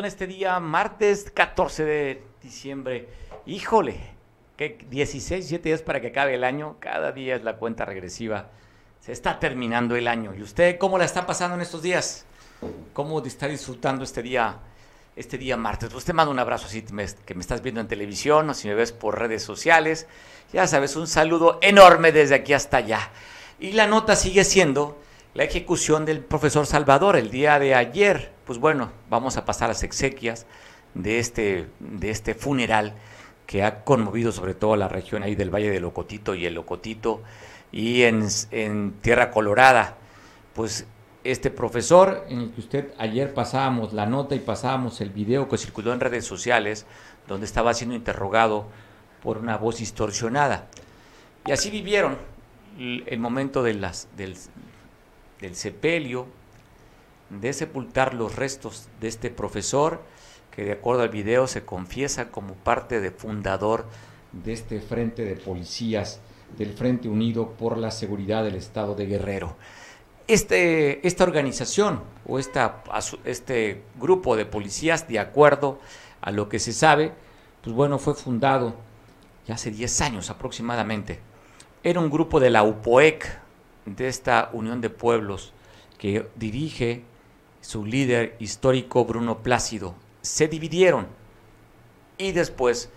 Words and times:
en 0.00 0.06
este 0.06 0.26
día, 0.26 0.58
martes 0.60 1.30
14 1.30 1.84
de 1.84 2.22
diciembre. 2.42 3.08
Híjole, 3.46 4.00
que 4.56 4.78
16, 4.90 5.46
7 5.46 5.68
días 5.68 5.82
para 5.82 6.00
que 6.00 6.08
acabe 6.08 6.34
el 6.34 6.42
año. 6.42 6.76
Cada 6.80 7.12
día 7.12 7.36
es 7.36 7.44
la 7.44 7.56
cuenta 7.56 7.84
regresiva. 7.84 8.48
Se 9.00 9.12
está 9.12 9.38
terminando 9.38 9.96
el 9.96 10.08
año. 10.08 10.34
¿Y 10.34 10.42
usted 10.42 10.78
cómo 10.78 10.98
la 10.98 11.04
está 11.04 11.26
pasando 11.26 11.54
en 11.54 11.60
estos 11.60 11.82
días? 11.82 12.24
¿Cómo 12.92 13.22
está 13.22 13.46
disfrutando 13.46 14.02
este 14.02 14.22
día, 14.22 14.58
este 15.16 15.38
día 15.38 15.56
martes? 15.56 15.90
Pues 15.90 16.04
te 16.04 16.12
mando 16.12 16.30
un 16.30 16.38
abrazo 16.38 16.66
así 16.66 16.82
que 16.82 17.34
me 17.34 17.40
estás 17.40 17.62
viendo 17.62 17.80
en 17.80 17.88
televisión 17.88 18.50
o 18.50 18.54
si 18.54 18.68
me 18.68 18.74
ves 18.74 18.92
por 18.92 19.18
redes 19.18 19.42
sociales. 19.42 20.06
Ya 20.52 20.66
sabes, 20.66 20.96
un 20.96 21.06
saludo 21.06 21.58
enorme 21.62 22.10
desde 22.10 22.34
aquí 22.34 22.54
hasta 22.54 22.78
allá. 22.78 23.10
Y 23.58 23.72
la 23.72 23.86
nota 23.86 24.16
sigue 24.16 24.44
siendo 24.44 24.98
la 25.40 25.46
ejecución 25.46 26.04
del 26.04 26.20
profesor 26.20 26.66
Salvador 26.66 27.16
el 27.16 27.30
día 27.30 27.58
de 27.58 27.74
ayer. 27.74 28.30
Pues 28.44 28.58
bueno, 28.58 28.92
vamos 29.08 29.38
a 29.38 29.46
pasar 29.46 29.64
a 29.64 29.68
las 29.68 29.82
exequias 29.82 30.44
de 30.92 31.18
este, 31.18 31.66
de 31.78 32.10
este 32.10 32.34
funeral 32.34 32.92
que 33.46 33.62
ha 33.62 33.82
conmovido 33.82 34.32
sobre 34.32 34.52
todo 34.52 34.76
la 34.76 34.86
región 34.86 35.22
ahí 35.22 35.34
del 35.36 35.48
Valle 35.48 35.70
de 35.70 35.80
Locotito 35.80 36.34
y 36.34 36.44
el 36.44 36.52
Locotito 36.52 37.22
y 37.72 38.02
en, 38.02 38.28
en 38.50 38.92
Tierra 39.00 39.30
Colorada. 39.30 39.96
Pues 40.52 40.86
este 41.24 41.48
profesor, 41.48 42.26
en 42.28 42.40
el 42.40 42.50
que 42.50 42.60
usted 42.60 42.92
ayer 42.98 43.32
pasábamos 43.32 43.94
la 43.94 44.04
nota 44.04 44.34
y 44.34 44.40
pasábamos 44.40 45.00
el 45.00 45.08
video 45.08 45.48
que 45.48 45.56
circuló 45.56 45.94
en 45.94 46.00
redes 46.00 46.26
sociales, 46.26 46.84
donde 47.26 47.46
estaba 47.46 47.72
siendo 47.72 47.94
interrogado 47.94 48.66
por 49.22 49.38
una 49.38 49.56
voz 49.56 49.78
distorsionada. 49.78 50.66
Y 51.46 51.52
así 51.52 51.70
vivieron 51.70 52.18
el 52.78 53.18
momento 53.18 53.62
de 53.62 53.72
las, 53.72 54.06
del, 54.18 54.36
del 55.40 55.56
sepelio, 55.56 56.26
de 57.30 57.52
sepultar 57.52 58.14
los 58.14 58.36
restos 58.36 58.88
de 59.00 59.08
este 59.08 59.30
profesor, 59.30 60.02
que 60.50 60.64
de 60.64 60.72
acuerdo 60.72 61.02
al 61.02 61.08
video 61.08 61.46
se 61.46 61.64
confiesa 61.64 62.30
como 62.30 62.54
parte 62.54 63.00
de 63.00 63.10
fundador 63.10 63.86
de 64.32 64.52
este 64.52 64.80
frente 64.80 65.24
de 65.24 65.36
policías 65.36 66.20
del 66.56 66.72
Frente 66.72 67.08
Unido 67.08 67.50
por 67.52 67.78
la 67.78 67.90
Seguridad 67.90 68.44
del 68.44 68.56
Estado 68.56 68.94
de 68.94 69.06
Guerrero. 69.06 69.56
Este, 70.26 71.06
esta 71.06 71.24
organización 71.24 72.02
o 72.26 72.38
esta, 72.38 72.82
este 73.24 73.82
grupo 73.98 74.36
de 74.36 74.46
policías, 74.46 75.08
de 75.08 75.18
acuerdo 75.18 75.80
a 76.20 76.30
lo 76.30 76.48
que 76.48 76.58
se 76.58 76.72
sabe, 76.72 77.12
pues 77.62 77.74
bueno, 77.74 77.98
fue 77.98 78.14
fundado 78.14 78.74
ya 79.46 79.54
hace 79.54 79.70
10 79.70 80.00
años 80.02 80.30
aproximadamente. 80.30 81.20
Era 81.82 82.00
un 82.00 82.10
grupo 82.10 82.40
de 82.40 82.50
la 82.50 82.62
UPOEC, 82.62 83.40
de 83.86 84.08
esta 84.08 84.50
unión 84.52 84.80
de 84.80 84.90
pueblos 84.90 85.52
que 85.98 86.28
dirige 86.36 87.02
su 87.60 87.84
líder 87.84 88.36
histórico 88.38 89.04
Bruno 89.04 89.38
Plácido. 89.42 89.94
Se 90.22 90.48
dividieron 90.48 91.06
y 92.18 92.32
después 92.32 92.90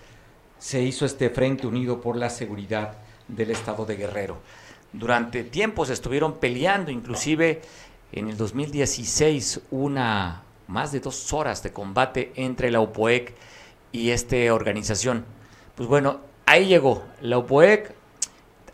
se 0.58 0.81
hizo 0.81 1.06
este 1.06 1.30
Frente 1.30 1.67
Unido 1.67 2.00
por 2.00 2.16
la 2.16 2.30
Seguridad 2.30 2.98
del 3.28 3.52
Estado 3.52 3.86
de 3.86 3.98
Guerrero. 3.98 4.38
Durante 4.94 5.44
tiempos 5.44 5.89
estuvieron 5.89 6.39
peleando, 6.39 6.92
inclusive 6.92 7.61
en 8.11 8.30
el 8.30 8.38
2016 8.38 9.61
una 9.72 10.44
más 10.67 10.92
de 10.92 11.00
dos 11.00 11.34
horas 11.34 11.64
de 11.64 11.73
combate 11.73 12.31
entre 12.36 12.72
la 12.72 12.80
UPOEC 12.80 13.34
y 13.92 14.11
esta 14.11 14.54
organización. 14.54 15.26
Pues 15.76 15.89
bueno, 15.89 16.20
ahí 16.45 16.67
llegó 16.67 17.04
la 17.22 17.39
UPOEC, 17.39 17.94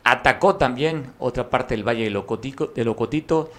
atacó 0.04 0.56
también 0.56 1.14
otra 1.20 1.50
parte 1.50 1.76
del 1.76 1.88
Valle 1.88 2.04
de 2.04 2.84
Locotito, 2.84 3.52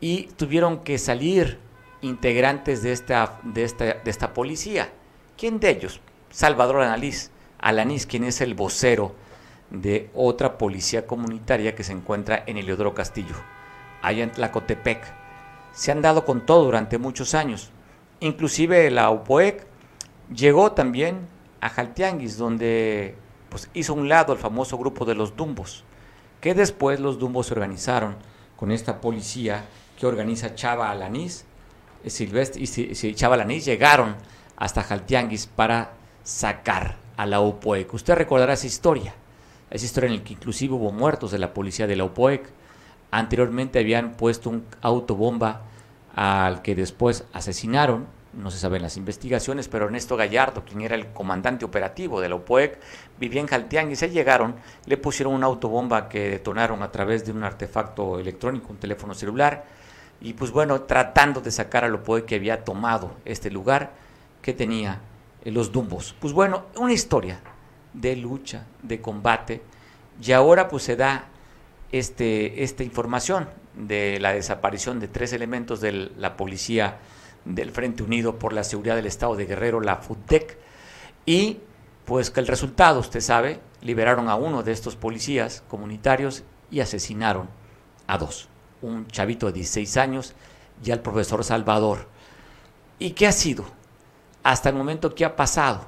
y 0.00 0.24
tuvieron 0.36 0.78
que 0.80 0.98
salir 0.98 1.58
integrantes 2.02 2.82
de 2.82 2.92
esta, 2.92 3.40
de 3.42 3.64
esta, 3.64 3.84
de 3.84 4.10
esta 4.10 4.32
policía. 4.32 4.90
¿Quién 5.36 5.58
de 5.60 5.70
ellos? 5.70 6.00
Salvador 6.30 6.82
Alanís, 6.82 7.30
Alanís, 7.58 8.06
quien 8.06 8.24
es 8.24 8.40
el 8.40 8.54
vocero 8.54 9.14
de 9.70 10.10
otra 10.14 10.56
policía 10.56 11.06
comunitaria 11.06 11.74
que 11.74 11.84
se 11.84 11.92
encuentra 11.92 12.44
en 12.46 12.56
Eliodoro 12.56 12.94
Castillo, 12.94 13.34
allá 14.02 14.22
en 14.22 14.30
Tlacotepec. 14.30 15.12
Se 15.72 15.90
han 15.90 16.02
dado 16.02 16.24
con 16.24 16.46
todo 16.46 16.64
durante 16.64 16.98
muchos 16.98 17.34
años. 17.34 17.70
Inclusive 18.20 18.90
la 18.90 19.10
UPOEC 19.10 19.66
llegó 20.34 20.72
también 20.72 21.28
a 21.60 21.68
Jaltianguis, 21.68 22.36
donde 22.36 23.16
pues, 23.48 23.68
hizo 23.74 23.94
un 23.94 24.08
lado 24.08 24.32
el 24.32 24.38
famoso 24.38 24.78
grupo 24.78 25.04
de 25.04 25.14
los 25.14 25.36
Dumbos 25.36 25.84
que 26.40 26.54
después 26.54 27.00
los 27.00 27.18
Dumbos 27.18 27.46
se 27.46 27.54
organizaron 27.54 28.16
con 28.56 28.70
esta 28.70 29.00
policía 29.00 29.64
que 29.98 30.06
organiza 30.06 30.54
Chava 30.54 30.90
Alanís, 30.90 31.44
eh, 32.04 32.10
Silvestre 32.10 32.62
y 32.62 33.14
Chava 33.14 33.34
Alanís 33.34 33.64
llegaron 33.64 34.16
hasta 34.56 34.82
Jaltianguis 34.82 35.46
para 35.46 35.92
sacar 36.22 36.96
a 37.16 37.26
la 37.26 37.40
UPOEC. 37.40 37.94
Usted 37.94 38.14
recordará 38.14 38.52
esa 38.52 38.66
historia, 38.66 39.14
esa 39.70 39.84
historia 39.84 40.08
en 40.08 40.16
la 40.18 40.24
que 40.24 40.34
inclusive 40.34 40.74
hubo 40.74 40.92
muertos 40.92 41.30
de 41.30 41.38
la 41.38 41.54
policía 41.54 41.86
de 41.86 41.96
la 41.96 42.04
UPOEC. 42.04 42.48
Anteriormente 43.10 43.78
habían 43.78 44.12
puesto 44.12 44.50
un 44.50 44.64
autobomba 44.82 45.62
al 46.14 46.62
que 46.62 46.74
después 46.74 47.24
asesinaron 47.32 48.06
no 48.38 48.50
se 48.50 48.58
saben 48.58 48.82
las 48.82 48.96
investigaciones, 48.96 49.68
pero 49.68 49.86
Ernesto 49.86 50.16
Gallardo, 50.16 50.64
quien 50.64 50.80
era 50.80 50.94
el 50.94 51.08
comandante 51.08 51.64
operativo 51.64 52.20
de 52.20 52.28
la 52.28 52.36
UPOEC, 52.36 52.78
vivía 53.18 53.40
en 53.40 53.48
Jaltián 53.48 53.90
y 53.90 53.96
se 53.96 54.10
llegaron, 54.10 54.54
le 54.86 54.96
pusieron 54.96 55.34
una 55.34 55.46
autobomba 55.46 56.08
que 56.08 56.30
detonaron 56.30 56.82
a 56.82 56.92
través 56.92 57.26
de 57.26 57.32
un 57.32 57.42
artefacto 57.42 58.18
electrónico, 58.18 58.68
un 58.70 58.78
teléfono 58.78 59.14
celular, 59.14 59.64
y 60.20 60.32
pues 60.32 60.50
bueno, 60.50 60.82
tratando 60.82 61.40
de 61.40 61.50
sacar 61.50 61.84
a 61.84 61.88
la 61.88 61.96
UPOEC 61.96 62.26
que 62.26 62.34
había 62.36 62.64
tomado 62.64 63.12
este 63.24 63.50
lugar 63.50 63.92
que 64.40 64.52
tenía 64.52 65.00
eh, 65.44 65.50
los 65.50 65.72
Dumbos. 65.72 66.14
Pues 66.18 66.32
bueno, 66.32 66.66
una 66.76 66.92
historia 66.92 67.40
de 67.92 68.16
lucha, 68.16 68.66
de 68.82 69.00
combate, 69.00 69.62
y 70.22 70.32
ahora 70.32 70.68
pues 70.68 70.84
se 70.84 70.96
da 70.96 71.26
este, 71.90 72.62
esta 72.62 72.84
información 72.84 73.48
de 73.74 74.18
la 74.20 74.32
desaparición 74.32 75.00
de 75.00 75.08
tres 75.08 75.32
elementos 75.32 75.80
de 75.80 75.92
la 76.16 76.36
policía 76.36 76.98
del 77.48 77.70
Frente 77.70 78.02
Unido 78.02 78.38
por 78.38 78.52
la 78.52 78.64
Seguridad 78.64 78.96
del 78.96 79.06
Estado 79.06 79.34
de 79.34 79.46
Guerrero, 79.46 79.80
la 79.80 79.96
FUTEC, 79.96 80.58
y 81.26 81.58
pues 82.04 82.30
que 82.30 82.40
el 82.40 82.46
resultado, 82.46 83.00
usted 83.00 83.20
sabe, 83.20 83.60
liberaron 83.82 84.28
a 84.28 84.36
uno 84.36 84.62
de 84.62 84.72
estos 84.72 84.96
policías 84.96 85.62
comunitarios 85.68 86.44
y 86.70 86.80
asesinaron 86.80 87.48
a 88.06 88.18
dos, 88.18 88.48
un 88.82 89.06
chavito 89.08 89.46
de 89.46 89.52
16 89.52 89.96
años 89.96 90.34
y 90.82 90.90
al 90.90 91.00
profesor 91.00 91.44
Salvador. 91.44 92.08
¿Y 92.98 93.10
qué 93.10 93.26
ha 93.26 93.32
sido? 93.32 93.64
Hasta 94.42 94.68
el 94.68 94.74
momento, 94.74 95.14
¿qué 95.14 95.24
ha 95.24 95.36
pasado? 95.36 95.86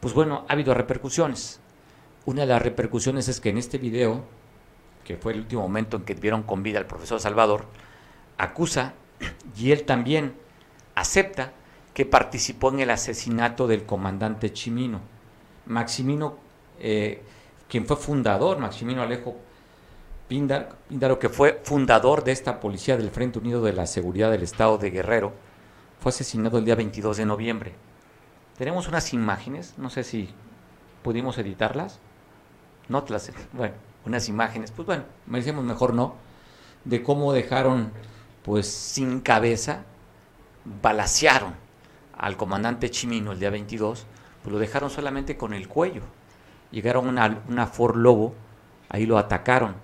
Pues 0.00 0.14
bueno, 0.14 0.44
ha 0.48 0.52
habido 0.52 0.74
repercusiones. 0.74 1.60
Una 2.26 2.42
de 2.42 2.48
las 2.48 2.62
repercusiones 2.62 3.28
es 3.28 3.40
que 3.40 3.48
en 3.48 3.58
este 3.58 3.78
video, 3.78 4.24
que 5.04 5.16
fue 5.16 5.32
el 5.32 5.40
último 5.40 5.62
momento 5.62 5.96
en 5.96 6.04
que 6.04 6.14
vieron 6.14 6.42
con 6.42 6.62
vida 6.62 6.78
al 6.78 6.86
profesor 6.86 7.20
Salvador, 7.20 7.66
acusa, 8.36 8.94
y 9.56 9.72
él 9.72 9.84
también 9.84 10.34
acepta 11.00 11.52
que 11.94 12.06
participó 12.06 12.70
en 12.70 12.80
el 12.80 12.90
asesinato 12.90 13.66
del 13.66 13.84
comandante 13.84 14.52
Chimino. 14.52 15.00
Maximino, 15.66 16.36
eh, 16.78 17.22
quien 17.68 17.86
fue 17.86 17.96
fundador, 17.96 18.58
Maximino 18.58 19.02
Alejo 19.02 19.36
Píndaro, 20.28 21.18
que 21.18 21.28
fue 21.28 21.60
fundador 21.64 22.22
de 22.22 22.32
esta 22.32 22.60
policía 22.60 22.96
del 22.96 23.10
Frente 23.10 23.38
Unido 23.38 23.62
de 23.62 23.72
la 23.72 23.86
Seguridad 23.86 24.30
del 24.30 24.42
Estado 24.42 24.78
de 24.78 24.90
Guerrero, 24.90 25.32
fue 26.00 26.10
asesinado 26.10 26.58
el 26.58 26.64
día 26.64 26.76
22 26.76 27.16
de 27.16 27.26
noviembre. 27.26 27.72
Tenemos 28.56 28.86
unas 28.86 29.12
imágenes, 29.12 29.74
no 29.76 29.90
sé 29.90 30.04
si 30.04 30.28
pudimos 31.02 31.38
editarlas. 31.38 31.98
No 32.88 33.04
las, 33.08 33.32
bueno, 33.52 33.74
unas 34.06 34.28
imágenes, 34.28 34.70
pues 34.70 34.86
bueno, 34.86 35.04
me 35.26 35.38
decimos 35.38 35.64
mejor 35.64 35.94
no, 35.94 36.14
de 36.84 37.02
cómo 37.02 37.32
dejaron 37.32 37.90
pues 38.42 38.68
sin 38.68 39.20
cabeza 39.20 39.84
balasearon 40.64 41.54
al 42.16 42.36
comandante 42.36 42.90
Chimino 42.90 43.32
el 43.32 43.40
día 43.40 43.50
22, 43.50 44.06
pues 44.42 44.52
lo 44.52 44.58
dejaron 44.58 44.90
solamente 44.90 45.36
con 45.36 45.54
el 45.54 45.68
cuello. 45.68 46.02
Llegaron 46.70 47.08
una, 47.08 47.42
una 47.48 47.66
Ford 47.66 47.96
Lobo, 47.96 48.34
ahí 48.88 49.06
lo 49.06 49.18
atacaron. 49.18 49.74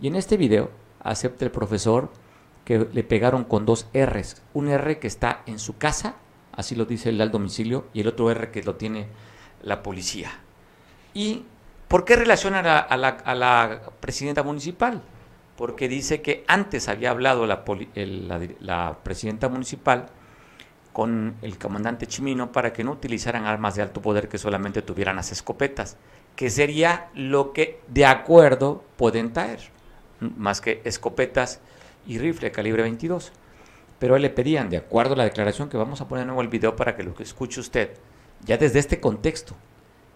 Y 0.00 0.08
en 0.08 0.16
este 0.16 0.36
video 0.36 0.70
acepta 1.00 1.44
el 1.44 1.50
profesor 1.50 2.10
que 2.64 2.88
le 2.92 3.04
pegaron 3.04 3.44
con 3.44 3.66
dos 3.66 3.88
R's. 3.92 4.42
Un 4.54 4.68
R 4.68 4.98
que 4.98 5.06
está 5.06 5.42
en 5.46 5.58
su 5.58 5.76
casa, 5.76 6.16
así 6.52 6.74
lo 6.74 6.84
dice 6.84 7.10
el 7.10 7.20
al 7.20 7.30
domicilio, 7.30 7.86
y 7.92 8.00
el 8.00 8.08
otro 8.08 8.30
R 8.30 8.50
que 8.50 8.62
lo 8.62 8.76
tiene 8.76 9.08
la 9.62 9.82
policía. 9.82 10.30
¿Y 11.14 11.44
por 11.88 12.04
qué 12.04 12.16
relacionan 12.16 12.66
a, 12.66 12.96
la, 12.96 13.82
presidenta 14.00 14.42
municipal? 14.42 15.02
Porque 15.56 15.88
dice 15.88 16.22
que 16.22 16.44
antes 16.48 16.88
había 16.88 17.10
hablado 17.10 17.46
la, 17.46 17.64
la, 17.94 18.40
la 18.60 18.98
presidenta 19.02 19.48
municipal 19.48 20.06
con 20.92 21.36
el 21.42 21.58
comandante 21.58 22.06
Chimino 22.06 22.52
para 22.52 22.72
que 22.72 22.84
no 22.84 22.92
utilizaran 22.92 23.46
armas 23.46 23.74
de 23.74 23.82
alto 23.82 24.02
poder 24.02 24.28
que 24.28 24.38
solamente 24.38 24.82
tuvieran 24.82 25.16
las 25.16 25.32
escopetas, 25.32 25.96
que 26.36 26.50
sería 26.50 27.08
lo 27.14 27.52
que 27.52 27.80
de 27.88 28.06
acuerdo 28.06 28.84
pueden 28.96 29.32
traer, 29.32 29.60
más 30.20 30.60
que 30.60 30.80
escopetas 30.84 31.60
y 32.06 32.18
rifle 32.18 32.52
calibre 32.52 32.82
22. 32.82 33.32
pero 33.98 34.18
le 34.18 34.30
pedían, 34.30 34.68
de 34.68 34.78
acuerdo 34.78 35.14
a 35.14 35.18
la 35.18 35.24
declaración 35.24 35.68
que 35.68 35.76
vamos 35.76 36.00
a 36.00 36.08
poner 36.08 36.24
de 36.24 36.26
nuevo 36.26 36.42
el 36.42 36.48
video 36.48 36.74
para 36.74 36.96
que 36.96 37.04
lo 37.04 37.14
escuche 37.20 37.60
usted, 37.60 37.96
ya 38.44 38.56
desde 38.56 38.80
este 38.80 39.00
contexto, 39.00 39.54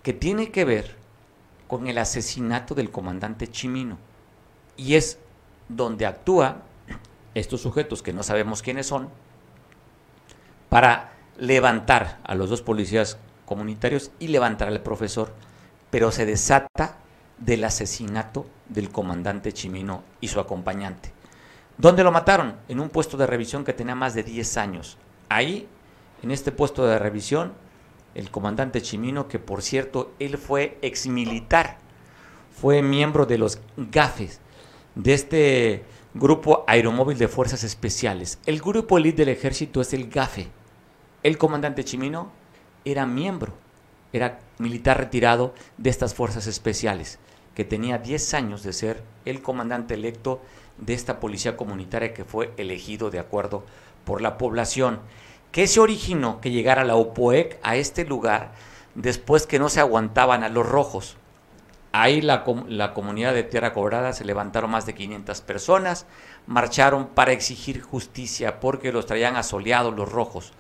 que 0.02 0.12
tiene 0.12 0.50
que 0.50 0.64
ver 0.64 0.96
con 1.69 1.87
el 1.87 1.99
asesinato 1.99 2.75
del 2.75 2.90
comandante 2.90 3.46
Chimino. 3.49 3.99
Y 4.76 4.94
es 4.94 5.19
donde 5.69 6.06
actúa 6.06 6.62
estos 7.34 7.61
sujetos 7.61 8.02
que 8.02 8.12
no 8.12 8.22
sabemos 8.22 8.62
quiénes 8.62 8.87
son 8.87 9.08
para 10.69 11.13
levantar 11.39 12.19
a 12.25 12.35
los 12.35 12.51
dos 12.51 12.63
policías 12.63 13.19
comunitarios 13.45 14.11
y 14.19 14.29
levantar 14.29 14.69
al 14.69 14.81
profesor, 14.81 15.33
pero 15.91 16.11
se 16.11 16.27
desata 16.27 16.99
del 17.39 17.65
asesinato 17.65 18.47
del 18.69 18.91
comandante 18.91 19.53
Chimino 19.53 20.03
y 20.21 20.29
su 20.29 20.41
acompañante. 20.41 21.13
¿Dónde 21.79 22.03
lo 22.03 22.11
mataron? 22.11 22.57
En 22.69 22.81
un 22.81 22.89
puesto 22.89 23.17
de 23.17 23.27
revisión 23.27 23.65
que 23.65 23.75
tenía 23.75 23.95
más 23.95 24.15
de 24.15 24.23
10 24.23 24.57
años. 24.57 24.97
Ahí, 25.29 25.69
en 26.23 26.31
este 26.31 26.53
puesto 26.53 26.87
de 26.87 26.99
revisión, 26.99 27.53
el 28.15 28.31
comandante 28.31 28.81
Chimino, 28.81 29.29
que 29.29 29.39
por 29.39 29.63
cierto, 29.63 30.15
él 30.19 30.39
fue 30.39 30.79
exmilitar, 30.81 31.79
fue 32.51 32.81
miembro 32.81 33.27
de 33.27 33.37
los 33.37 33.61
GAFES, 33.77 34.41
de 34.95 35.13
este 35.13 35.85
Grupo 36.19 36.65
Aeromóvil 36.67 37.19
de 37.19 37.29
Fuerzas 37.29 37.63
Especiales. 37.63 38.39
El 38.47 38.63
grupo 38.63 38.97
elite 38.97 39.27
del 39.27 39.37
ejército 39.37 39.83
es 39.83 39.93
el 39.93 40.09
GAFE. 40.09 40.49
El 41.23 41.37
comandante 41.37 41.85
Chimino 41.85 42.33
era 42.87 43.05
miembro, 43.05 43.53
era 44.15 44.39
militar 44.57 44.97
retirado 44.97 45.53
de 45.77 45.91
estas 45.91 46.15
fuerzas 46.15 46.47
especiales, 46.47 47.19
que 47.55 47.67
tenía 47.67 47.99
10 47.99 48.33
años 48.33 48.63
de 48.63 48.73
ser 48.73 49.03
el 49.27 49.43
comandante 49.43 49.93
electo 49.93 50.41
de 50.79 50.95
esta 50.95 51.21
policía 51.21 51.55
comunitaria 51.55 52.15
que 52.15 52.25
fue 52.25 52.51
elegido 52.57 53.11
de 53.11 53.19
acuerdo 53.19 53.67
por 54.07 54.23
la 54.23 54.39
población. 54.39 55.01
¿Qué 55.53 55.67
se 55.67 55.81
originó 55.81 56.41
que 56.41 56.51
llegara 56.51 56.85
la 56.85 56.97
OPOEC 56.97 57.59
a 57.63 57.77
este 57.77 58.07
lugar 58.07 58.53
después 58.95 59.47
que 59.47 59.59
no 59.59 59.69
se 59.69 59.81
aguantaban 59.81 60.45
a 60.45 60.49
los 60.49 60.67
rojos? 60.67 61.19
Ahí 61.98 62.20
la, 62.20 62.44
comunidad 62.44 63.32
de 63.32 63.43
Tierra 63.43 63.72
Cobrada 63.72 64.12
se 64.12 64.26
levantaron 64.26 64.70
más 64.70 64.84
de 64.84 64.94
500 64.94 65.40
personas, 65.40 66.04
marcharon 66.46 67.06
para 67.06 67.32
exigir 67.32 67.81
justicia 67.81 68.60
porque 68.60 68.93
los 68.93 69.06
traían 69.06 69.37
asoleados 69.37 69.96
los 69.96 70.12
rojos. 70.12 70.52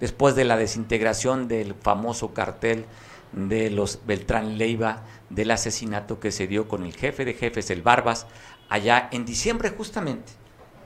Después 0.00 0.34
de 0.34 0.44
la 0.44 0.56
desintegración 0.56 1.46
del 1.46 1.74
famoso 1.74 2.34
cartel 2.34 2.86
de 3.30 3.70
los 3.70 4.00
Beltrán 4.06 4.58
Leiva, 4.58 5.04
del 5.30 5.52
asesinato 5.52 6.18
que 6.18 6.32
se 6.32 6.48
dio 6.48 6.66
con 6.66 6.84
el 6.84 6.94
jefe 6.94 7.24
de 7.24 7.34
jefes, 7.34 7.70
el 7.70 7.82
Barbas, 7.82 8.26
allá 8.68 9.08
en 9.12 9.24
diciembre 9.24 9.70
justamente, 9.70 10.32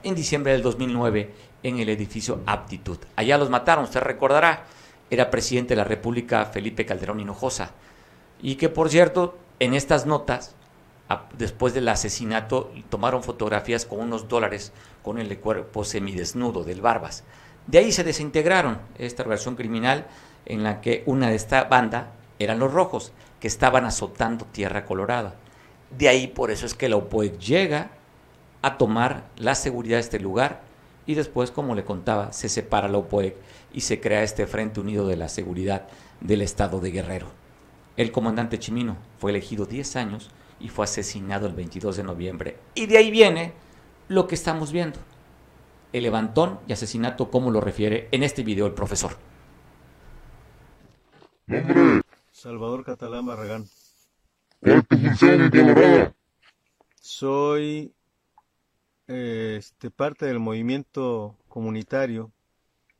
en 0.03 0.13
diciembre 0.13 0.51
del 0.51 0.61
2009, 0.61 1.33
en 1.63 1.79
el 1.79 1.89
edificio 1.89 2.41
Aptitud. 2.45 2.99
Allá 3.15 3.39
los 3.39 3.49
mataron, 3.49 3.85
usted 3.85 4.01
recordará, 4.01 4.65
era 5.09 5.31
presidente 5.31 5.69
de 5.69 5.77
la 5.77 5.85
República 5.85 6.45
Felipe 6.45 6.85
Calderón 6.85 7.19
Hinojosa, 7.19 7.71
y 8.43 8.57
que 8.57 8.69
por 8.69 8.91
cierto, 8.91 9.39
en 9.59 9.73
estas 9.73 10.05
notas, 10.05 10.55
después 11.37 11.73
del 11.73 11.87
asesinato, 11.87 12.71
tomaron 12.89 13.23
fotografías 13.23 13.85
con 13.85 13.99
unos 13.99 14.27
dólares 14.27 14.71
con 15.03 15.17
el 15.19 15.39
cuerpo 15.39 15.83
semidesnudo 15.83 16.63
del 16.63 16.81
Barbas. 16.81 17.23
De 17.65 17.79
ahí 17.79 17.91
se 17.91 18.03
desintegraron 18.03 18.79
esta 18.97 19.23
versión 19.23 19.55
criminal 19.55 20.07
en 20.45 20.63
la 20.63 20.79
que 20.81 21.03
una 21.05 21.29
de 21.29 21.35
esta 21.35 21.63
banda 21.65 22.11
eran 22.39 22.59
los 22.59 22.73
rojos, 22.73 23.11
que 23.39 23.47
estaban 23.47 23.85
azotando 23.85 24.45
Tierra 24.45 24.85
Colorada. 24.85 25.35
De 25.97 26.09
ahí 26.09 26.27
por 26.27 26.51
eso 26.51 26.65
es 26.65 26.73
que 26.73 26.89
la 26.89 26.97
OPOEC 26.97 27.37
llega 27.39 27.91
a 28.61 28.77
tomar 28.77 29.23
la 29.37 29.55
seguridad 29.55 29.97
de 29.97 30.01
este 30.01 30.19
lugar 30.19 30.61
y 31.05 31.15
después, 31.15 31.51
como 31.51 31.75
le 31.75 31.85
contaba, 31.85 32.33
se 32.33 32.49
separa 32.49 32.87
la 32.87 32.97
OPOEC 32.97 33.35
y 33.73 33.81
se 33.81 33.99
crea 33.99 34.23
este 34.23 34.47
Frente 34.47 34.79
Unido 34.79 35.07
de 35.07 35.17
la 35.17 35.29
Seguridad 35.29 35.87
del 36.19 36.41
Estado 36.41 36.79
de 36.79 36.91
Guerrero. 36.91 37.36
El 37.97 38.11
comandante 38.11 38.59
Chimino 38.59 38.95
fue 39.17 39.31
elegido 39.31 39.65
10 39.65 39.95
años 39.95 40.29
y 40.59 40.69
fue 40.69 40.85
asesinado 40.85 41.47
el 41.47 41.53
22 41.53 41.97
de 41.97 42.03
noviembre. 42.03 42.59
Y 42.75 42.85
de 42.85 42.99
ahí 42.99 43.09
viene 43.09 43.53
lo 44.07 44.27
que 44.27 44.35
estamos 44.35 44.71
viendo. 44.71 44.99
El 45.91 46.03
levantón 46.03 46.59
y 46.67 46.73
asesinato, 46.73 47.31
como 47.31 47.49
lo 47.49 47.59
refiere 47.59 48.07
en 48.11 48.21
este 48.21 48.43
video 48.43 48.67
el 48.67 48.73
profesor. 48.73 49.17
Salvador 52.31 52.85
Catalán 52.85 53.25
Barragán. 53.25 53.65
¿Cuál 54.59 54.77
es 54.77 54.87
tu 54.87 54.97
función 54.97 55.41
en 55.41 55.49
Colorado? 55.49 56.15
Soy 57.01 57.93
este, 59.07 59.89
parte 59.89 60.27
del 60.27 60.39
movimiento 60.39 61.35
comunitario, 61.47 62.31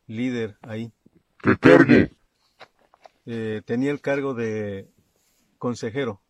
líder 0.08 0.58
ahí. 0.64 0.92
¿Qué 1.44 1.56
cargo? 1.56 2.17
Eh, 3.30 3.62
tenía 3.66 3.92
el 3.92 4.00
cargo 4.00 4.34
de 4.34 4.90
consejero. 5.58 6.22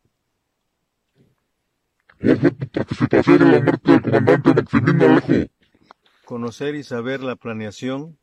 ¿Cuál 2.19 2.39
fue 2.39 2.51
tu 2.51 2.67
participación 2.69 3.41
en 3.43 3.51
la 3.51 3.59
muerte 3.61 3.91
del 3.91 4.01
comandante 4.01 5.05
Alejo? 5.05 5.51
Conocer 6.25 6.73
y 6.73 6.83
saber 6.83 7.21
la 7.21 7.35
planeación 7.35 8.17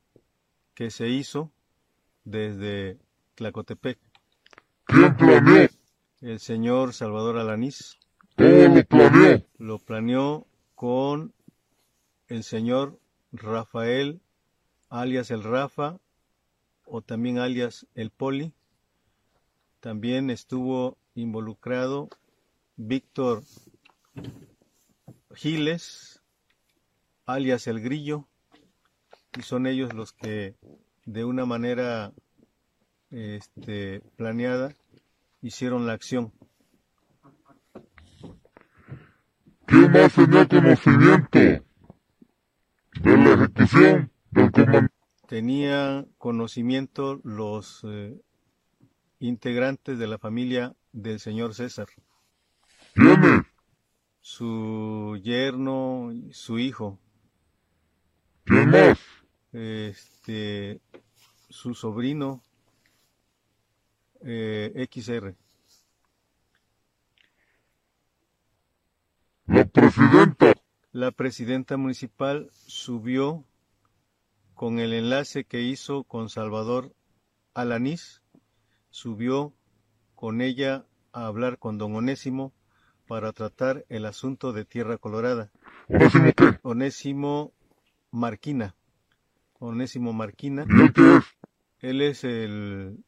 que 0.74 0.90
se 0.90 1.08
hizo 1.08 1.52
desde 2.24 2.98
Tlacotepec. 3.36 4.00
¿Quién 4.86 5.16
planeó? 5.16 5.68
El 6.20 6.40
señor 6.40 6.94
Salvador 6.94 7.38
Alanís 7.38 7.96
¿Cómo 8.36 8.74
lo 8.74 8.84
planeó? 8.84 9.46
lo 9.58 9.78
planeó 9.78 10.46
con 10.74 11.32
el 12.26 12.42
señor 12.42 12.98
Rafael, 13.30 14.20
alias 14.88 15.30
el 15.30 15.44
Rafa, 15.44 16.00
o 16.86 17.02
también 17.02 17.38
alias 17.38 17.86
el 17.94 18.10
Poli. 18.10 18.52
También 19.84 20.30
estuvo 20.30 20.96
involucrado 21.14 22.08
Víctor 22.76 23.42
Giles, 25.34 26.22
alias 27.26 27.66
el 27.66 27.82
Grillo, 27.82 28.26
y 29.38 29.42
son 29.42 29.66
ellos 29.66 29.92
los 29.92 30.14
que 30.14 30.54
de 31.04 31.26
una 31.26 31.44
manera 31.44 32.14
este, 33.10 34.00
planeada 34.16 34.74
hicieron 35.42 35.86
la 35.86 35.92
acción. 35.92 36.32
¿Quién 39.66 39.92
más 39.92 40.14
tenía 40.14 40.48
conocimiento 40.48 41.38
de 41.38 41.62
la 43.18 43.34
ejecución 43.34 44.10
del 44.30 44.50
comandante? 44.50 44.94
Tenía 45.28 46.06
conocimiento 46.16 47.20
los 47.22 47.84
eh, 47.84 48.18
integrantes 49.26 49.98
de 49.98 50.06
la 50.06 50.18
familia 50.18 50.74
del 50.92 51.18
señor 51.18 51.54
César, 51.54 51.88
su 54.20 55.18
yerno 55.22 56.12
su 56.30 56.58
hijo, 56.58 56.98
¿Quién 58.44 58.70
más? 58.70 58.98
este, 59.52 60.80
su 61.48 61.74
sobrino 61.74 62.42
eh, 64.22 64.88
XR. 64.92 65.34
La 69.46 69.64
presidenta. 69.64 70.54
La 70.92 71.10
presidenta 71.10 71.76
municipal 71.76 72.50
subió 72.52 73.44
con 74.54 74.78
el 74.78 74.92
enlace 74.92 75.44
que 75.44 75.60
hizo 75.62 76.04
con 76.04 76.28
Salvador 76.28 76.94
Alanís, 77.52 78.22
subió 78.94 79.52
con 80.14 80.40
ella 80.40 80.86
a 81.12 81.26
hablar 81.26 81.58
con 81.58 81.78
don 81.78 81.96
Onésimo 81.96 82.54
para 83.08 83.32
tratar 83.32 83.84
el 83.88 84.06
asunto 84.06 84.52
de 84.52 84.64
Tierra 84.64 84.98
Colorada. 84.98 85.50
¿Onésimo 85.88 86.32
qué? 86.36 86.60
Onésimo 86.62 87.52
Marquina. 88.12 88.76
Onésimo 89.58 90.12
Marquina. 90.12 90.64
¿Y 90.68 90.80
él 90.80 90.92
qué 90.92 91.16
es? 91.16 91.24
Él 91.80 92.02
es 92.02 92.22
el, 92.22 93.04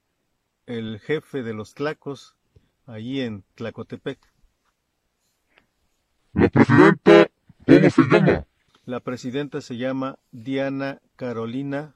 el 0.66 0.98
jefe 0.98 1.44
de 1.44 1.54
los 1.54 1.74
tlacos 1.74 2.34
allí 2.86 3.20
en 3.20 3.44
Tlacotepec. 3.54 4.18
La 6.32 6.48
presidenta, 6.48 7.30
¿cómo 7.64 7.90
se 7.90 8.02
llama? 8.02 8.46
La 8.86 9.00
presidenta 9.00 9.60
se 9.60 9.76
llama 9.76 10.18
Diana 10.32 11.00
Carolina 11.14 11.94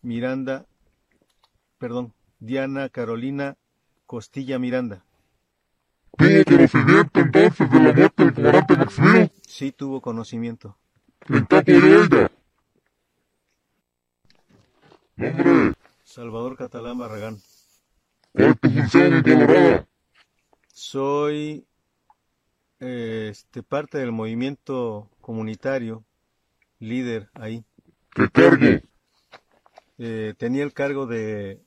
Miranda, 0.00 0.66
perdón, 1.78 2.14
Diana 2.38 2.88
Carolina 2.88 3.56
Costilla 4.06 4.58
Miranda. 4.58 5.04
¿Tuvo 6.16 6.44
conocimiento 6.44 7.20
entonces 7.20 7.70
de 7.70 7.80
la 7.80 7.92
muerte 7.92 8.24
del 8.24 8.34
comandante 8.34 8.76
Maximino? 8.76 9.30
Sí 9.46 9.72
tuvo 9.72 10.00
conocimiento. 10.00 10.78
¿En 11.28 11.46
qué 11.46 11.56
apoyó 11.56 12.04
ella? 12.04 12.30
Hombre, 15.18 15.74
Salvador 16.04 16.56
Catalán 16.56 16.98
Barragán. 16.98 17.38
¿cuál 18.32 18.50
es 18.50 18.60
tu 18.60 18.70
función 18.70 19.14
en 19.14 19.22
Colorado? 19.22 19.86
Soy 20.68 21.66
eh, 22.80 23.28
este, 23.30 23.62
parte 23.62 23.98
del 23.98 24.12
movimiento 24.12 25.10
comunitario, 25.20 26.04
líder 26.78 27.30
ahí. 27.34 27.64
¿Qué 28.14 28.28
cargo? 28.28 28.66
Eh, 29.98 30.34
tenía 30.36 30.62
el 30.62 30.74
cargo 30.74 31.06
de 31.06 31.65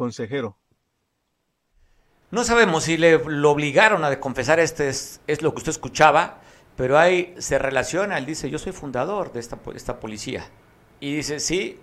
consejero. 0.00 0.56
No 2.30 2.42
sabemos 2.44 2.84
si 2.84 2.96
le 2.96 3.18
lo 3.22 3.50
obligaron 3.50 4.02
a 4.02 4.18
confesar 4.18 4.58
este 4.58 4.88
es, 4.88 5.20
lo 5.42 5.52
que 5.52 5.58
usted 5.58 5.72
escuchaba, 5.72 6.38
pero 6.74 6.98
ahí 6.98 7.34
se 7.36 7.58
relaciona, 7.58 8.16
él 8.16 8.24
dice, 8.24 8.48
yo 8.48 8.58
soy 8.58 8.72
fundador 8.72 9.30
de 9.30 9.40
esta, 9.40 9.58
esta 9.74 10.00
policía. 10.00 10.48
Y 11.00 11.16
dice, 11.16 11.38
sí, 11.38 11.78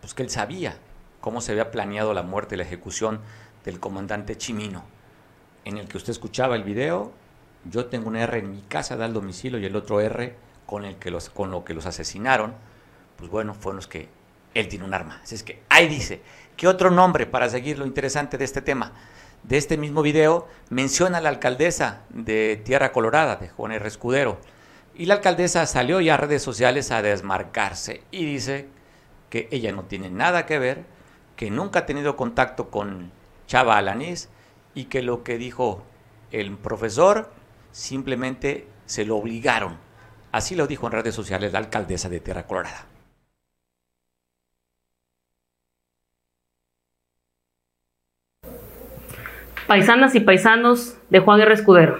pues 0.00 0.14
que 0.14 0.22
él 0.22 0.30
sabía 0.30 0.78
cómo 1.20 1.40
se 1.40 1.50
había 1.50 1.72
planeado 1.72 2.14
la 2.14 2.22
muerte 2.22 2.54
y 2.54 2.58
la 2.58 2.62
ejecución 2.62 3.20
del 3.64 3.80
comandante 3.80 4.36
Chimino, 4.36 4.84
en 5.64 5.78
el 5.78 5.88
que 5.88 5.96
usted 5.96 6.12
escuchaba 6.12 6.54
el 6.54 6.62
video, 6.62 7.10
yo 7.64 7.86
tengo 7.86 8.06
un 8.06 8.14
R 8.14 8.38
en 8.38 8.52
mi 8.52 8.62
casa, 8.62 8.96
da 8.96 9.06
el 9.06 9.14
domicilio, 9.14 9.58
y 9.58 9.64
el 9.64 9.74
otro 9.74 10.00
R 10.00 10.36
con, 10.64 10.84
el 10.84 10.94
que 10.94 11.10
los, 11.10 11.28
con 11.28 11.50
lo 11.50 11.64
que 11.64 11.74
los 11.74 11.86
asesinaron, 11.86 12.54
pues 13.16 13.28
bueno, 13.28 13.52
fueron 13.52 13.76
los 13.76 13.88
que 13.88 14.08
él 14.54 14.68
tiene 14.68 14.84
un 14.84 14.94
arma. 14.94 15.20
Así 15.24 15.34
es 15.34 15.42
que 15.42 15.62
ahí 15.68 15.88
dice, 15.88 16.22
¿qué 16.58 16.68
otro 16.68 16.90
nombre 16.90 17.24
para 17.24 17.48
seguir 17.48 17.78
lo 17.78 17.86
interesante 17.86 18.36
de 18.36 18.44
este 18.44 18.60
tema? 18.60 18.92
de 19.42 19.56
este 19.56 19.76
mismo 19.76 20.02
video 20.02 20.48
menciona 20.70 21.18
a 21.18 21.20
la 21.20 21.28
alcaldesa 21.28 22.02
de 22.10 22.60
Tierra 22.64 22.92
Colorada, 22.92 23.36
de 23.36 23.48
Juan 23.48 23.72
R. 23.72 23.86
Escudero. 23.86 24.38
Y 24.94 25.06
la 25.06 25.14
alcaldesa 25.14 25.64
salió 25.66 26.00
ya 26.00 26.14
a 26.14 26.16
redes 26.16 26.42
sociales 26.42 26.90
a 26.90 27.02
desmarcarse 27.02 28.02
y 28.10 28.24
dice 28.24 28.68
que 29.30 29.48
ella 29.50 29.72
no 29.72 29.84
tiene 29.84 30.10
nada 30.10 30.44
que 30.46 30.58
ver, 30.58 30.84
que 31.36 31.50
nunca 31.50 31.80
ha 31.80 31.86
tenido 31.86 32.16
contacto 32.16 32.70
con 32.70 33.12
Chava 33.46 33.76
Alanís 33.76 34.28
y 34.74 34.86
que 34.86 35.02
lo 35.02 35.22
que 35.22 35.38
dijo 35.38 35.84
el 36.32 36.56
profesor 36.56 37.30
simplemente 37.70 38.66
se 38.86 39.04
lo 39.04 39.16
obligaron. 39.16 39.78
Así 40.32 40.56
lo 40.56 40.66
dijo 40.66 40.86
en 40.86 40.92
redes 40.92 41.14
sociales 41.14 41.52
la 41.52 41.60
alcaldesa 41.60 42.08
de 42.08 42.20
Tierra 42.20 42.46
Colorada. 42.46 42.86
Paisanas 49.68 50.14
y 50.14 50.20
paisanos 50.20 50.96
de 51.10 51.20
Juan 51.20 51.42
R. 51.42 51.52
Escudero. 51.52 51.98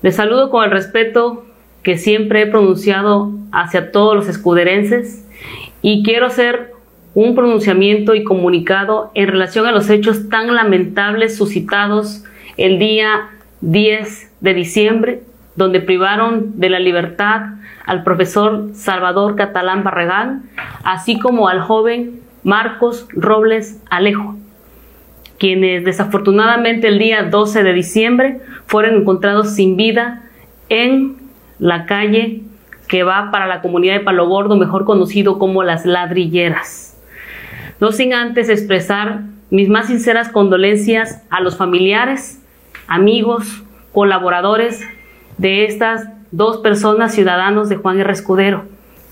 Les 0.00 0.16
saludo 0.16 0.48
con 0.48 0.64
el 0.64 0.70
respeto 0.70 1.44
que 1.82 1.98
siempre 1.98 2.40
he 2.40 2.46
pronunciado 2.46 3.30
hacia 3.52 3.92
todos 3.92 4.16
los 4.16 4.26
escuderenses 4.26 5.28
y 5.82 6.02
quiero 6.02 6.26
hacer 6.26 6.72
un 7.14 7.34
pronunciamiento 7.34 8.14
y 8.14 8.24
comunicado 8.24 9.10
en 9.14 9.28
relación 9.28 9.66
a 9.66 9.72
los 9.72 9.90
hechos 9.90 10.30
tan 10.30 10.54
lamentables 10.54 11.36
suscitados 11.36 12.24
el 12.56 12.78
día 12.78 13.28
10 13.60 14.32
de 14.40 14.54
diciembre, 14.54 15.22
donde 15.56 15.80
privaron 15.80 16.58
de 16.58 16.70
la 16.70 16.78
libertad 16.78 17.42
al 17.84 18.02
profesor 18.02 18.70
Salvador 18.72 19.36
Catalán 19.36 19.84
Barragán, 19.84 20.44
así 20.84 21.18
como 21.18 21.48
al 21.48 21.60
joven 21.60 22.20
Marcos 22.42 23.06
Robles 23.12 23.82
Alejo 23.90 24.36
quienes 25.38 25.84
desafortunadamente 25.84 26.88
el 26.88 26.98
día 26.98 27.24
12 27.24 27.62
de 27.62 27.72
diciembre 27.72 28.40
fueron 28.66 28.96
encontrados 28.96 29.54
sin 29.54 29.76
vida 29.76 30.22
en 30.68 31.16
la 31.58 31.86
calle 31.86 32.42
que 32.88 33.02
va 33.02 33.30
para 33.30 33.46
la 33.46 33.62
comunidad 33.62 33.94
de 33.94 34.00
Palo 34.00 34.28
Gordo, 34.28 34.56
mejor 34.56 34.84
conocido 34.84 35.38
como 35.38 35.62
las 35.62 35.86
ladrilleras. 35.86 36.96
No 37.80 37.92
sin 37.92 38.14
antes 38.14 38.48
expresar 38.48 39.22
mis 39.50 39.68
más 39.68 39.88
sinceras 39.88 40.28
condolencias 40.28 41.22
a 41.30 41.40
los 41.40 41.56
familiares, 41.56 42.42
amigos, 42.86 43.62
colaboradores 43.92 44.82
de 45.38 45.64
estas 45.64 46.08
dos 46.30 46.58
personas 46.58 47.14
ciudadanos 47.14 47.68
de 47.68 47.76
Juan 47.76 48.00
R. 48.00 48.12
Escudero, 48.12 48.64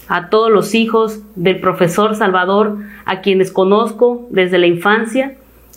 a 0.09 0.29
todos 0.29 0.51
los 0.51 0.75
hijos 0.75 1.21
del 1.35 1.61
profesor 1.61 2.15
Salvador, 2.15 2.79
a 3.05 3.21
quienes 3.21 3.53
conozco 3.53 4.27
desde 4.31 4.59
la 4.59 4.67
infancia, 4.67 5.35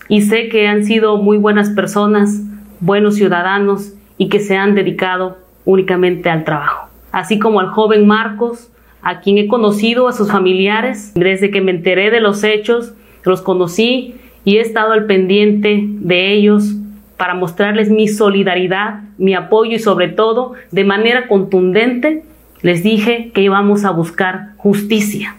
y 0.10 0.22
sé 0.22 0.50
que 0.50 0.68
han 0.68 0.86
sido 0.86 1.18
muy 1.18 1.38
buenas 1.38 1.70
personas, 1.70 2.42
buenos 2.80 3.16
ciudadanos 3.16 3.94
y 4.18 4.30
que 4.30 4.40
se 4.40 4.56
han 4.56 4.76
dedicado 4.76 5.38
únicamente 5.66 6.30
al 6.30 6.44
trabajo. 6.44 6.90
Así 7.12 7.40
como 7.40 7.60
al 7.60 7.68
joven 7.68 8.08
Marcos, 8.08 8.72
a 9.02 9.20
quien 9.22 9.38
he 9.38 9.48
conocido, 9.48 10.08
a 10.08 10.14
sus 10.14 10.32
familiares, 10.32 11.14
desde 11.16 11.52
que 11.52 11.62
me 11.62 11.72
enteré 11.72 12.12
de 12.12 12.22
los 12.22 12.44
hechos, 12.44 12.94
los 13.24 13.42
conocí 13.42 14.16
y 14.44 14.58
he 14.58 14.62
estado 14.62 14.94
al 14.94 15.06
pendiente 15.06 15.84
de 15.86 16.34
ellos 16.34 16.76
para 17.18 17.34
mostrarles 17.34 17.90
mi 17.90 18.08
solidaridad, 18.08 19.02
mi 19.18 19.34
apoyo 19.34 19.76
y 19.76 19.80
sobre 19.80 20.08
todo, 20.08 20.54
de 20.72 20.84
manera 20.84 21.28
contundente, 21.28 22.24
les 22.62 22.84
dije 22.84 23.32
que 23.34 23.42
íbamos 23.42 23.86
a 23.86 23.92
buscar 23.92 24.54
justicia. 24.58 25.36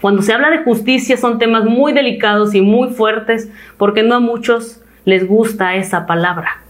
Cuando 0.00 0.22
se 0.22 0.32
habla 0.32 0.50
de 0.50 0.62
justicia 0.62 1.16
son 1.16 1.38
temas 1.38 1.64
muy 1.64 1.92
delicados 1.92 2.54
y 2.54 2.60
muy 2.60 2.90
fuertes 2.90 3.50
porque 3.76 4.02
no 4.02 4.14
a 4.14 4.20
muchos 4.20 4.80
les 5.04 5.26
gusta 5.26 5.74
esa 5.74 6.06
palabra. 6.06 6.62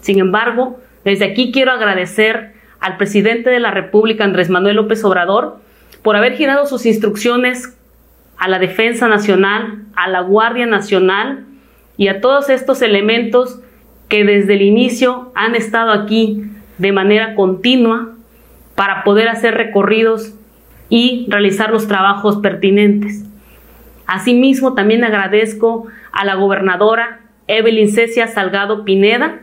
Sin 0.00 0.18
embargo, 0.18 0.78
desde 1.04 1.24
aquí 1.24 1.52
quiero 1.52 1.72
agradecer 1.72 2.52
al 2.80 2.96
presidente 2.96 3.48
de 3.50 3.60
la 3.60 3.70
República, 3.70 4.24
Andrés 4.24 4.50
Manuel 4.50 4.76
López 4.76 5.02
Obrador, 5.04 5.58
por 6.02 6.16
haber 6.16 6.34
girado 6.34 6.66
sus 6.66 6.84
instrucciones 6.84 7.76
a 8.36 8.48
la 8.48 8.58
Defensa 8.58 9.08
Nacional, 9.08 9.84
a 9.94 10.08
la 10.08 10.20
Guardia 10.20 10.66
Nacional 10.66 11.44
y 11.96 12.08
a 12.08 12.20
todos 12.20 12.50
estos 12.50 12.82
elementos 12.82 13.60
que 14.08 14.24
desde 14.24 14.54
el 14.54 14.62
inicio 14.62 15.32
han 15.34 15.54
estado 15.54 15.90
aquí 15.90 16.44
de 16.78 16.92
manera 16.92 17.34
continua 17.34 18.12
para 18.74 19.02
poder 19.04 19.28
hacer 19.28 19.54
recorridos 19.54 20.34
y 20.88 21.26
realizar 21.28 21.70
los 21.70 21.88
trabajos 21.88 22.36
pertinentes. 22.36 23.24
Asimismo, 24.06 24.74
también 24.74 25.04
agradezco 25.04 25.86
a 26.12 26.24
la 26.24 26.34
gobernadora 26.34 27.20
Evelyn 27.48 27.88
Cecia 27.88 28.28
Salgado 28.28 28.84
Pineda, 28.84 29.40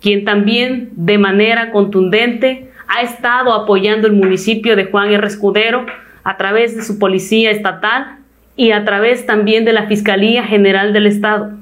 quien 0.00 0.24
también 0.24 0.90
de 0.92 1.18
manera 1.18 1.70
contundente 1.70 2.70
ha 2.88 3.02
estado 3.02 3.52
apoyando 3.52 4.06
el 4.06 4.14
municipio 4.14 4.74
de 4.74 4.86
Juan 4.86 5.12
R. 5.12 5.26
Escudero 5.26 5.86
a 6.24 6.36
través 6.36 6.76
de 6.76 6.82
su 6.82 6.98
policía 6.98 7.50
estatal 7.50 8.18
y 8.56 8.72
a 8.72 8.84
través 8.84 9.26
también 9.26 9.64
de 9.64 9.72
la 9.72 9.86
Fiscalía 9.86 10.44
General 10.44 10.92
del 10.92 11.06
Estado, 11.06 11.52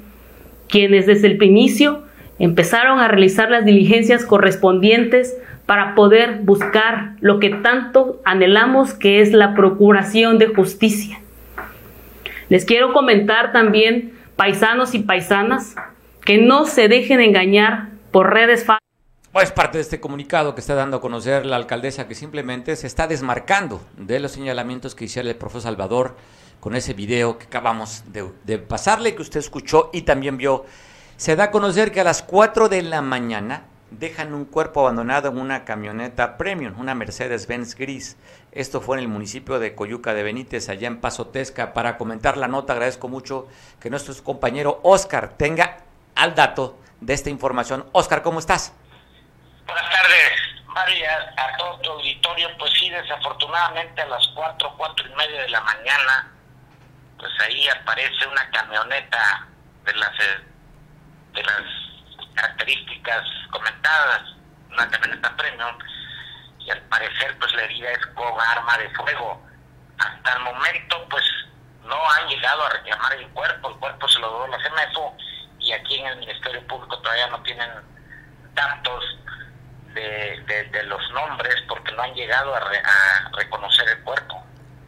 quienes 0.68 1.06
desde 1.06 1.28
el 1.28 1.42
inicio 1.42 2.02
empezaron 2.38 3.00
a 3.00 3.08
realizar 3.08 3.50
las 3.50 3.64
diligencias 3.64 4.25
correspondientes 4.25 5.37
para 5.68 5.94
poder 5.94 6.40
buscar 6.44 7.16
lo 7.20 7.40
que 7.40 7.50
tanto 7.50 8.22
anhelamos, 8.25 8.94
que 8.94 9.20
es 9.20 9.34
la 9.34 9.54
procuración 9.54 10.38
de 10.38 10.46
justicia. 10.46 11.20
Les 12.48 12.64
quiero 12.64 12.94
comentar 12.94 13.52
también, 13.52 14.14
paisanos 14.34 14.94
y 14.94 15.00
paisanas, 15.00 15.75
que 16.25 16.38
no 16.38 16.64
se 16.64 16.88
dejen 16.88 17.20
engañar 17.20 17.90
por 18.12 18.32
redes 18.32 18.64
falsas. 18.64 18.80
Es 19.42 19.52
parte 19.52 19.76
de 19.76 19.82
este 19.82 20.00
comunicado 20.00 20.54
que 20.54 20.62
está 20.62 20.75
dando 20.75 20.96
a 20.96 21.00
conocer 21.02 21.44
la 21.44 21.56
alcaldesa 21.56 22.08
que 22.08 22.14
simplemente 22.14 22.75
se 22.75 22.87
está 22.87 23.06
desmarcando 23.06 23.82
de 23.98 24.20
los 24.20 24.32
señalamientos 24.32 24.94
que 24.94 25.04
hiciera 25.04 25.28
el 25.28 25.37
profesor 25.37 25.60
Salvador 25.60 26.16
con 26.60 26.76
ese 26.76 26.94
video 26.94 27.37
que 27.37 27.44
acabamos 27.44 28.04
de, 28.10 28.25
de 28.44 28.56
pasarle, 28.56 29.14
que 29.14 29.20
usted 29.20 29.40
escuchó 29.40 29.90
y 29.92 30.00
también 30.00 30.38
vio. 30.38 30.64
Se 31.18 31.37
da 31.37 31.44
a 31.44 31.50
conocer 31.50 31.92
que 31.92 32.00
a 32.00 32.04
las 32.04 32.22
4 32.22 32.70
de 32.70 32.80
la 32.80 33.02
mañana 33.02 33.64
dejan 33.90 34.35
un 34.35 34.45
cuerpo 34.45 34.80
abandonado 34.80 35.28
en 35.28 35.38
una 35.38 35.64
camioneta 35.64 36.37
premium, 36.37 36.78
una 36.78 36.95
Mercedes-Benz 36.95 37.75
gris. 37.75 38.16
Esto 38.52 38.80
fue 38.80 38.97
en 38.97 39.02
el 39.02 39.09
municipio 39.09 39.59
de 39.59 39.75
Coyuca 39.75 40.14
de 40.14 40.23
Benítez, 40.23 40.68
allá 40.68 40.88
en 40.88 41.00
Paso 41.00 41.28
Tesca. 41.28 41.73
Para 41.73 41.97
comentar 41.97 42.37
la 42.37 42.49
nota, 42.49 42.73
agradezco 42.73 43.09
mucho 43.09 43.49
que 43.80 43.90
nuestro 43.90 44.14
compañero 44.23 44.80
Oscar 44.83 45.30
tenga 45.37 45.78
al 46.14 46.35
dato 46.35 46.78
de 47.00 47.14
esta 47.14 47.30
información. 47.30 47.88
Oscar, 47.92 48.23
¿cómo 48.23 48.38
estás? 48.38 48.75
Buenas 49.66 49.90
tardes, 49.90 50.64
María, 50.66 51.35
a 51.37 51.57
todo 51.57 51.78
tu 51.80 51.90
auditorio. 51.90 52.49
Pues 52.59 52.73
sí, 52.73 52.90
desafortunadamente 52.90 54.02
a 54.02 54.07
las 54.07 54.26
cuatro, 54.35 54.75
cuatro 54.76 55.07
y 55.07 55.14
media 55.14 55.42
de 55.42 55.49
la 55.50 55.61
mañana, 55.61 56.33
pues 57.18 57.30
ahí 57.40 57.68
aparece 57.68 58.26
una 58.30 58.50
camioneta 58.50 59.47
de 59.85 59.95
las, 59.95 60.12
de 61.35 61.42
las 61.42 61.88
características 62.40 63.25
comentadas, 63.50 64.23
una 64.71 64.88
camioneta 64.88 65.37
premium, 65.37 65.76
y 66.61 66.71
al 66.71 66.80
parecer 66.83 67.37
pues 67.38 67.52
la 67.54 67.62
herida 67.62 67.90
es 67.90 68.07
con 68.14 68.40
arma 68.40 68.78
de 68.78 68.88
fuego. 68.90 69.42
Hasta 69.99 70.33
el 70.35 70.40
momento 70.40 71.07
pues 71.11 71.25
no 71.85 71.99
han 72.11 72.28
llegado 72.28 72.64
a 72.64 72.71
reclamar 72.71 73.12
el 73.14 73.28
cuerpo, 73.30 73.71
el 73.71 73.76
cuerpo 73.76 74.09
se 74.09 74.18
lo 74.21 74.28
dio 74.28 74.57
la 74.57 74.62
CEMEFO 74.62 75.16
y 75.59 75.73
aquí 75.73 75.99
en 75.99 76.07
el 76.07 76.18
Ministerio 76.18 76.64
Público 76.66 76.99
todavía 77.00 77.26
no 77.28 77.42
tienen 77.42 77.71
datos 78.54 79.18
de, 79.95 80.68
de, 80.71 80.83
los 80.85 81.11
nombres 81.11 81.57
porque 81.66 81.90
no 81.92 82.02
han 82.02 82.14
llegado 82.14 82.54
a 82.54 82.61
reconocer 83.37 83.88
el 83.88 84.00
cuerpo. 84.04 84.38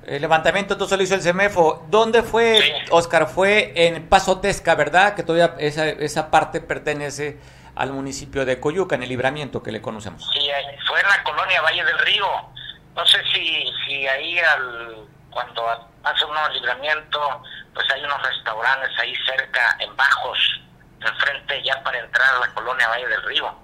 El 0.06 0.22
levantamiento 0.22 0.74
entonces 0.74 0.96
lo 0.96 1.04
hizo 1.04 1.14
el 1.14 1.22
CEMEFO. 1.22 1.86
¿Dónde 1.88 2.22
fue, 2.22 2.84
Oscar? 2.90 3.28
Fue 3.28 3.72
en 3.74 4.08
Paso 4.08 4.40
Tesca, 4.40 4.74
¿verdad? 4.74 5.14
Que 5.14 5.22
todavía 5.22 5.54
esa, 5.58 5.88
esa 5.88 6.30
parte 6.30 6.60
pertenece 6.60 7.38
al 7.76 7.92
municipio 7.92 8.44
de 8.44 8.60
Coyuca, 8.60 8.94
en 8.94 9.02
el 9.02 9.08
libramiento 9.08 9.62
que 9.62 9.72
le 9.72 9.80
conocemos. 9.80 10.28
Sí, 10.32 10.48
fue 10.86 11.00
en 11.00 11.08
la 11.08 11.22
colonia 11.22 11.62
Valle 11.62 11.84
del 11.84 11.98
Río. 11.98 12.26
no 12.94 13.06
sé 13.06 13.18
si, 13.32 13.64
si 13.86 14.06
ahí 14.06 14.38
al, 14.38 15.06
cuando 15.30 15.66
hace 16.02 16.24
unos 16.24 16.54
libramiento, 16.54 17.42
pues 17.74 17.90
hay 17.90 18.02
unos 18.02 18.20
restaurantes 18.22 18.90
ahí 18.98 19.14
cerca, 19.26 19.76
en 19.78 19.94
Bajos, 19.96 20.60
enfrente 21.00 21.62
ya 21.62 21.82
para 21.82 21.98
entrar 21.98 22.36
a 22.36 22.40
la 22.40 22.54
colonia 22.54 22.88
Valle 22.88 23.08
del 23.08 23.22
Río. 23.22 23.54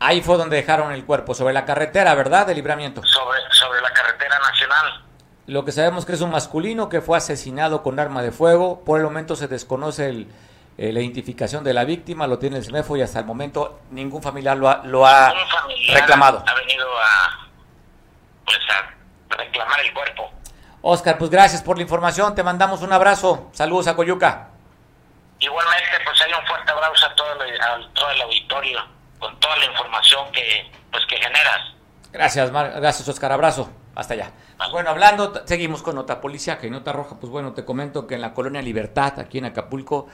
Ahí 0.00 0.20
fue 0.20 0.36
donde 0.36 0.56
dejaron 0.56 0.92
el 0.92 1.04
cuerpo, 1.04 1.34
sobre 1.34 1.54
la 1.54 1.64
carretera, 1.64 2.14
¿verdad? 2.14 2.46
De 2.46 2.54
libramiento. 2.54 3.02
Sobre, 3.04 3.40
sobre 3.52 3.80
la 3.80 3.90
carretera 3.92 4.38
nacional. 4.38 5.02
Lo 5.46 5.64
que 5.64 5.72
sabemos 5.72 6.06
que 6.06 6.12
es 6.12 6.20
un 6.20 6.30
masculino 6.30 6.88
que 6.88 7.00
fue 7.00 7.18
asesinado 7.18 7.82
con 7.82 7.98
arma 8.00 8.22
de 8.22 8.32
fuego. 8.32 8.82
Por 8.84 8.98
el 8.98 9.04
momento 9.04 9.36
se 9.36 9.46
desconoce 9.46 10.08
el, 10.08 10.28
eh, 10.76 10.92
la 10.92 11.00
identificación 11.00 11.62
de 11.62 11.72
la 11.72 11.84
víctima, 11.84 12.26
lo 12.26 12.38
tiene 12.38 12.56
el 12.56 12.64
CEMEFO 12.64 12.96
y 12.96 13.02
hasta 13.02 13.20
el 13.20 13.26
momento 13.26 13.80
ningún 13.90 14.22
familiar 14.22 14.56
lo 14.56 14.68
ha, 14.68 14.82
lo 14.84 15.06
ha 15.06 15.32
reclamado. 15.92 16.42
Ha 16.46 16.54
venido 16.54 16.86
a, 16.98 17.48
pues, 18.44 18.58
a 18.70 19.36
reclamar 19.36 19.80
el 19.80 19.94
cuerpo. 19.94 20.30
Oscar, 20.82 21.16
pues 21.16 21.30
gracias 21.30 21.62
por 21.62 21.76
la 21.76 21.82
información, 21.82 22.34
te 22.34 22.42
mandamos 22.42 22.82
un 22.82 22.92
abrazo. 22.92 23.50
Saludos 23.52 23.86
a 23.86 23.94
Coyuca. 23.94 24.48
Igualmente, 25.38 25.90
pues 26.04 26.20
hay 26.22 26.32
un 26.32 26.46
fuerte 26.46 26.72
abrazo 26.72 27.06
a 27.06 27.14
todo 27.14 27.42
el, 27.42 27.60
a 27.60 27.88
todo 27.92 28.10
el 28.10 28.22
auditorio 28.22 28.80
con 29.18 29.38
toda 29.40 29.56
la 29.56 29.66
información 29.66 30.32
que, 30.32 30.70
pues, 30.90 31.04
que 31.06 31.16
generas. 31.16 31.72
Gracias, 32.12 32.50
Mar 32.50 32.72
gracias 32.76 33.08
Oscar, 33.08 33.30
abrazo. 33.30 33.70
Hasta 33.94 34.14
allá. 34.14 34.32
Bueno, 34.72 34.90
hablando, 34.90 35.32
seguimos 35.46 35.82
con 35.82 35.94
nota 35.94 36.20
policíaca 36.20 36.66
y 36.66 36.70
nota 36.70 36.92
roja. 36.92 37.18
Pues 37.20 37.30
bueno, 37.30 37.52
te 37.52 37.64
comento 37.64 38.06
que 38.06 38.16
en 38.16 38.20
la 38.20 38.34
colonia 38.34 38.60
Libertad, 38.60 39.18
aquí 39.20 39.38
en 39.38 39.44
Acapulco, 39.44 40.06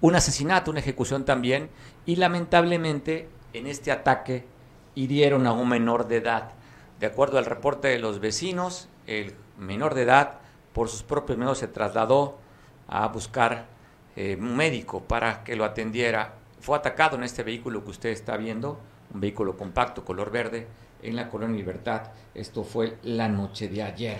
un 0.00 0.16
asesinato, 0.16 0.70
una 0.70 0.80
ejecución 0.80 1.24
también, 1.24 1.70
y 2.04 2.16
lamentablemente 2.16 3.28
en 3.52 3.66
este 3.66 3.92
ataque 3.92 4.44
hirieron 4.94 5.46
a 5.46 5.52
un 5.52 5.68
menor 5.68 6.08
de 6.08 6.16
edad. 6.16 6.50
De 6.98 7.06
acuerdo 7.06 7.38
al 7.38 7.46
reporte 7.46 7.88
de 7.88 8.00
los 8.00 8.18
vecinos, 8.18 8.88
el 9.06 9.34
menor 9.56 9.94
de 9.94 10.02
edad, 10.02 10.40
por 10.72 10.88
sus 10.88 11.04
propios 11.04 11.38
medios, 11.38 11.58
se 11.58 11.68
trasladó 11.68 12.38
a 12.88 13.06
buscar 13.08 13.66
eh, 14.16 14.36
un 14.40 14.56
médico 14.56 15.02
para 15.04 15.44
que 15.44 15.54
lo 15.54 15.64
atendiera. 15.64 16.34
Fue 16.60 16.76
atacado 16.76 17.16
en 17.16 17.22
este 17.22 17.44
vehículo 17.44 17.84
que 17.84 17.90
usted 17.90 18.08
está 18.08 18.36
viendo, 18.36 18.80
un 19.14 19.20
vehículo 19.20 19.56
compacto, 19.56 20.04
color 20.04 20.32
verde, 20.32 20.66
en 21.02 21.16
la 21.16 21.28
colonia 21.28 21.56
Libertad. 21.56 22.10
Esto 22.34 22.64
fue 22.64 22.98
la 23.02 23.28
noche 23.28 23.68
de 23.68 23.82
ayer. 23.82 24.18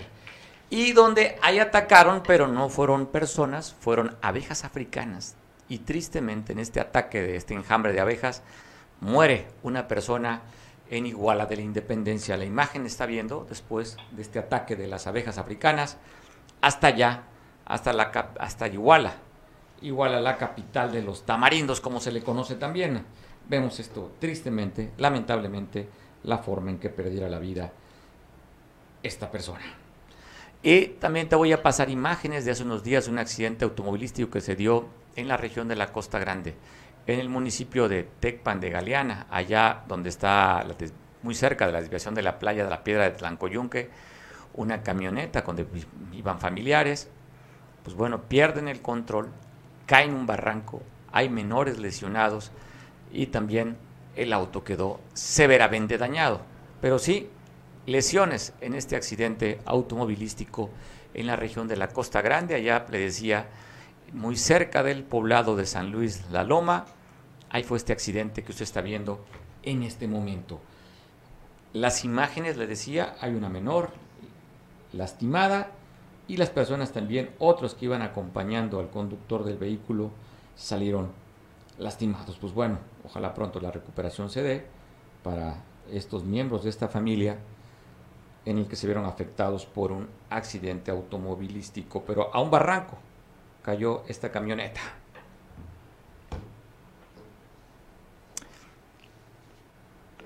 Y 0.69 0.93
donde 0.93 1.37
ahí 1.41 1.59
atacaron, 1.59 2.21
pero 2.25 2.47
no 2.47 2.69
fueron 2.69 3.07
personas, 3.07 3.75
fueron 3.79 4.15
abejas 4.21 4.63
africanas. 4.65 5.35
Y 5.67 5.79
tristemente 5.79 6.53
en 6.53 6.59
este 6.59 6.79
ataque 6.79 7.21
de 7.21 7.35
este 7.35 7.53
enjambre 7.53 7.93
de 7.93 7.99
abejas, 7.99 8.43
muere 9.01 9.47
una 9.63 9.87
persona 9.87 10.41
en 10.89 11.05
Iguala 11.05 11.45
de 11.45 11.55
la 11.55 11.61
Independencia. 11.61 12.37
La 12.37 12.45
imagen 12.45 12.85
está 12.85 13.05
viendo 13.05 13.45
después 13.47 13.97
de 14.11 14.21
este 14.21 14.39
ataque 14.39 14.75
de 14.75 14.87
las 14.87 15.07
abejas 15.07 15.37
africanas 15.37 15.97
hasta 16.61 16.87
allá, 16.87 17.23
hasta, 17.65 17.93
la, 17.93 18.11
hasta 18.39 18.67
Iguala. 18.67 19.13
Iguala, 19.81 20.19
la 20.19 20.37
capital 20.37 20.91
de 20.91 21.01
los 21.01 21.25
tamarindos, 21.25 21.79
como 21.81 21.99
se 21.99 22.11
le 22.11 22.21
conoce 22.21 22.55
también. 22.55 23.05
Vemos 23.47 23.79
esto 23.79 24.11
tristemente, 24.19 24.91
lamentablemente, 24.97 25.87
la 26.23 26.39
forma 26.39 26.71
en 26.71 26.79
que 26.79 26.89
perdiera 26.89 27.29
la 27.29 27.39
vida 27.39 27.71
esta 29.03 29.31
persona. 29.31 29.63
Y 30.61 30.87
también 30.87 31.29
te 31.29 31.35
voy 31.35 31.53
a 31.53 31.63
pasar 31.63 31.89
imágenes 31.89 32.43
de 32.43 32.51
hace 32.51 32.63
unos 32.63 32.83
días 32.83 33.07
un 33.07 33.17
accidente 33.17 33.63
automovilístico 33.63 34.29
que 34.29 34.41
se 34.41 34.55
dio 34.55 34.87
en 35.15 35.27
la 35.27 35.37
región 35.37 35.67
de 35.67 35.75
la 35.75 35.93
Costa 35.93 36.19
Grande, 36.19 36.55
en 37.07 37.19
el 37.19 37.29
municipio 37.29 37.87
de 37.87 38.03
Tecpan 38.19 38.59
de 38.59 38.69
Galeana, 38.69 39.27
allá 39.29 39.83
donde 39.87 40.09
está 40.09 40.65
muy 41.23 41.33
cerca 41.33 41.65
de 41.65 41.73
la 41.73 41.81
desviación 41.81 42.13
de 42.13 42.23
la 42.23 42.39
playa 42.39 42.63
de 42.65 42.69
la 42.69 42.83
Piedra 42.83 43.05
de 43.05 43.11
Tlancoyunque, 43.11 43.89
una 44.53 44.83
camioneta 44.83 45.41
donde 45.41 45.65
iban 46.11 46.39
familiares, 46.39 47.09
pues 47.83 47.95
bueno, 47.95 48.23
pierden 48.23 48.67
el 48.67 48.81
control, 48.81 49.29
caen 49.85 50.11
en 50.11 50.15
un 50.17 50.25
barranco, 50.25 50.81
hay 51.11 51.29
menores 51.29 51.79
lesionados 51.79 52.51
y 53.11 53.27
también 53.27 53.77
el 54.21 54.33
auto 54.33 54.63
quedó 54.63 54.99
severamente 55.13 55.97
dañado. 55.97 56.41
Pero 56.81 56.99
sí, 56.99 57.29
lesiones 57.85 58.53
en 58.61 58.75
este 58.75 58.95
accidente 58.95 59.59
automovilístico 59.65 60.69
en 61.13 61.27
la 61.27 61.35
región 61.35 61.67
de 61.67 61.77
la 61.77 61.87
Costa 61.87 62.21
Grande, 62.21 62.55
allá 62.55 62.85
le 62.91 62.99
decía, 62.99 63.47
muy 64.13 64.35
cerca 64.35 64.83
del 64.83 65.03
poblado 65.03 65.55
de 65.55 65.65
San 65.65 65.91
Luis 65.91 66.29
La 66.31 66.43
Loma. 66.43 66.85
Ahí 67.49 67.63
fue 67.63 67.77
este 67.77 67.93
accidente 67.93 68.43
que 68.43 68.51
usted 68.51 68.63
está 68.63 68.81
viendo 68.81 69.25
en 69.63 69.83
este 69.83 70.07
momento. 70.07 70.59
Las 71.73 72.03
imágenes, 72.03 72.57
le 72.57 72.67
decía, 72.67 73.15
hay 73.21 73.33
una 73.33 73.49
menor 73.49 73.91
lastimada 74.93 75.71
y 76.27 76.37
las 76.37 76.49
personas 76.49 76.91
también, 76.91 77.31
otros 77.39 77.73
que 77.73 77.85
iban 77.85 78.01
acompañando 78.01 78.79
al 78.79 78.89
conductor 78.89 79.43
del 79.43 79.57
vehículo, 79.57 80.11
salieron 80.55 81.11
lastimados. 81.79 82.37
Pues 82.37 82.53
bueno, 82.53 82.77
ojalá 83.03 83.33
pronto 83.33 83.59
la 83.59 83.71
recuperación 83.71 84.29
se 84.29 84.43
dé 84.43 84.65
para 85.23 85.63
estos 85.91 86.23
miembros 86.23 86.63
de 86.63 86.69
esta 86.69 86.87
familia 86.87 87.39
en 88.45 88.57
el 88.57 88.67
que 88.67 88.75
se 88.75 88.87
vieron 88.87 89.05
afectados 89.05 89.65
por 89.65 89.91
un 89.91 90.07
accidente 90.29 90.91
automovilístico, 90.91 92.03
pero 92.03 92.33
a 92.33 92.41
un 92.41 92.51
barranco 92.51 92.97
cayó 93.63 94.03
esta 94.07 94.31
camioneta. 94.31 94.81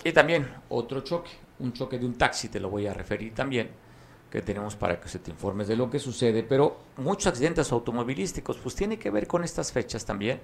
Y 0.03 0.11
también 0.11 0.53
otro 0.69 1.01
choque, 1.01 1.31
un 1.59 1.71
choque 1.71 1.97
de 1.97 2.05
un 2.05 2.17
taxi, 2.17 2.49
te 2.49 2.59
lo 2.59 2.69
voy 2.69 2.87
a 2.87 2.93
referir 2.93 3.33
también, 3.33 3.69
que 4.29 4.41
tenemos 4.41 4.75
para 4.75 4.99
que 4.99 5.07
se 5.07 5.19
te 5.19 5.31
informes 5.31 5.69
de 5.69 5.77
lo 5.77 5.89
que 5.89 5.97
sucede, 5.97 6.43
pero 6.43 6.77
muchos 6.97 7.27
accidentes 7.27 7.71
automovilísticos, 7.71 8.57
pues 8.57 8.75
tiene 8.75 8.99
que 8.99 9.09
ver 9.09 9.27
con 9.27 9.45
estas 9.45 9.71
fechas 9.71 10.05
también 10.05 10.41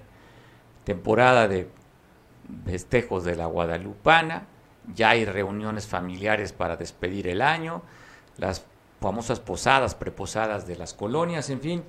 temporada 0.84 1.48
de 1.48 1.70
festejos 2.66 3.24
de 3.24 3.36
la 3.36 3.46
Guadalupana, 3.46 4.48
ya 4.94 5.10
hay 5.10 5.26
reuniones 5.26 5.88
familiares 5.88 6.52
para 6.52 6.78
despedir 6.78 7.28
el 7.28 7.42
año, 7.42 7.82
las 8.38 8.66
famosas 9.00 9.40
posadas, 9.40 9.96
preposadas 9.96 10.68
de 10.68 10.76
las 10.76 10.94
colonias, 10.94 11.50
en 11.50 11.62
fin, 11.62 11.84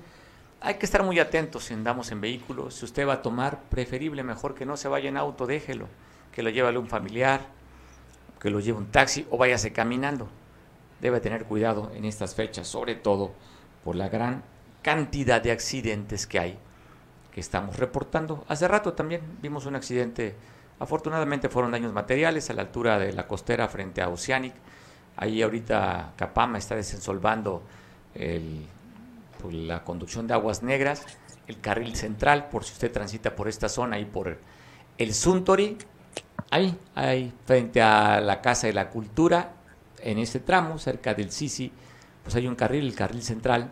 hay 0.61 0.75
que 0.75 0.85
estar 0.85 1.03
muy 1.03 1.19
atentos 1.19 1.65
si 1.65 1.73
andamos 1.73 2.11
en 2.11 2.21
vehículos, 2.21 2.75
si 2.75 2.85
usted 2.85 3.07
va 3.07 3.13
a 3.13 3.21
tomar, 3.21 3.61
preferible 3.63 4.23
mejor 4.23 4.53
que 4.53 4.65
no 4.65 4.77
se 4.77 4.87
vaya 4.87 5.09
en 5.09 5.17
auto, 5.17 5.47
déjelo, 5.47 5.87
que 6.31 6.43
lo 6.43 6.51
lleve 6.51 6.77
un 6.77 6.87
familiar, 6.87 7.41
que 8.39 8.51
lo 8.51 8.59
lleve 8.59 8.77
un 8.77 8.91
taxi 8.91 9.25
o 9.29 9.37
váyase 9.37 9.73
caminando. 9.73 10.27
Debe 10.99 11.19
tener 11.19 11.45
cuidado 11.45 11.91
en 11.95 12.05
estas 12.05 12.35
fechas, 12.35 12.67
sobre 12.67 12.93
todo 12.93 13.33
por 13.83 13.95
la 13.95 14.09
gran 14.09 14.43
cantidad 14.83 15.41
de 15.41 15.51
accidentes 15.51 16.27
que 16.27 16.39
hay 16.39 16.59
que 17.31 17.39
estamos 17.39 17.77
reportando. 17.77 18.43
Hace 18.47 18.67
rato 18.67 18.93
también 18.93 19.21
vimos 19.41 19.65
un 19.65 19.75
accidente, 19.75 20.35
afortunadamente 20.79 21.49
fueron 21.49 21.71
daños 21.71 21.93
materiales 21.93 22.49
a 22.49 22.53
la 22.53 22.61
altura 22.63 22.99
de 22.99 23.13
la 23.13 23.27
costera 23.27 23.67
frente 23.67 24.01
a 24.01 24.09
Oceanic. 24.09 24.53
Ahí 25.17 25.41
ahorita 25.41 26.13
Capama 26.15 26.57
está 26.57 26.75
desensolvando 26.75 27.63
pues, 28.13 29.53
la 29.53 29.83
conducción 29.83 30.27
de 30.27 30.33
aguas 30.33 30.63
negras, 30.63 31.05
el 31.47 31.59
carril 31.59 31.95
central, 31.95 32.49
por 32.49 32.63
si 32.63 32.73
usted 32.73 32.91
transita 32.91 33.35
por 33.35 33.47
esta 33.47 33.69
zona, 33.69 33.99
y 33.99 34.05
por 34.05 34.37
el 34.97 35.13
Suntory, 35.13 35.77
ahí, 36.49 36.77
ahí, 36.95 37.33
frente 37.45 37.81
a 37.81 38.21
la 38.21 38.41
Casa 38.41 38.67
de 38.67 38.73
la 38.73 38.89
Cultura, 38.89 39.53
en 39.99 40.17
ese 40.17 40.39
tramo, 40.39 40.77
cerca 40.77 41.13
del 41.13 41.31
Sisi, 41.31 41.71
pues 42.23 42.35
hay 42.35 42.47
un 42.47 42.55
carril, 42.55 42.85
el 42.85 42.95
carril 42.95 43.21
central, 43.23 43.71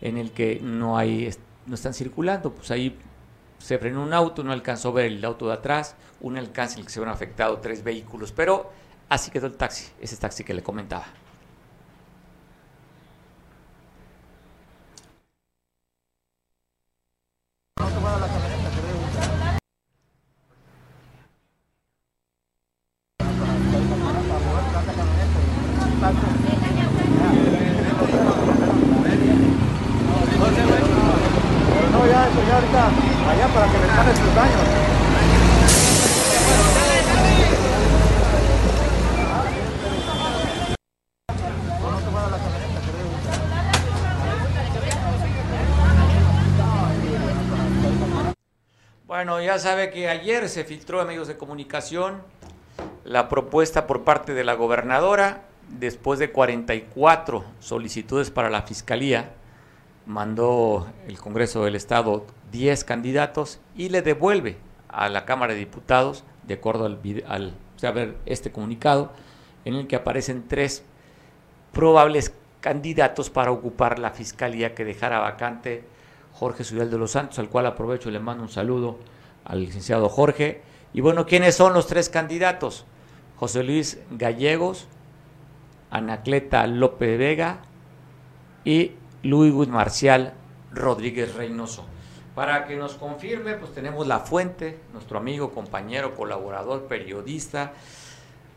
en 0.00 0.16
el 0.16 0.32
que 0.32 0.60
no 0.62 0.96
hay 0.96 1.26
no 1.68 1.74
están 1.74 1.94
circulando, 1.94 2.52
pues 2.52 2.70
ahí 2.70 2.98
se 3.58 3.78
frenó 3.78 4.02
un 4.02 4.12
auto, 4.12 4.42
no 4.42 4.52
alcanzó 4.52 4.88
a 4.88 4.92
ver 4.92 5.06
el 5.06 5.24
auto 5.24 5.48
de 5.48 5.54
atrás, 5.54 5.96
un 6.20 6.36
alcance 6.36 6.74
en 6.74 6.80
el 6.80 6.86
que 6.86 6.92
se 6.92 7.00
han 7.00 7.08
afectado 7.08 7.58
tres 7.58 7.84
vehículos, 7.84 8.32
pero 8.32 8.72
así 9.08 9.30
quedó 9.30 9.46
el 9.46 9.56
taxi, 9.56 9.90
ese 10.00 10.16
taxi 10.16 10.44
que 10.44 10.54
le 10.54 10.62
comentaba. 10.62 11.06
allá 33.28 33.48
para 33.48 33.66
que 33.66 33.78
les 33.78 34.18
sus 34.18 34.34
daños. 34.34 34.88
Bueno, 49.18 49.42
ya 49.42 49.58
sabe 49.58 49.90
que 49.90 50.08
ayer 50.08 50.48
se 50.48 50.62
filtró 50.62 51.00
en 51.00 51.08
medios 51.08 51.26
de 51.26 51.36
comunicación 51.36 52.22
la 53.02 53.28
propuesta 53.28 53.88
por 53.88 54.04
parte 54.04 54.32
de 54.32 54.44
la 54.44 54.54
gobernadora. 54.54 55.42
Después 55.80 56.20
de 56.20 56.30
44 56.30 57.44
solicitudes 57.58 58.30
para 58.30 58.48
la 58.48 58.62
Fiscalía, 58.62 59.32
mandó 60.06 60.86
el 61.08 61.18
Congreso 61.18 61.64
del 61.64 61.74
Estado 61.74 62.26
10 62.52 62.84
candidatos 62.84 63.58
y 63.74 63.88
le 63.88 64.02
devuelve 64.02 64.56
a 64.86 65.08
la 65.08 65.24
Cámara 65.24 65.52
de 65.52 65.58
Diputados, 65.58 66.22
de 66.44 66.54
acuerdo 66.54 66.86
al, 66.86 67.00
al 67.26 67.54
saber 67.74 68.14
este 68.24 68.52
comunicado, 68.52 69.10
en 69.64 69.74
el 69.74 69.88
que 69.88 69.96
aparecen 69.96 70.46
tres 70.46 70.84
probables 71.72 72.32
candidatos 72.60 73.30
para 73.30 73.50
ocupar 73.50 73.98
la 73.98 74.12
fiscalía 74.12 74.76
que 74.76 74.84
dejara 74.84 75.18
vacante 75.18 75.82
Jorge 76.38 76.62
Sudal 76.62 76.90
de 76.90 76.98
los 76.98 77.12
Santos, 77.12 77.38
al 77.38 77.48
cual 77.48 77.66
aprovecho 77.66 78.08
y 78.08 78.12
le 78.12 78.20
mando 78.20 78.44
un 78.44 78.48
saludo 78.48 78.98
al 79.44 79.60
licenciado 79.60 80.08
Jorge. 80.08 80.62
Y 80.92 81.00
bueno, 81.00 81.26
¿quiénes 81.26 81.56
son 81.56 81.72
los 81.72 81.86
tres 81.86 82.08
candidatos? 82.08 82.84
José 83.36 83.64
Luis 83.64 83.98
Gallegos, 84.10 84.86
Anacleta 85.90 86.66
López 86.66 87.18
Vega 87.18 87.58
y 88.64 88.92
Luis 89.22 89.68
Marcial 89.68 90.34
Rodríguez 90.72 91.34
Reynoso. 91.34 91.86
Para 92.34 92.66
que 92.66 92.76
nos 92.76 92.94
confirme, 92.94 93.54
pues 93.54 93.72
tenemos 93.72 94.06
la 94.06 94.20
fuente, 94.20 94.78
nuestro 94.92 95.18
amigo, 95.18 95.50
compañero, 95.50 96.14
colaborador, 96.14 96.84
periodista, 96.84 97.72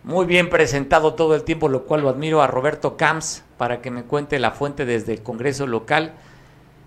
muy 0.03 0.25
bien 0.25 0.49
presentado 0.49 1.15
todo 1.15 1.33
el 1.33 1.43
tiempo, 1.43 1.67
lo 1.67 1.85
cual 1.85 2.01
lo 2.01 2.09
admiro 2.09 2.41
a 2.41 2.47
Roberto 2.47 2.95
Camps 2.97 3.43
para 3.57 3.81
que 3.81 3.89
me 3.89 4.03
cuente 4.03 4.37
la 4.39 4.51
fuente 4.51 4.85
desde 4.85 5.13
el 5.13 5.23
Congreso 5.23 5.65
local. 5.65 6.13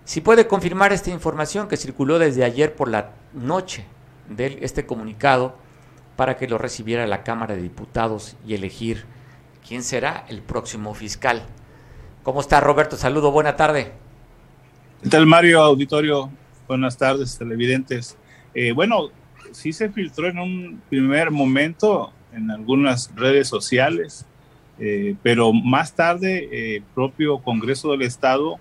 Si 0.05 0.21
puede 0.21 0.47
confirmar 0.47 0.93
esta 0.93 1.11
información 1.11 1.67
que 1.67 1.79
circuló 1.79 2.19
desde 2.19 2.45
ayer 2.45 2.77
por 2.77 2.88
la 2.88 3.12
noche 3.33 3.87
de 4.29 4.59
este 4.61 4.85
comunicado 4.85 5.57
para 6.17 6.37
que 6.37 6.47
lo 6.47 6.59
recibiera 6.59 7.07
la 7.07 7.25
Cámara 7.25 7.57
de 7.57 7.62
Diputados 7.62 8.37
y 8.47 8.55
elegir 8.55 9.07
quién 9.67 9.83
será 9.83 10.27
el 10.29 10.43
próximo 10.43 10.95
fiscal. 10.95 11.43
¿Cómo 12.23 12.40
está 12.40 12.61
Roberto? 12.61 12.97
Saludo, 12.97 13.31
buena 13.31 13.57
tarde. 13.57 13.93
¿Qué 15.03 15.09
tal 15.09 15.27
Mario, 15.27 15.62
auditorio? 15.62 16.31
Buenas 16.69 16.99
tardes, 16.99 17.38
televidentes. 17.38 18.19
Eh, 18.55 18.73
bueno, 18.73 19.09
sí 19.53 19.73
se 19.73 19.88
filtró 19.88 20.29
en 20.29 20.38
un 20.38 20.83
primer 20.90 21.31
momento 21.31 22.12
en 22.35 22.51
algunas 22.51 23.11
redes 23.14 23.49
sociales, 23.49 24.27
eh, 24.79 25.17
pero 25.23 25.55
más 25.55 25.95
tarde 25.95 26.49
eh, 26.53 26.77
el 26.77 26.83
propio 26.83 27.38
Congreso 27.38 27.93
del 27.93 28.03
Estado 28.03 28.59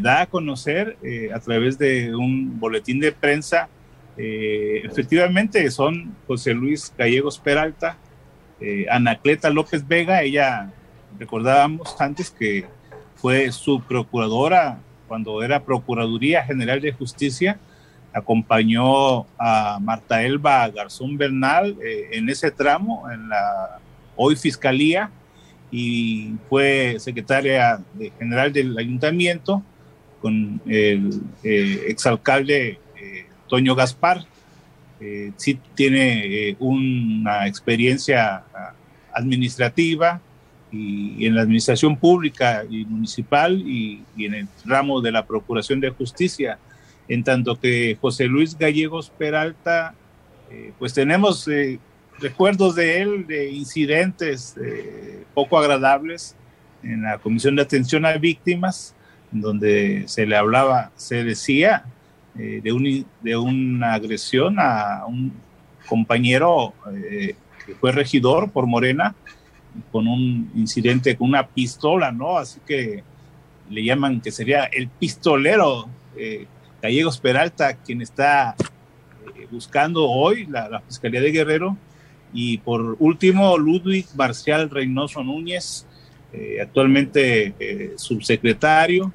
da 0.00 0.22
a 0.22 0.26
conocer 0.26 0.96
a 1.34 1.40
través 1.40 1.76
de 1.78 2.14
un 2.14 2.60
boletín 2.60 3.00
de 3.00 3.10
prensa, 3.10 3.68
efectivamente 4.16 5.68
son 5.70 6.14
José 6.26 6.54
Luis 6.54 6.92
Gallegos 6.96 7.38
Peralta, 7.38 7.98
Anacleta 8.88 9.50
López 9.50 9.86
Vega, 9.86 10.22
ella 10.22 10.70
recordábamos 11.18 11.96
antes 12.00 12.30
que 12.30 12.66
fue 13.16 13.50
su 13.52 13.80
procuradora 13.80 14.78
cuando 15.08 15.42
era 15.42 15.62
Procuraduría 15.62 16.44
General 16.44 16.80
de 16.80 16.92
Justicia, 16.92 17.58
acompañó 18.12 19.26
a 19.38 19.78
Marta 19.80 20.22
Elba 20.22 20.68
Garzón 20.68 21.16
Bernal 21.16 21.76
eh, 21.82 22.10
en 22.12 22.28
ese 22.28 22.50
tramo, 22.50 23.10
en 23.10 23.28
la 23.28 23.78
hoy 24.16 24.36
Fiscalía, 24.36 25.10
y 25.74 26.34
fue 26.48 26.96
secretaria 26.98 27.82
general 28.18 28.52
del 28.52 28.78
ayuntamiento 28.78 29.62
con 30.20 30.60
el 30.66 31.20
eh, 31.42 31.86
exalcalde 31.88 32.78
eh, 32.96 33.26
Toño 33.48 33.74
Gaspar. 33.74 34.24
sí 35.36 35.58
tiene 35.74 36.56
una 36.60 37.46
experiencia 37.46 38.44
administrativa, 39.12 40.20
y, 40.74 41.26
en 41.26 41.34
la 41.34 41.42
administración 41.42 41.96
pública 41.96 42.64
y 42.68 42.84
municipal 42.84 43.60
y, 43.60 44.02
en 44.18 44.34
el 44.34 44.48
ramo 44.64 45.00
de 45.00 45.12
la 45.12 45.26
Procuración 45.26 45.80
de 45.80 45.90
Justicia, 45.90 46.58
en 47.08 47.22
tanto 47.22 47.58
que 47.58 47.96
José 48.00 48.26
Luis 48.26 48.56
Gallegos 48.56 49.10
Peralta, 49.16 49.94
eh, 50.50 50.72
pues 50.78 50.92
tenemos 50.94 51.46
eh, 51.48 51.78
recuerdos 52.24 52.74
de 52.74 53.00
él, 53.00 53.26
de 53.26 53.50
incidentes 53.50 54.56
eh, 54.56 55.24
poco 55.34 55.58
agradables 55.58 56.34
en 56.82 57.02
la 57.02 57.18
Comisión 57.18 57.56
de 57.56 57.62
Atención 57.62 58.04
a 58.04 58.16
Víctimas, 58.16 58.94
donde 59.30 60.04
se 60.06 60.26
le 60.26 60.36
hablaba, 60.36 60.90
se 60.96 61.24
decía 61.24 61.84
de, 62.34 62.72
un, 62.72 63.06
de 63.22 63.36
una 63.36 63.94
agresión 63.94 64.56
a 64.58 65.04
un 65.06 65.32
compañero 65.88 66.74
que 67.64 67.74
fue 67.74 67.92
regidor 67.92 68.50
por 68.50 68.66
Morena, 68.66 69.14
con 69.90 70.06
un 70.06 70.50
incidente 70.54 71.16
con 71.16 71.28
una 71.28 71.46
pistola, 71.46 72.12
¿no? 72.12 72.38
Así 72.38 72.60
que 72.66 73.02
le 73.70 73.84
llaman 73.84 74.20
que 74.20 74.30
sería 74.30 74.64
el 74.64 74.88
pistolero 74.88 75.88
eh, 76.16 76.46
Gallegos 76.82 77.18
Peralta, 77.18 77.74
quien 77.74 78.02
está 78.02 78.54
eh, 79.36 79.46
buscando 79.50 80.08
hoy 80.08 80.46
la, 80.46 80.80
Fiscalía 80.86 81.20
de 81.20 81.32
Guerrero. 81.32 81.76
Y 82.34 82.58
por 82.58 82.96
último, 82.98 83.56
Ludwig 83.56 84.06
Marcial 84.14 84.68
Reynoso 84.68 85.24
Núñez, 85.24 85.86
eh, 86.32 86.58
actualmente 86.60 87.94
subsecretario 87.96 89.12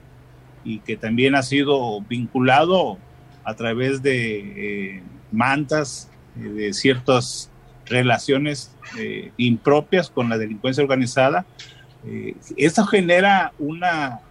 y 0.63 0.79
que 0.79 0.95
también 0.95 1.35
ha 1.35 1.43
sido 1.43 2.01
vinculado 2.01 2.97
a 3.43 3.53
través 3.55 4.01
de 4.01 5.03
mantas 5.31 6.09
de 6.35 6.73
ciertas 6.73 7.51
relaciones 7.89 8.71
eh, 8.97 9.31
impropias 9.37 10.09
con 10.09 10.29
la 10.29 10.37
delincuencia 10.37 10.83
organizada. 10.83 11.45
Eh, 12.05 12.35
eso 12.55 12.85
genera 12.85 13.51
una 13.59 14.21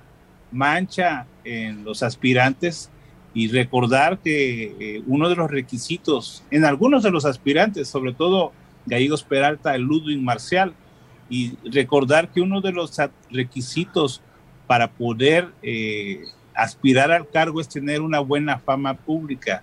mancha 0.50 1.26
en 1.44 1.84
los 1.84 2.02
aspirantes 2.02 2.90
y 3.34 3.48
recordar 3.48 4.18
que 4.18 4.74
eh, 4.80 5.02
uno 5.06 5.28
de 5.28 5.36
los 5.36 5.50
requisitos 5.50 6.42
en 6.50 6.64
algunos 6.64 7.02
de 7.02 7.10
los 7.10 7.24
aspirantes, 7.24 7.88
sobre 7.88 8.14
todo 8.14 8.52
Gallegos 8.88 9.22
Peralta, 9.22 9.76
Ludwig 9.78 10.20
Marcial, 10.20 10.74
y 11.30 11.54
recordar 11.70 12.30
que 12.30 12.40
uno 12.40 12.60
de 12.60 12.72
los 12.72 12.96
requisitos 13.30 14.22
para 14.66 14.90
poder 14.90 15.52
aspirar 16.54 17.10
al 17.10 17.28
cargo 17.28 17.60
es 17.60 17.68
tener 17.68 18.00
una 18.00 18.20
buena 18.20 18.58
fama 18.58 18.94
pública. 18.94 19.62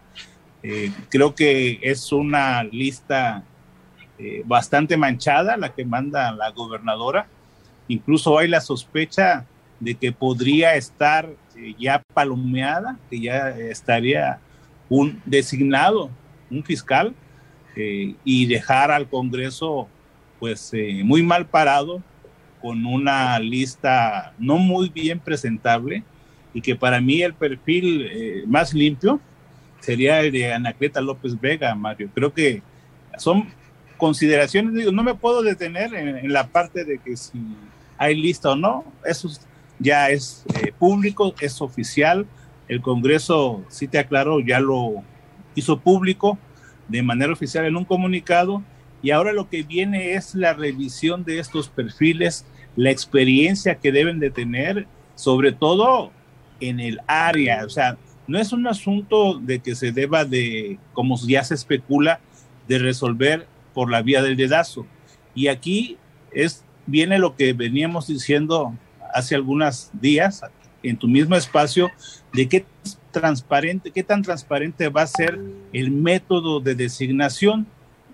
creo 1.09 1.33
que 1.33 1.79
es 1.81 2.11
una 2.11 2.63
lista 2.63 3.43
eh, 4.17 4.43
bastante 4.45 4.95
manchada, 4.95 5.57
la 5.57 5.73
que 5.73 5.83
manda 5.83 6.31
la 6.31 6.51
gobernadora. 6.51 7.27
Incluso 7.89 8.37
hay 8.37 8.47
la 8.47 8.61
sospecha 8.61 9.45
de 9.81 9.95
que 9.95 10.13
podría 10.13 10.75
estar 10.75 11.29
eh, 11.57 11.75
ya 11.77 12.01
palomeada, 12.13 12.97
que 13.09 13.19
ya 13.19 13.49
estaría 13.49 14.39
un 14.87 15.21
designado, 15.25 16.09
un 16.49 16.63
fiscal, 16.63 17.13
eh, 17.75 18.15
y 18.23 18.45
dejar 18.45 18.91
al 18.91 19.07
Congreso 19.07 19.87
pues 20.39 20.71
muy 21.03 21.23
mal 21.23 21.47
parado, 21.47 22.03
con 22.61 22.85
una 22.85 23.39
lista 23.39 24.33
no 24.37 24.57
muy 24.57 24.89
bien 24.89 25.19
presentable, 25.19 26.03
y 26.53 26.61
que 26.61 26.75
para 26.75 27.01
mí 27.01 27.21
el 27.21 27.33
perfil 27.33 28.43
más 28.47 28.73
limpio 28.73 29.19
sería 29.79 30.19
el 30.21 30.31
de 30.31 30.53
Anacleta 30.53 30.99
López 30.99 31.39
Vega, 31.39 31.73
Mario. 31.75 32.09
Creo 32.13 32.33
que 32.33 32.61
son 33.17 33.47
consideraciones, 33.97 34.73
digo, 34.73 34.91
no 34.91 35.03
me 35.03 35.15
puedo 35.15 35.41
detener 35.41 35.93
en, 35.93 36.31
la 36.33 36.47
parte 36.47 36.83
de 36.83 36.97
que 36.97 37.15
si 37.15 37.39
hay 37.97 38.15
lista 38.15 38.51
o 38.51 38.55
no, 38.55 38.83
eso 39.05 39.29
ya 39.79 40.09
es 40.09 40.43
eh, 40.55 40.73
público, 40.77 41.33
es 41.39 41.61
oficial, 41.61 42.25
el 42.67 42.81
Congreso, 42.81 43.63
si 43.69 43.87
te 43.87 43.99
aclaro, 43.99 44.39
ya 44.39 44.59
lo 44.59 45.03
hizo 45.53 45.79
público 45.79 46.37
de 46.87 47.03
manera 47.03 47.33
oficial 47.33 47.65
en 47.65 47.75
un 47.75 47.85
comunicado 47.85 48.63
y 49.01 49.11
ahora 49.11 49.33
lo 49.33 49.49
que 49.49 49.63
viene 49.63 50.13
es 50.13 50.33
la 50.33 50.53
revisión 50.53 51.23
de 51.23 51.39
estos 51.39 51.69
perfiles, 51.69 52.45
la 52.75 52.91
experiencia 52.91 53.75
que 53.75 53.91
deben 53.91 54.19
de 54.19 54.31
tener, 54.31 54.87
sobre 55.15 55.51
todo 55.51 56.11
en 56.59 56.79
el 56.79 56.99
área, 57.07 57.65
o 57.65 57.69
sea, 57.69 57.97
no 58.27 58.39
es 58.39 58.51
un 58.51 58.65
asunto 58.65 59.39
de 59.39 59.59
que 59.59 59.75
se 59.75 59.91
deba 59.91 60.25
de, 60.25 60.79
como 60.93 61.15
ya 61.27 61.43
se 61.43 61.53
especula, 61.53 62.19
de 62.67 62.79
resolver 62.79 63.45
por 63.73 63.91
la 63.91 64.01
vía 64.01 64.23
del 64.23 64.35
dedazo. 64.35 64.87
Y 65.35 65.47
aquí 65.47 65.97
es, 66.31 66.63
viene 66.87 67.19
lo 67.19 67.35
que 67.35 67.53
veníamos 67.53 68.07
diciendo 68.07 68.73
hace 69.13 69.35
algunos 69.35 69.91
días 69.93 70.41
en 70.81 70.97
tu 70.97 71.07
mismo 71.07 71.35
espacio, 71.35 71.91
de 72.33 72.49
qué 72.49 72.65
transparente, 73.19 73.91
qué 73.91 74.03
tan 74.03 74.21
transparente 74.21 74.89
va 74.89 75.03
a 75.03 75.07
ser 75.07 75.39
el 75.71 75.89
método 75.89 76.59
de 76.59 76.75
designación, 76.75 77.65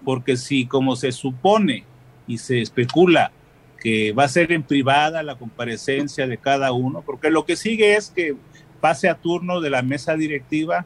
porque 0.06 0.38
si 0.38 0.68
como 0.68 0.96
se 0.96 1.12
supone 1.12 1.86
y 2.28 2.38
se 2.38 2.62
especula 2.62 3.32
que 3.82 4.12
va 4.12 4.26
a 4.26 4.28
ser 4.28 4.52
en 4.52 4.62
privada 4.62 5.24
la 5.24 5.36
comparecencia 5.36 6.28
de 6.28 6.38
cada 6.38 6.72
uno, 6.72 7.02
porque 7.04 7.32
lo 7.32 7.46
que 7.46 7.56
sigue 7.56 7.96
es 7.96 8.12
que 8.12 8.36
pase 8.80 9.10
a 9.10 9.16
turno 9.16 9.60
de 9.60 9.72
la 9.72 9.82
mesa 9.82 10.16
directiva 10.16 10.86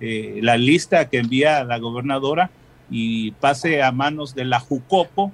eh, 0.00 0.38
la 0.42 0.56
lista 0.56 1.08
que 1.08 1.18
envía 1.18 1.64
la 1.64 1.78
gobernadora 1.78 2.50
y 2.88 3.32
pase 3.32 3.82
a 3.82 3.90
manos 3.90 4.36
de 4.36 4.44
la 4.44 4.60
Jucopo 4.60 5.32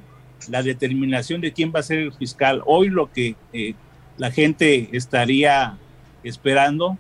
la 0.49 0.63
determinación 0.63 1.43
de 1.43 1.53
quién 1.53 1.71
va 1.75 1.81
a 1.81 1.85
ser 1.85 1.99
el 1.99 2.13
fiscal. 2.15 2.63
Hoy 2.65 2.89
lo 2.89 3.13
que 3.13 3.37
eh, 3.53 3.75
la 4.17 4.31
gente 4.31 4.89
estaría 4.93 5.77
esperando 6.25 6.97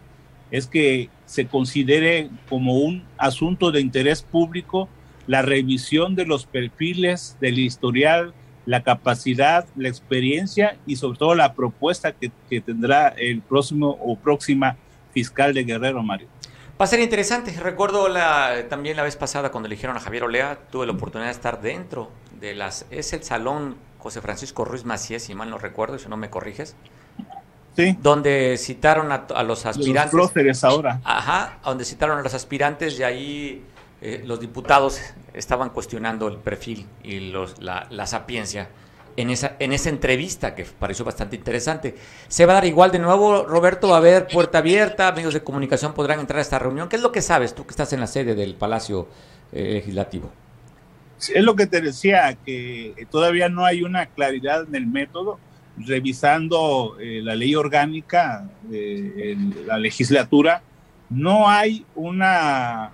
es 0.52 0.66
que 0.66 1.08
se 1.32 1.46
considere 1.46 2.28
como 2.50 2.74
un 2.74 3.04
asunto 3.16 3.70
de 3.70 3.80
interés 3.80 4.20
público 4.20 4.90
la 5.26 5.40
revisión 5.40 6.14
de 6.14 6.26
los 6.26 6.44
perfiles 6.44 7.38
del 7.40 7.58
historial, 7.58 8.34
la 8.66 8.82
capacidad, 8.82 9.64
la 9.74 9.88
experiencia 9.88 10.76
y 10.84 10.96
sobre 10.96 11.16
todo 11.16 11.34
la 11.34 11.54
propuesta 11.54 12.12
que, 12.12 12.30
que 12.50 12.60
tendrá 12.60 13.08
el 13.08 13.40
próximo 13.40 13.96
o 14.02 14.14
próxima 14.14 14.76
fiscal 15.14 15.54
de 15.54 15.64
Guerrero, 15.64 16.02
Mario. 16.02 16.28
Va 16.78 16.84
a 16.84 16.88
ser 16.88 17.00
interesante. 17.00 17.58
Recuerdo 17.58 18.10
la, 18.10 18.66
también 18.68 18.98
la 18.98 19.02
vez 19.02 19.16
pasada 19.16 19.50
cuando 19.50 19.68
eligieron 19.68 19.96
a 19.96 20.00
Javier 20.00 20.24
Olea, 20.24 20.58
tuve 20.70 20.84
la 20.84 20.92
oportunidad 20.92 21.28
de 21.28 21.32
estar 21.32 21.62
dentro 21.62 22.10
de 22.40 22.54
las... 22.54 22.84
Es 22.90 23.14
el 23.14 23.22
salón 23.22 23.76
José 23.96 24.20
Francisco 24.20 24.66
Ruiz 24.66 24.84
Macías, 24.84 25.22
si 25.22 25.34
mal 25.34 25.48
no 25.48 25.56
recuerdo, 25.56 25.98
si 25.98 26.10
no 26.10 26.18
me 26.18 26.28
corriges. 26.28 26.76
Sí. 27.76 27.96
Donde 28.02 28.56
citaron 28.58 29.12
a, 29.12 29.26
a 29.34 29.42
los 29.42 29.64
aspirantes. 29.64 30.12
Los 30.12 30.30
próceres 30.30 30.62
ahora. 30.62 31.00
Ajá, 31.04 31.58
donde 31.64 31.84
citaron 31.84 32.18
a 32.18 32.22
los 32.22 32.34
aspirantes 32.34 32.98
y 32.98 33.02
ahí 33.02 33.64
eh, 34.02 34.22
los 34.26 34.40
diputados 34.40 35.00
estaban 35.32 35.70
cuestionando 35.70 36.28
el 36.28 36.36
perfil 36.36 36.86
y 37.02 37.30
los, 37.30 37.62
la, 37.62 37.86
la 37.90 38.06
sapiencia 38.06 38.68
en 39.16 39.30
esa, 39.30 39.56
en 39.58 39.72
esa 39.72 39.88
entrevista 39.88 40.54
que 40.54 40.64
pareció 40.64 41.04
bastante 41.04 41.36
interesante. 41.36 41.94
Se 42.28 42.44
va 42.46 42.52
a 42.52 42.54
dar 42.56 42.64
igual 42.66 42.90
de 42.90 42.98
nuevo, 42.98 43.44
Roberto, 43.44 43.88
va 43.88 43.96
a 43.96 43.98
haber 43.98 44.26
puerta 44.26 44.58
abierta, 44.58 45.10
medios 45.12 45.34
de 45.34 45.42
comunicación 45.42 45.94
podrán 45.94 46.20
entrar 46.20 46.38
a 46.38 46.42
esta 46.42 46.58
reunión. 46.58 46.88
¿Qué 46.88 46.96
es 46.96 47.02
lo 47.02 47.12
que 47.12 47.22
sabes 47.22 47.54
tú 47.54 47.64
que 47.64 47.70
estás 47.70 47.92
en 47.92 48.00
la 48.00 48.06
sede 48.06 48.34
del 48.34 48.54
Palacio 48.54 49.08
eh, 49.52 49.74
Legislativo? 49.74 50.30
Es 51.18 51.42
lo 51.42 51.54
que 51.54 51.66
te 51.66 51.80
decía, 51.80 52.36
que 52.44 53.06
todavía 53.10 53.48
no 53.48 53.64
hay 53.64 53.82
una 53.82 54.06
claridad 54.06 54.64
en 54.66 54.74
el 54.74 54.86
método. 54.86 55.38
Revisando 55.76 56.96
eh, 57.00 57.20
la 57.22 57.34
ley 57.34 57.54
orgánica 57.54 58.48
de 58.64 59.36
la 59.66 59.78
legislatura, 59.78 60.62
no 61.08 61.48
hay 61.48 61.84
una 61.94 62.92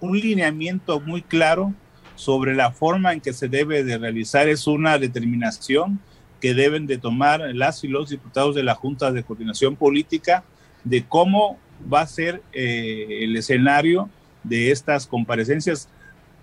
un 0.00 0.18
lineamiento 0.18 1.00
muy 1.00 1.22
claro 1.22 1.72
sobre 2.16 2.54
la 2.54 2.72
forma 2.72 3.12
en 3.12 3.20
que 3.20 3.32
se 3.32 3.48
debe 3.48 3.84
de 3.84 3.98
realizar. 3.98 4.48
Es 4.48 4.66
una 4.66 4.98
determinación 4.98 6.00
que 6.40 6.54
deben 6.54 6.86
de 6.86 6.98
tomar 6.98 7.40
las 7.54 7.84
y 7.84 7.88
los 7.88 8.10
diputados 8.10 8.54
de 8.54 8.64
la 8.64 8.74
Junta 8.74 9.12
de 9.12 9.22
Coordinación 9.22 9.76
Política 9.76 10.44
de 10.82 11.04
cómo 11.04 11.58
va 11.92 12.00
a 12.00 12.06
ser 12.06 12.42
eh, 12.52 13.20
el 13.20 13.36
escenario 13.36 14.10
de 14.42 14.72
estas 14.72 15.06
comparecencias. 15.06 15.88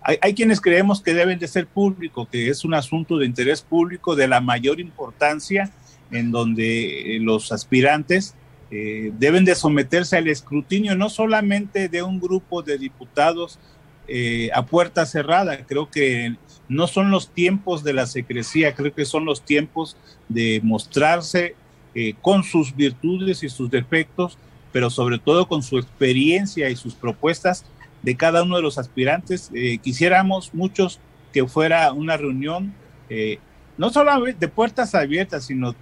Hay, 0.02 0.18
hay, 0.22 0.34
quienes 0.34 0.62
creemos 0.62 1.02
que 1.02 1.14
deben 1.14 1.40
de 1.40 1.48
ser 1.48 1.68
público, 1.68 2.28
que 2.32 2.50
es 2.50 2.64
un 2.64 2.74
asunto 2.74 3.18
de 3.18 3.26
interés 3.26 3.62
público 3.62 4.16
de 4.16 4.28
la 4.28 4.42
mayor 4.42 4.80
importancia, 4.80 5.72
en 6.12 6.32
donde 6.32 7.16
eh, 7.16 7.20
los 7.20 7.52
aspirantes 7.52 8.36
eh, 8.72 9.12
deben 9.18 9.46
de 9.46 9.56
someterse 9.56 10.16
al 10.16 10.28
escrutinio 10.28 10.96
no 10.96 11.10
solamente 11.10 11.90
de 11.90 12.04
un 12.04 12.20
grupo 12.20 12.62
de 12.62 12.78
diputados 12.78 13.58
eh, 14.08 14.50
a 14.54 14.66
puerta 14.66 15.06
cerrada. 15.06 15.66
Creo 15.66 15.90
que 15.90 16.36
no 16.68 16.86
son 16.86 17.10
los 17.10 17.30
tiempos 17.30 17.84
de 17.84 17.94
la 17.94 18.06
secrecía, 18.06 18.76
creo 18.76 18.94
que 18.94 19.06
son 19.06 19.26
los 19.26 19.44
tiempos 19.44 19.98
de 20.30 20.62
mostrarse 20.64 21.56
eh, 21.96 22.14
con 22.22 22.44
sus 22.44 22.76
virtudes 22.76 23.42
y 23.42 23.50
sus 23.50 23.72
defectos, 23.72 24.38
pero 24.72 24.92
sobre 24.92 25.18
todo 25.18 25.48
con 25.48 25.64
su 25.64 25.80
experiencia 25.80 26.70
y 26.70 26.76
sus 26.76 26.94
propuestas 26.94 27.66
de 28.02 28.16
cada 28.16 28.44
uno 28.44 28.56
de 28.56 28.62
los 28.62 28.78
aspirantes. 28.78 29.50
Eh, 29.54 29.78
quisiéramos 29.80 30.54
muchos 30.54 31.00
que 31.34 31.46
fuera 31.48 31.92
una 31.94 32.18
reunión 32.18 32.74
eh, 33.10 33.40
no 33.78 33.90
solamente 33.90 34.40
de 34.40 34.48
puertas 34.48 34.94
abiertas, 34.96 35.46
sino 35.46 35.76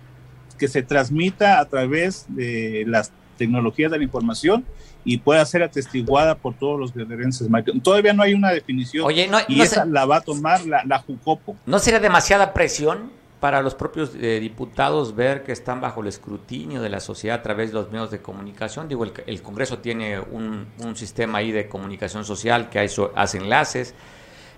que 0.57 0.67
se 0.67 0.81
transmita 0.83 1.59
a 1.59 1.65
través 1.65 2.25
de 2.29 2.83
las 2.87 3.11
tecnologías 3.37 3.91
de 3.91 3.97
la 3.99 4.03
información 4.03 4.65
y 5.05 5.17
pueda 5.19 5.45
ser 5.45 5.63
atestiguada 5.63 6.35
por 6.35 6.53
todos 6.55 6.79
los 6.79 6.93
guerrerenses. 6.93 7.47
Todavía 7.83 8.13
no 8.13 8.23
hay 8.23 8.33
una 8.33 8.49
definición 8.51 9.05
Oye, 9.05 9.27
no, 9.27 9.37
y 9.47 9.57
no 9.57 9.63
esa 9.63 9.83
se- 9.83 9.89
la 9.89 10.05
va 10.05 10.17
a 10.17 10.21
tomar 10.21 10.65
la, 10.65 10.83
la 10.85 10.99
Jucopo. 10.99 11.55
¿No 11.65 11.79
sería 11.79 11.99
demasiada 11.99 12.53
presión 12.53 13.11
para 13.39 13.61
los 13.61 13.75
propios 13.75 14.13
eh, 14.15 14.39
diputados 14.39 15.15
ver 15.15 15.43
que 15.43 15.51
están 15.51 15.79
bajo 15.79 16.01
el 16.01 16.07
escrutinio 16.07 16.81
de 16.81 16.89
la 16.89 16.99
sociedad 16.99 17.39
a 17.39 17.43
través 17.43 17.69
de 17.69 17.75
los 17.75 17.91
medios 17.91 18.09
de 18.09 18.21
comunicación? 18.21 18.87
Digo, 18.87 19.03
el, 19.03 19.13
el 19.27 19.41
Congreso 19.41 19.79
tiene 19.79 20.19
un, 20.19 20.67
sistema 20.95 21.39
ahí 21.39 21.51
de 21.51 21.67
comunicación 21.67 22.25
social 22.25 22.69
que 22.69 22.79
hace 22.79 23.37
enlaces. 23.37 23.93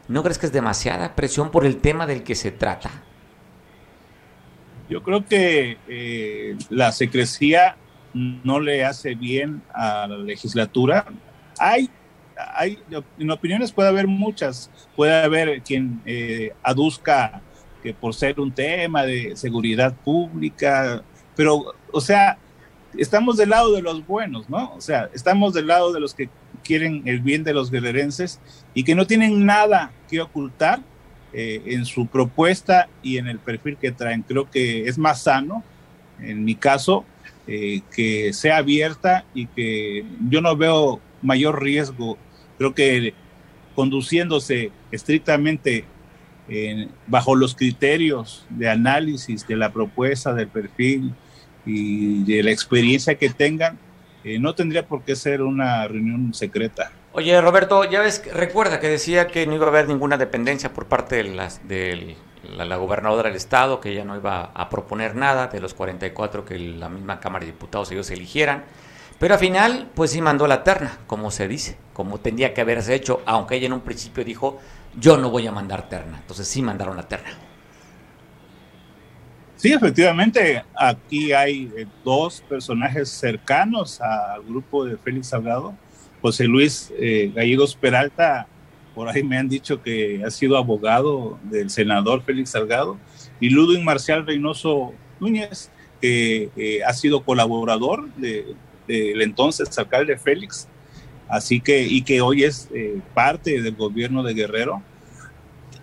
¿No 0.08 0.24
crees 0.24 0.38
que 0.38 0.46
es 0.46 0.54
demasiada 0.54 1.16
presión 1.16 1.52
por 1.52 1.66
el 1.66 1.78
tema 1.78 2.08
del 2.08 2.24
que 2.24 2.36
se 2.36 2.52
trata? 2.52 2.90
Yo 4.90 5.04
creo 5.04 5.26
que 5.26 5.78
eh, 5.88 6.58
la 6.70 6.92
secrecía 6.92 7.76
no 8.14 8.60
le 8.60 8.86
hace 8.86 9.14
bien 9.14 9.62
a 9.74 10.08
la 10.08 10.18
legislatura. 10.18 11.06
Hay, 11.60 11.90
hay, 12.56 12.80
en 13.20 13.30
opiniones 13.30 13.72
puede 13.72 13.90
haber 13.90 14.08
muchas. 14.08 14.72
Puede 14.96 15.22
haber 15.22 15.62
quien 15.62 16.02
eh, 16.06 16.54
aduzca 16.64 17.42
que 17.82 17.94
por 17.94 18.14
ser 18.14 18.40
un 18.40 18.52
tema 18.52 19.04
de 19.04 19.36
seguridad 19.36 19.94
pública, 19.94 21.04
pero, 21.36 21.74
o 21.92 22.02
sea, 22.02 22.38
estamos 22.98 23.38
del 23.38 23.50
lado 23.50 23.74
de 23.74 23.82
los 23.82 24.06
buenos, 24.06 24.50
¿no? 24.50 24.74
O 24.74 24.82
sea, 24.82 25.10
estamos 25.14 25.54
del 25.54 25.68
lado 25.68 25.94
de 25.94 26.00
los 26.00 26.14
que 26.14 26.30
quieren 26.64 27.04
el 27.06 27.22
bien 27.22 27.44
de 27.44 27.54
los 27.54 27.72
guerrerenses 27.72 28.40
y 28.74 28.84
que 28.84 28.96
no 28.96 29.08
tienen 29.08 29.46
nada 29.46 29.92
que 30.10 30.22
ocultar 30.22 30.82
eh, 31.32 31.62
en 31.68 31.86
su 31.86 32.08
propuesta 32.08 32.90
y 33.04 33.18
en 33.18 33.28
el 33.28 33.40
perfil 33.40 33.78
que 33.78 33.92
traen. 33.92 34.24
Creo 34.24 34.50
que 34.50 34.88
es 34.88 34.98
más 34.98 35.24
sano, 35.24 35.64
en 36.20 36.44
mi 36.44 36.56
caso, 36.56 37.06
eh, 37.48 37.82
que 37.96 38.34
sea 38.34 38.58
abierta 38.58 39.26
y 39.34 39.48
que 39.48 40.06
yo 40.30 40.42
no 40.42 40.56
veo 40.56 41.00
mayor 41.22 41.62
riesgo. 41.62 42.18
Creo 42.58 42.74
que 42.74 43.14
conduciéndose 43.76 44.72
estrictamente 44.92 45.86
eh, 46.50 46.88
bajo 47.08 47.36
los 47.36 47.56
criterios 47.56 48.46
de 48.50 48.70
análisis 48.70 49.48
de 49.48 49.56
la 49.56 49.72
propuesta, 49.72 50.34
del 50.34 50.48
perfil 50.48 51.14
y 51.66 52.24
de 52.24 52.44
la 52.44 52.52
experiencia 52.52 53.16
que 53.16 53.30
tengan, 53.30 53.78
eh, 54.24 54.40
no 54.40 54.56
tendría 54.56 54.88
por 54.88 55.04
qué 55.04 55.16
ser 55.16 55.42
una 55.42 55.88
reunión 55.88 56.34
secreta. 56.34 56.92
Oye, 57.12 57.40
Roberto, 57.42 57.90
ya 57.90 58.02
ves, 58.02 58.24
recuerda 58.34 58.80
que 58.80 58.88
decía 58.88 59.28
que 59.28 59.48
no 59.48 59.56
iba 59.56 59.66
a 59.66 59.70
haber 59.70 59.88
ninguna 59.88 60.18
dependencia 60.18 60.74
por 60.74 60.86
parte 60.86 61.24
de 61.24 61.24
la, 61.24 62.66
la 62.66 62.76
gobernadora 62.78 63.30
del 63.30 63.38
estado, 63.38 63.80
que 63.80 63.92
ella 63.92 64.04
no 64.04 64.16
iba 64.16 64.52
a 64.54 64.70
proponer 64.70 65.16
nada 65.16 65.48
de 65.48 65.60
los 65.60 65.74
44 65.74 66.46
que 66.46 66.60
la 66.60 66.90
misma 66.90 67.20
Cámara 67.20 67.46
de 67.46 67.52
Diputados 67.52 67.92
ellos 67.92 68.10
eligieran. 68.12 68.64
Pero 69.20 69.34
al 69.34 69.40
final, 69.40 69.90
pues 69.96 70.12
sí 70.12 70.22
mandó 70.22 70.48
la 70.48 70.64
terna, 70.64 71.00
como 71.08 71.30
se 71.30 71.48
dice, 71.48 71.78
como 71.94 72.20
tendría 72.20 72.54
que 72.54 72.62
haberse 72.62 72.96
hecho, 72.96 73.22
aunque 73.26 73.56
ella 73.56 73.68
en 73.68 73.74
un 73.74 73.82
principio 73.82 74.24
dijo, 74.24 74.60
yo 74.98 75.18
no 75.18 75.30
voy 75.30 75.48
a 75.48 75.52
mandar 75.52 75.90
terna. 75.90 76.18
Entonces 76.20 76.48
sí 76.48 76.62
mandaron 76.62 76.96
la 76.96 77.04
terna. 77.08 77.30
Sí, 79.56 79.74
efectivamente, 79.74 80.64
aquí 80.74 81.34
hay 81.34 81.70
eh, 81.76 81.86
dos 82.06 82.42
personajes 82.48 83.10
cercanos 83.10 84.00
al 84.00 84.42
grupo 84.44 84.86
de 84.86 84.96
Félix 84.98 85.28
Salgado. 85.28 85.76
José 86.22 86.46
Luis 86.46 86.94
eh, 86.98 87.32
Gallegos 87.36 87.76
Peralta, 87.76 88.48
por 88.96 89.10
ahí 89.10 89.22
me 89.24 89.38
han 89.38 89.50
dicho 89.50 89.82
que 89.82 90.24
ha 90.26 90.32
sido 90.32 90.58
abogado 90.58 91.38
del 91.44 91.70
senador 91.70 92.24
Félix 92.24 92.52
Salgado, 92.52 92.98
y 93.40 93.50
Ludwig 93.50 93.84
Marcial 93.84 94.26
Reynoso 94.26 94.94
Núñez, 95.20 95.70
que 96.02 96.50
eh, 96.56 96.80
ha 96.86 96.94
sido 96.94 97.24
colaborador 97.24 98.10
de- 98.16 98.56
del 98.88 99.22
entonces 99.22 99.78
alcalde 99.78 100.18
Félix, 100.18 100.68
así 101.30 101.62
que, 101.62 101.84
y 101.84 102.02
que 102.02 102.22
hoy 102.22 102.44
es 102.44 102.68
eh, 102.74 103.00
parte 103.14 103.62
del 103.62 103.76
gobierno 103.76 104.24
de 104.24 104.34
Guerrero. 104.34 104.82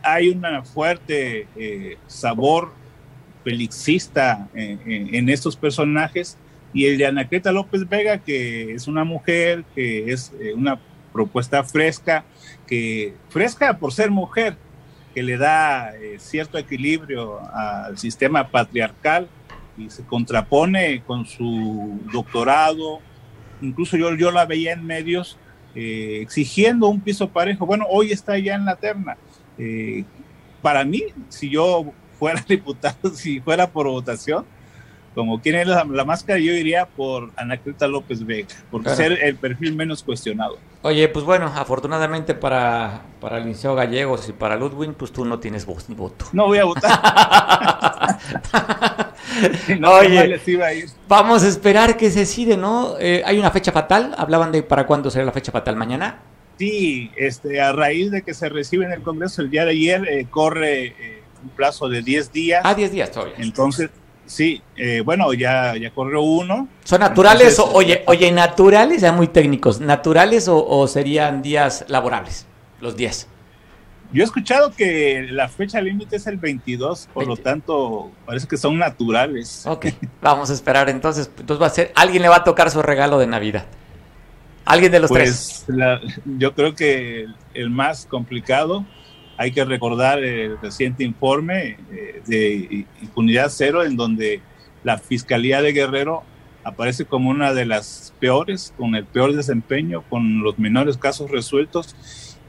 Hay 0.02 0.28
un 0.28 0.44
fuerte 0.64 1.48
eh, 1.56 1.96
sabor 2.06 2.72
felixista 3.44 4.48
en, 4.54 5.14
en- 5.14 5.28
estos 5.28 5.56
personajes 5.56 6.36
y 6.72 6.86
el 6.86 6.98
de 6.98 7.06
Anacleta 7.06 7.52
López 7.52 7.88
Vega, 7.88 8.18
que 8.18 8.74
es 8.74 8.86
una 8.88 9.04
mujer, 9.04 9.64
que 9.74 10.12
es 10.12 10.32
eh, 10.40 10.52
una 10.54 10.78
propuesta 11.12 11.62
fresca, 11.64 12.24
que 12.66 13.14
fresca 13.30 13.78
por 13.78 13.92
ser 13.92 14.10
mujer, 14.10 14.56
que 15.14 15.22
le 15.22 15.38
da 15.38 15.96
eh, 15.96 16.16
cierto 16.18 16.58
equilibrio 16.58 17.40
al 17.54 17.96
sistema 17.96 18.48
patriarcal 18.48 19.28
y 19.78 19.88
se 19.90 20.04
contrapone 20.04 21.02
con 21.06 21.24
su 21.24 22.00
doctorado. 22.12 23.00
Incluso 23.62 23.96
yo, 23.96 24.14
yo 24.14 24.30
la 24.30 24.44
veía 24.46 24.72
en 24.72 24.84
medios 24.84 25.38
eh, 25.74 26.18
exigiendo 26.22 26.88
un 26.88 27.00
piso 27.00 27.28
parejo. 27.28 27.66
Bueno, 27.66 27.86
hoy 27.88 28.12
está 28.12 28.38
ya 28.38 28.54
en 28.54 28.64
la 28.64 28.76
terna. 28.76 29.16
Eh, 29.58 30.04
para 30.62 30.84
mí, 30.84 31.02
si 31.28 31.48
yo 31.50 31.86
fuera 32.18 32.42
diputado, 32.48 33.10
si 33.14 33.40
fuera 33.40 33.70
por 33.70 33.86
votación, 33.88 34.44
como 35.14 35.40
quién 35.40 35.56
es 35.56 35.66
la, 35.66 35.84
la 35.84 36.04
máscara, 36.04 36.38
yo 36.38 36.52
iría 36.52 36.84
por 36.86 37.30
Anacleta 37.36 37.86
López 37.88 38.24
Vega, 38.26 38.48
por 38.70 38.82
Claro. 38.82 38.96
ser 38.96 39.12
el 39.24 39.36
perfil 39.36 39.74
menos 39.74 40.02
cuestionado. 40.02 40.58
Oye, 40.82 41.08
pues 41.08 41.24
bueno, 41.24 41.46
afortunadamente 41.54 42.34
para, 42.34 43.02
para 43.20 43.40
Liceo 43.40 43.74
Gallegos 43.74 44.28
y 44.28 44.32
para 44.32 44.56
Ludwig, 44.56 44.92
pues 44.92 45.12
tú 45.12 45.24
no 45.24 45.38
tienes 45.38 45.64
voz 45.64 45.88
ni 45.88 45.94
voto. 45.94 46.26
No 46.32 46.46
voy 46.46 46.58
a 46.58 46.64
votar. 46.64 46.92
no, 49.78 49.92
Oye, 49.92 50.40
vamos 51.08 51.42
a 51.42 51.48
esperar 51.48 51.96
que 51.96 52.10
se 52.10 52.20
decide, 52.20 52.56
¿no? 52.56 52.96
Eh, 52.98 53.22
hay 53.24 53.38
una 53.38 53.50
fecha 53.50 53.72
fatal, 53.72 54.14
hablaban 54.16 54.52
de 54.52 54.62
para 54.62 54.86
cuándo 54.86 55.10
será 55.10 55.24
la 55.24 55.32
fecha 55.32 55.52
fatal 55.52 55.76
mañana. 55.76 56.20
Sí, 56.58 57.10
este, 57.16 57.60
a 57.60 57.72
raíz 57.72 58.10
de 58.10 58.22
que 58.22 58.32
se 58.32 58.48
recibe 58.48 58.86
en 58.86 58.92
el 58.92 59.02
Congreso 59.02 59.42
el 59.42 59.50
día 59.50 59.64
de 59.64 59.72
ayer, 59.72 60.08
eh, 60.08 60.26
corre 60.30 60.86
eh, 60.86 61.22
un 61.42 61.50
plazo 61.50 61.88
de 61.88 62.02
10 62.02 62.32
días. 62.32 62.62
Ah, 62.64 62.74
10 62.74 62.92
días 62.92 63.10
todavía. 63.10 63.36
Entonces, 63.38 63.90
Sí, 64.26 64.60
eh, 64.76 65.02
bueno, 65.04 65.32
ya, 65.32 65.76
ya 65.76 65.90
corrió 65.90 66.20
uno. 66.20 66.68
¿Son 66.84 67.00
naturales 67.00 67.58
o, 67.60 67.72
oye, 67.72 68.02
oye, 68.06 68.32
naturales, 68.32 69.00
ya 69.00 69.12
muy 69.12 69.28
técnicos, 69.28 69.80
naturales 69.80 70.48
o, 70.48 70.86
serían 70.88 71.42
días 71.42 71.84
laborables, 71.88 72.46
los 72.80 72.96
días? 72.96 73.28
Yo 74.12 74.22
he 74.22 74.24
escuchado 74.24 74.72
que 74.72 75.26
la 75.30 75.48
fecha 75.48 75.80
límite 75.80 76.16
es 76.16 76.26
el 76.26 76.36
22, 76.36 77.08
por 77.12 77.26
lo 77.26 77.36
tanto, 77.36 78.10
parece 78.24 78.46
que 78.46 78.56
son 78.56 78.78
naturales. 78.78 79.64
Ok, 79.66 79.86
vamos 80.22 80.50
a 80.50 80.52
esperar 80.52 80.88
entonces. 80.88 81.30
Entonces 81.38 81.62
va 81.62 81.66
a 81.66 81.70
ser, 81.70 81.92
alguien 81.94 82.22
le 82.22 82.28
va 82.28 82.36
a 82.36 82.44
tocar 82.44 82.70
su 82.70 82.82
regalo 82.82 83.18
de 83.18 83.26
Navidad. 83.26 83.66
¿Alguien 84.64 84.90
de 84.90 85.00
los 85.00 85.08
pues, 85.08 85.64
tres? 85.66 86.16
yo 86.38 86.54
creo 86.54 86.74
que 86.74 87.26
el 87.54 87.70
más 87.70 88.04
complicado 88.06 88.84
hay 89.36 89.52
que 89.52 89.64
recordar 89.64 90.22
el 90.24 90.58
reciente 90.60 91.04
informe 91.04 91.78
eh, 91.92 92.22
de 92.26 92.86
impunidad 93.00 93.48
cero 93.50 93.84
en 93.84 93.96
donde 93.96 94.40
la 94.82 94.98
Fiscalía 94.98 95.62
de 95.62 95.72
Guerrero 95.72 96.24
aparece 96.64 97.04
como 97.04 97.30
una 97.30 97.54
de 97.54 97.64
las 97.64 98.12
peores, 98.18 98.74
con 98.76 98.96
el 98.96 99.04
peor 99.04 99.34
desempeño, 99.34 100.02
con 100.08 100.42
los 100.42 100.58
menores 100.58 100.96
casos 100.96 101.30
resueltos 101.30 101.94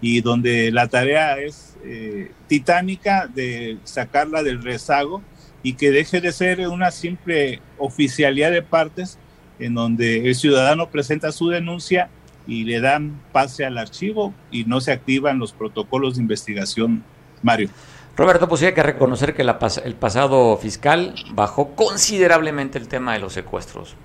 y 0.01 0.21
donde 0.21 0.71
la 0.71 0.87
tarea 0.87 1.39
es 1.39 1.75
eh, 1.83 2.31
titánica 2.47 3.27
de 3.27 3.77
sacarla 3.83 4.43
del 4.43 4.61
rezago 4.61 5.21
y 5.63 5.73
que 5.73 5.91
deje 5.91 6.21
de 6.21 6.31
ser 6.31 6.67
una 6.67 6.91
simple 6.91 7.61
oficialidad 7.77 8.51
de 8.51 8.61
partes 8.61 9.17
en 9.59 9.73
donde 9.73 10.27
el 10.27 10.35
ciudadano 10.35 10.89
presenta 10.89 11.31
su 11.31 11.49
denuncia 11.49 12.09
y 12.45 12.63
le 12.63 12.79
dan 12.79 13.19
pase 13.31 13.65
al 13.65 13.77
archivo 13.77 14.33
y 14.51 14.65
no 14.65 14.79
se 14.79 14.91
activan 14.91 15.39
los 15.39 15.51
protocolos 15.51 16.15
de 16.15 16.21
investigación, 16.21 17.03
Mario. 17.41 17.69
Roberto, 18.15 18.47
pues 18.47 18.63
hay 18.63 18.73
que 18.73 18.83
reconocer 18.83 19.35
que 19.35 19.43
el 19.43 19.95
pasado 19.95 20.57
fiscal 20.57 21.13
bajó 21.33 21.75
considerablemente 21.75 22.79
el 22.79 22.87
tema 22.87 23.13
de 23.13 23.19
los 23.19 23.33
secuestros. 23.33 23.95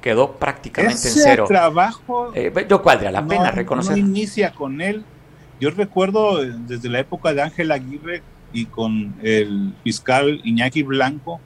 Quedó 0.00 0.32
prácticamente 0.32 1.08
en 1.08 1.14
cero. 1.14 1.44
trabajo. 1.48 2.32
Eh, 2.34 2.52
yo 2.68 2.82
cuál 2.82 3.02
la 3.12 3.26
pena 3.26 3.50
reconocer. 3.50 3.92
No 3.92 3.98
inicia 3.98 4.52
con 4.52 4.80
él. 4.80 5.04
Yo 5.60 5.70
recuerdo 5.70 6.42
eh, 6.42 6.52
desde 6.66 6.88
la 6.88 7.00
época 7.00 7.32
de 7.32 7.42
Ángel 7.42 7.70
Aguirre 7.72 8.22
y 8.52 8.66
con 8.66 9.14
el 9.22 9.74
fiscal 9.82 10.40
Iñaki 10.44 10.82
Blanco 10.82 11.40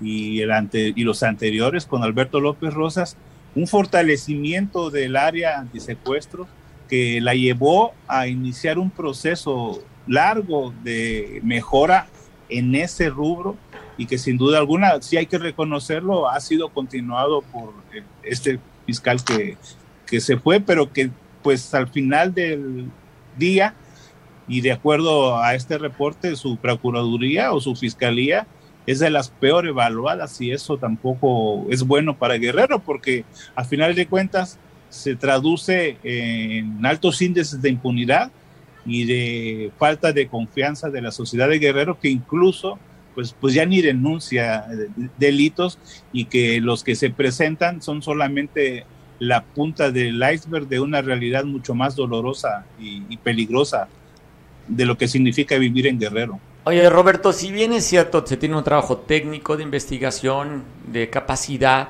y, 0.00 0.40
el 0.40 0.50
ante, 0.50 0.92
y 0.94 1.04
los 1.04 1.22
anteriores 1.22 1.86
con 1.86 2.02
Alberto 2.02 2.40
López 2.40 2.72
Rosas, 2.72 3.16
un 3.54 3.66
fortalecimiento 3.66 4.90
del 4.90 5.16
área 5.16 5.58
antisecuestro 5.58 6.46
que 6.88 7.20
la 7.20 7.34
llevó 7.34 7.92
a 8.08 8.26
iniciar 8.26 8.78
un 8.78 8.90
proceso 8.90 9.82
largo 10.06 10.72
de 10.82 11.40
mejora 11.42 12.08
en 12.48 12.74
ese 12.74 13.08
rubro 13.08 13.56
y 13.96 14.06
que 14.06 14.18
sin 14.18 14.36
duda 14.36 14.58
alguna, 14.58 15.00
si 15.02 15.16
hay 15.16 15.26
que 15.26 15.38
reconocerlo, 15.38 16.28
ha 16.28 16.40
sido 16.40 16.70
continuado 16.70 17.42
por 17.42 17.72
este 18.22 18.58
fiscal 18.86 19.22
que, 19.24 19.56
que 20.06 20.20
se 20.20 20.36
fue, 20.36 20.60
pero 20.60 20.92
que 20.92 21.10
pues 21.42 21.74
al 21.74 21.88
final 21.88 22.34
del 22.34 22.86
día 23.36 23.74
y 24.46 24.60
de 24.60 24.72
acuerdo 24.72 25.38
a 25.38 25.54
este 25.54 25.78
reporte, 25.78 26.36
su 26.36 26.56
procuraduría 26.56 27.52
o 27.52 27.60
su 27.60 27.74
fiscalía 27.76 28.46
es 28.86 28.98
de 28.98 29.10
las 29.10 29.30
peor 29.30 29.66
evaluadas 29.66 30.40
y 30.40 30.52
eso 30.52 30.76
tampoco 30.76 31.66
es 31.70 31.82
bueno 31.82 32.18
para 32.18 32.36
Guerrero 32.36 32.80
porque 32.80 33.24
a 33.54 33.64
final 33.64 33.94
de 33.94 34.06
cuentas 34.06 34.58
se 34.90 35.16
traduce 35.16 35.96
en 36.02 36.84
altos 36.84 37.22
índices 37.22 37.62
de 37.62 37.70
impunidad 37.70 38.30
y 38.84 39.06
de 39.06 39.72
falta 39.78 40.12
de 40.12 40.28
confianza 40.28 40.90
de 40.90 41.00
la 41.00 41.10
sociedad 41.10 41.48
de 41.48 41.58
Guerrero 41.58 41.98
que 41.98 42.10
incluso 42.10 42.78
pues, 43.14 43.34
pues 43.40 43.54
ya 43.54 43.66
ni 43.66 43.82
denuncia 43.82 44.66
delitos 45.18 45.78
y 46.12 46.26
que 46.26 46.60
los 46.60 46.84
que 46.84 46.94
se 46.94 47.10
presentan 47.10 47.82
son 47.82 48.02
solamente 48.02 48.86
la 49.18 49.44
punta 49.44 49.90
del 49.90 50.22
iceberg 50.32 50.68
de 50.68 50.80
una 50.80 51.00
realidad 51.00 51.44
mucho 51.44 51.74
más 51.74 51.96
dolorosa 51.96 52.66
y 52.78 53.16
peligrosa 53.18 53.88
de 54.68 54.86
lo 54.86 54.98
que 54.98 55.08
significa 55.08 55.56
vivir 55.56 55.86
en 55.86 55.98
Guerrero. 55.98 56.40
Oye, 56.66 56.88
Roberto, 56.88 57.34
si 57.34 57.52
bien 57.52 57.74
es 57.74 57.84
cierto, 57.84 58.26
se 58.26 58.38
tiene 58.38 58.56
un 58.56 58.64
trabajo 58.64 58.96
técnico 58.96 59.56
de 59.58 59.62
investigación, 59.62 60.64
de 60.86 61.10
capacidad, 61.10 61.88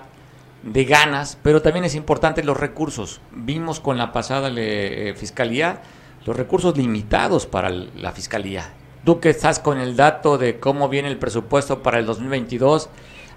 de 0.64 0.84
ganas, 0.84 1.38
pero 1.42 1.62
también 1.62 1.84
es 1.84 1.94
importante 1.94 2.42
los 2.42 2.56
recursos. 2.56 3.20
Vimos 3.30 3.78
con 3.78 3.98
la 3.98 4.12
pasada 4.12 4.50
eh, 4.56 5.14
fiscalía 5.16 5.80
los 6.26 6.36
recursos 6.36 6.76
limitados 6.76 7.46
para 7.46 7.70
la 7.70 8.10
fiscalía. 8.12 8.72
Tú 9.04 9.20
que 9.20 9.28
estás 9.28 9.58
con 9.58 9.78
el 9.78 9.96
dato 9.96 10.38
de 10.38 10.58
cómo 10.58 10.88
viene 10.88 11.08
el 11.08 11.18
presupuesto 11.18 11.82
para 11.82 11.98
el 11.98 12.06
2022, 12.06 12.88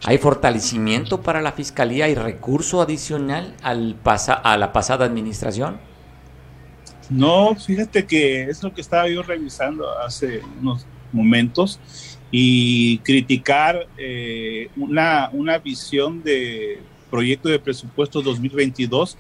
¿hay 0.06 0.18
fortalecimiento 0.18 1.22
para 1.22 1.42
la 1.42 1.52
fiscalía 1.52 2.08
y 2.08 2.16
recurso 2.16 2.82
adicional 2.82 3.54
al 3.62 3.98
a 4.06 4.58
la 4.58 4.72
pasada 4.72 5.06
administración? 5.06 5.78
No, 7.10 7.56
fíjate 7.56 8.06
que 8.06 8.44
es 8.44 8.64
lo 8.64 8.74
que 8.74 8.82
estaba 8.82 9.08
yo 9.10 9.24
revisando 9.24 9.90
hace 10.00 10.42
unos 10.62 10.86
momentos 11.12 11.80
y 12.32 13.00
criticar 13.00 13.88
eh, 13.98 14.70
una, 14.76 15.30
una 15.34 15.58
visión 15.58 16.24
de 16.24 16.80
proyecto 17.10 17.50
de 17.50 17.60
presupuesto 17.60 18.22
2022 18.22 19.18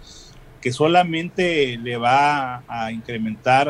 que 0.61 0.71
solamente 0.71 1.77
le 1.77 1.97
va 1.97 2.63
a 2.67 2.91
incrementar 2.91 3.69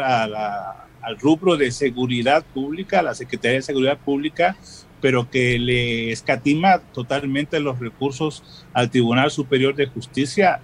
al 1.01 1.19
rubro 1.19 1.57
de 1.57 1.71
seguridad 1.71 2.45
pública, 2.53 2.99
a 2.99 3.03
la 3.03 3.15
Secretaría 3.15 3.57
de 3.57 3.63
Seguridad 3.63 3.97
Pública, 3.97 4.57
pero 5.01 5.29
que 5.29 5.60
le 5.60 6.12
escatima 6.12 6.79
totalmente 6.79 7.60
los 7.60 7.79
recursos 7.79 8.65
al 8.73 8.89
Tribunal 8.89 9.31
Superior 9.31 9.75
de 9.75 9.88
Justicia, 9.88 10.60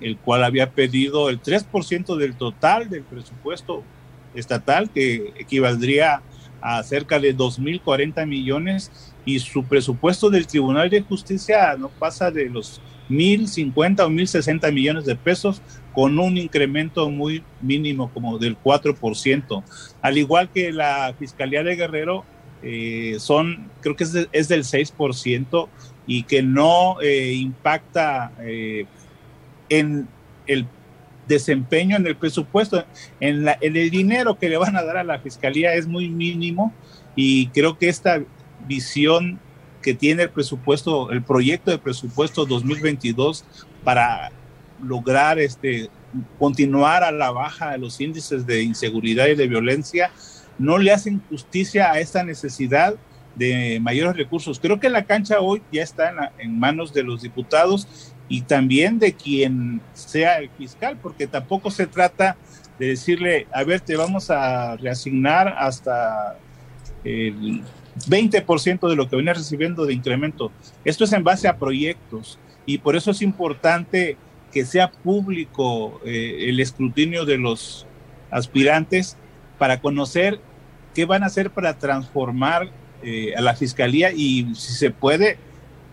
el 0.00 0.16
cual 0.18 0.44
había 0.44 0.70
pedido 0.70 1.28
el 1.30 1.40
3% 1.40 2.16
del 2.16 2.34
total 2.36 2.90
del 2.90 3.02
presupuesto 3.02 3.82
estatal, 4.34 4.90
que 4.90 5.32
equivaldría 5.38 6.22
a 6.60 6.82
cerca 6.82 7.18
de 7.18 7.36
2.040 7.36 8.26
millones 8.26 9.12
y 9.24 9.38
su 9.40 9.64
presupuesto 9.64 10.30
del 10.30 10.46
Tribunal 10.46 10.88
de 10.90 11.02
Justicia 11.02 11.76
no 11.76 11.88
pasa 11.88 12.30
de 12.30 12.48
los 12.48 12.80
1.050 13.10 14.00
o 14.00 14.08
1.060 14.08 14.72
millones 14.72 15.04
de 15.04 15.16
pesos 15.16 15.60
con 15.92 16.18
un 16.18 16.36
incremento 16.36 17.10
muy 17.10 17.42
mínimo 17.60 18.10
como 18.12 18.38
del 18.38 18.56
4%. 18.58 19.62
Al 20.00 20.18
igual 20.18 20.50
que 20.50 20.72
la 20.72 21.14
Fiscalía 21.18 21.62
de 21.62 21.76
Guerrero, 21.76 22.24
eh, 22.62 23.16
son, 23.18 23.70
creo 23.80 23.96
que 23.96 24.04
es, 24.04 24.28
es, 24.30 24.48
del 24.48 24.62
6% 24.62 25.68
y 26.06 26.22
que 26.22 26.42
no 26.42 27.00
eh, 27.00 27.32
impacta 27.32 28.32
eh, 28.40 28.86
en 29.68 30.08
el 30.46 30.66
desempeño 31.26 31.96
en 31.96 32.06
el 32.06 32.16
presupuesto, 32.16 32.84
en, 33.20 33.44
la, 33.44 33.58
en 33.60 33.76
el 33.76 33.90
dinero 33.90 34.38
que 34.38 34.48
le 34.48 34.56
van 34.58 34.76
a 34.76 34.82
dar 34.82 34.96
a 34.96 35.04
la 35.04 35.18
fiscalía 35.18 35.74
es 35.74 35.86
muy 35.86 36.08
mínimo 36.08 36.72
y 37.16 37.48
creo 37.48 37.78
que 37.78 37.88
esta 37.88 38.22
visión 38.66 39.40
que 39.82 39.94
tiene 39.94 40.24
el 40.24 40.30
presupuesto, 40.30 41.10
el 41.10 41.22
proyecto 41.22 41.70
de 41.70 41.78
presupuesto 41.78 42.44
2022 42.44 43.44
para 43.82 44.30
lograr 44.82 45.38
este 45.38 45.90
continuar 46.38 47.04
a 47.04 47.12
la 47.12 47.30
baja 47.30 47.72
de 47.72 47.78
los 47.78 48.00
índices 48.00 48.46
de 48.46 48.62
inseguridad 48.62 49.28
y 49.28 49.34
de 49.34 49.46
violencia, 49.46 50.10
no 50.58 50.78
le 50.78 50.92
hacen 50.92 51.22
justicia 51.30 51.90
a 51.90 52.00
esta 52.00 52.22
necesidad 52.22 52.94
de 53.34 53.78
mayores 53.80 54.16
recursos. 54.16 54.60
Creo 54.60 54.78
que 54.78 54.90
la 54.90 55.04
cancha 55.04 55.40
hoy 55.40 55.62
ya 55.72 55.82
está 55.82 56.10
en, 56.10 56.16
en 56.38 56.58
manos 56.58 56.92
de 56.92 57.02
los 57.02 57.22
diputados 57.22 58.12
y 58.28 58.42
también 58.42 58.98
de 58.98 59.14
quien 59.14 59.80
sea 59.94 60.38
el 60.38 60.50
fiscal, 60.50 60.98
porque 61.02 61.26
tampoco 61.26 61.70
se 61.70 61.86
trata 61.86 62.36
de 62.78 62.88
decirle, 62.88 63.46
a 63.52 63.64
ver, 63.64 63.80
te 63.80 63.96
vamos 63.96 64.30
a 64.30 64.76
reasignar 64.76 65.54
hasta 65.58 66.36
el 67.04 67.62
20% 68.08 68.88
de 68.88 68.96
lo 68.96 69.08
que 69.08 69.16
viene 69.16 69.34
recibiendo 69.34 69.86
de 69.86 69.94
incremento. 69.94 70.50
Esto 70.84 71.04
es 71.04 71.12
en 71.12 71.24
base 71.24 71.48
a 71.48 71.56
proyectos 71.56 72.38
y 72.66 72.78
por 72.78 72.96
eso 72.96 73.10
es 73.10 73.22
importante 73.22 74.16
que 74.52 74.64
sea 74.64 74.90
público 74.90 76.00
eh, 76.04 76.48
el 76.48 76.60
escrutinio 76.60 77.24
de 77.24 77.38
los 77.38 77.86
aspirantes 78.30 79.16
para 79.58 79.80
conocer 79.80 80.40
qué 80.94 81.04
van 81.04 81.22
a 81.22 81.26
hacer 81.26 81.50
para 81.50 81.78
transformar 81.78 82.70
eh, 83.02 83.34
a 83.36 83.40
la 83.40 83.54
fiscalía 83.54 84.12
y 84.12 84.54
si 84.54 84.74
se 84.74 84.90
puede 84.90 85.38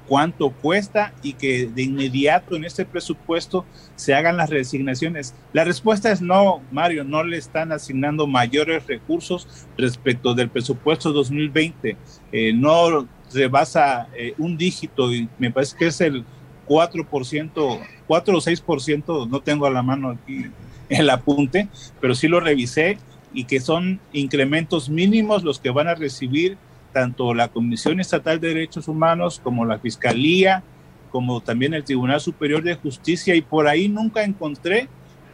cuánto 0.09 0.49
cuesta 0.49 1.13
y 1.21 1.33
que 1.33 1.67
de 1.67 1.83
inmediato 1.83 2.55
en 2.55 2.65
este 2.65 2.83
presupuesto 2.83 3.63
se 3.95 4.15
hagan 4.15 4.37
las 4.37 4.49
resignaciones. 4.49 5.35
La 5.53 5.63
respuesta 5.63 6.11
es 6.11 6.19
no, 6.19 6.61
Mario, 6.71 7.03
no 7.03 7.23
le 7.23 7.37
están 7.37 7.71
asignando 7.71 8.25
mayores 8.25 8.85
recursos 8.87 9.67
respecto 9.77 10.33
del 10.33 10.49
presupuesto 10.49 11.13
2020. 11.13 11.95
Eh, 12.31 12.53
no 12.53 13.07
rebasa 13.31 14.09
eh, 14.17 14.33
un 14.39 14.57
dígito 14.57 15.13
y 15.13 15.29
me 15.37 15.51
parece 15.51 15.77
que 15.77 15.87
es 15.87 16.01
el 16.01 16.25
4%, 16.69 17.79
4 18.07 18.37
o 18.37 18.41
6%, 18.41 19.27
no 19.27 19.41
tengo 19.41 19.65
a 19.65 19.71
la 19.71 19.81
mano 19.81 20.11
aquí 20.11 20.45
el 20.87 21.09
apunte, 21.09 21.67
pero 21.99 22.13
sí 22.13 22.27
lo 22.27 22.39
revisé 22.39 22.99
y 23.33 23.45
que 23.45 23.59
son 23.59 23.99
incrementos 24.13 24.89
mínimos 24.89 25.43
los 25.43 25.59
que 25.59 25.71
van 25.71 25.87
a 25.87 25.95
recibir 25.95 26.57
tanto 26.93 27.33
la 27.33 27.47
Comisión 27.49 27.99
Estatal 27.99 28.39
de 28.39 28.49
Derechos 28.49 28.87
Humanos 28.87 29.41
como 29.43 29.65
la 29.65 29.79
Fiscalía, 29.79 30.63
como 31.11 31.41
también 31.41 31.73
el 31.73 31.83
Tribunal 31.83 32.21
Superior 32.21 32.63
de 32.63 32.75
Justicia, 32.75 33.35
y 33.35 33.41
por 33.41 33.67
ahí 33.67 33.89
nunca 33.89 34.23
encontré 34.23 34.87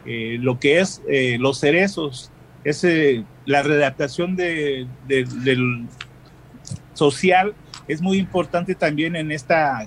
eh, 0.04 0.38
lo 0.40 0.58
que 0.58 0.80
es 0.80 1.02
eh, 1.08 1.36
los 1.38 1.60
cerezos, 1.60 2.30
es 2.64 2.84
la 3.44 3.62
redactación 3.62 4.34
de, 4.34 4.88
del 5.06 5.86
social. 6.94 7.54
Es 7.86 8.02
muy 8.02 8.18
importante 8.18 8.74
también 8.74 9.14
en 9.14 9.30
esta 9.30 9.86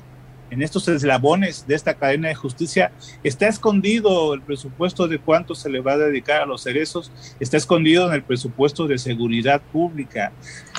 en 0.49 0.61
estos 0.61 0.87
eslabones 0.87 1.65
de 1.67 1.75
esta 1.75 1.93
cadena 1.93 2.29
de 2.29 2.35
justicia, 2.35 2.91
está 3.23 3.47
escondido 3.47 4.33
el 4.33 4.41
presupuesto 4.41 5.07
de 5.07 5.19
cuánto 5.19 5.55
se 5.55 5.69
le 5.69 5.79
va 5.79 5.93
a 5.93 5.97
dedicar 5.97 6.41
a 6.41 6.45
los 6.45 6.63
cerezos, 6.63 7.11
está 7.39 7.57
escondido 7.57 8.07
en 8.07 8.13
el 8.13 8.23
presupuesto 8.23 8.87
de 8.87 8.97
seguridad 8.97 9.61
pública. 9.71 10.31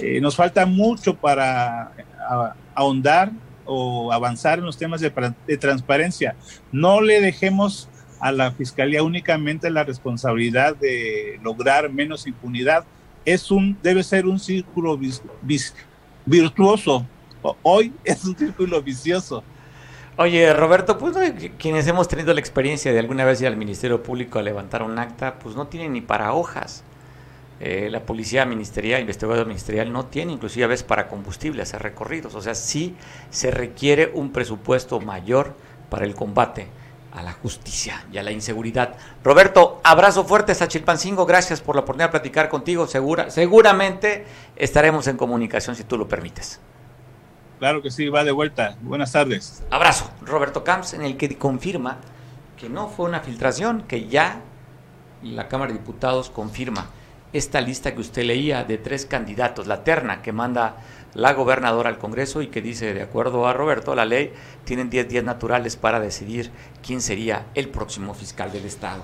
Eh, 0.02 0.20
nos 0.20 0.36
falta 0.36 0.66
mucho 0.66 1.14
para 1.14 1.92
ahondar 2.74 3.32
o 3.64 4.12
avanzar 4.12 4.58
en 4.58 4.64
los 4.64 4.76
temas 4.76 5.00
de, 5.00 5.12
de 5.46 5.56
transparencia. 5.56 6.34
No 6.72 7.00
le 7.00 7.20
dejemos 7.20 7.88
a 8.20 8.32
la 8.32 8.52
Fiscalía 8.52 9.02
únicamente 9.02 9.70
la 9.70 9.82
responsabilidad 9.82 10.76
de 10.76 11.40
lograr 11.42 11.90
menos 11.90 12.26
impunidad. 12.26 12.84
Es 13.24 13.50
un, 13.50 13.76
debe 13.82 14.02
ser 14.02 14.26
un 14.26 14.38
círculo 14.38 14.98
virtuoso. 16.26 17.06
Hoy 17.62 17.92
es 18.04 18.24
un 18.24 18.36
círculo 18.36 18.82
vicioso. 18.82 19.42
Oye, 20.22 20.52
Roberto, 20.52 20.98
pues 20.98 21.16
quienes 21.56 21.86
hemos 21.86 22.06
tenido 22.06 22.34
la 22.34 22.40
experiencia 22.40 22.92
de 22.92 22.98
alguna 22.98 23.24
vez 23.24 23.40
ir 23.40 23.46
al 23.46 23.56
Ministerio 23.56 24.02
Público 24.02 24.38
a 24.38 24.42
levantar 24.42 24.82
un 24.82 24.98
acta, 24.98 25.38
pues 25.38 25.56
no 25.56 25.68
tienen 25.68 25.94
ni 25.94 26.02
para 26.02 26.34
hojas. 26.34 26.84
Eh, 27.58 27.88
la 27.90 28.00
policía 28.00 28.44
ministerial, 28.44 29.00
investigador 29.00 29.46
ministerial, 29.46 29.90
no 29.90 30.04
tiene 30.04 30.32
inclusive 30.32 30.64
a 30.64 30.68
veces 30.68 30.84
para 30.84 31.08
combustible, 31.08 31.62
hacer 31.62 31.80
recorridos. 31.80 32.34
O 32.34 32.42
sea, 32.42 32.54
sí 32.54 32.96
se 33.30 33.50
requiere 33.50 34.10
un 34.12 34.30
presupuesto 34.30 35.00
mayor 35.00 35.54
para 35.88 36.04
el 36.04 36.14
combate 36.14 36.66
a 37.12 37.22
la 37.22 37.32
justicia 37.32 38.04
y 38.12 38.18
a 38.18 38.22
la 38.22 38.30
inseguridad. 38.30 38.96
Roberto, 39.24 39.80
abrazo 39.84 40.24
fuerte 40.24 40.52
a 40.52 40.68
Chilpancingo, 40.68 41.24
gracias 41.24 41.62
por 41.62 41.76
la 41.76 41.80
oportunidad 41.80 42.08
de 42.08 42.20
platicar 42.20 42.50
contigo. 42.50 42.86
Segura, 42.86 43.30
seguramente 43.30 44.26
estaremos 44.54 45.06
en 45.06 45.16
comunicación 45.16 45.76
si 45.76 45.84
tú 45.84 45.96
lo 45.96 46.06
permites. 46.06 46.60
Claro 47.60 47.82
que 47.82 47.90
sí, 47.90 48.08
va 48.08 48.24
de 48.24 48.32
vuelta. 48.32 48.78
Buenas 48.80 49.12
tardes. 49.12 49.62
Abrazo. 49.70 50.10
Roberto 50.22 50.64
Camps, 50.64 50.94
en 50.94 51.02
el 51.02 51.18
que 51.18 51.36
confirma 51.36 51.98
que 52.58 52.70
no 52.70 52.88
fue 52.88 53.04
una 53.04 53.20
filtración, 53.20 53.82
que 53.82 54.08
ya 54.08 54.40
la 55.22 55.46
Cámara 55.46 55.70
de 55.70 55.78
Diputados 55.78 56.30
confirma 56.30 56.88
esta 57.34 57.60
lista 57.60 57.94
que 57.94 58.00
usted 58.00 58.24
leía 58.24 58.64
de 58.64 58.78
tres 58.78 59.04
candidatos, 59.04 59.66
la 59.66 59.84
terna 59.84 60.22
que 60.22 60.32
manda 60.32 60.76
la 61.12 61.34
gobernadora 61.34 61.90
al 61.90 61.98
Congreso 61.98 62.40
y 62.40 62.46
que 62.46 62.62
dice, 62.62 62.94
de 62.94 63.02
acuerdo 63.02 63.46
a 63.46 63.52
Roberto, 63.52 63.94
la 63.94 64.06
ley, 64.06 64.32
tienen 64.64 64.88
10 64.88 65.10
días 65.10 65.24
naturales 65.24 65.76
para 65.76 66.00
decidir 66.00 66.50
quién 66.82 67.02
sería 67.02 67.44
el 67.54 67.68
próximo 67.68 68.14
fiscal 68.14 68.50
del 68.52 68.64
Estado. 68.64 69.02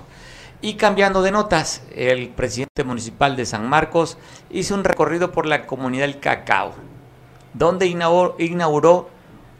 Y 0.63 0.77
cambiando 0.77 1.21
de 1.21 1.31
notas, 1.31 1.83
el 1.95 2.31
presidente 2.31 2.85
municipal 2.85 3.37
de 3.37 3.45
San 3.45 3.69
Marcos 3.69 4.17
hizo 4.49 4.75
un 4.75 4.85
recorrido 4.85 5.31
por 5.31 5.45
la 5.45 5.67
comunidad 5.67 6.07
del 6.07 6.21
Cacao 6.21 6.95
donde 7.59 7.87
inauguró, 7.87 9.09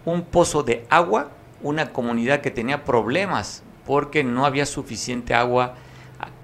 un 0.05 0.23
pozo 0.23 0.63
de 0.63 0.87
agua, 0.89 1.31
una 1.63 1.93
comunidad 1.93 2.41
que 2.41 2.51
tenía 2.51 2.85
problemas 2.85 3.65
porque 3.85 4.23
no 4.23 4.47
había 4.47 4.67
suficiente 4.67 5.35
agua, 5.35 5.75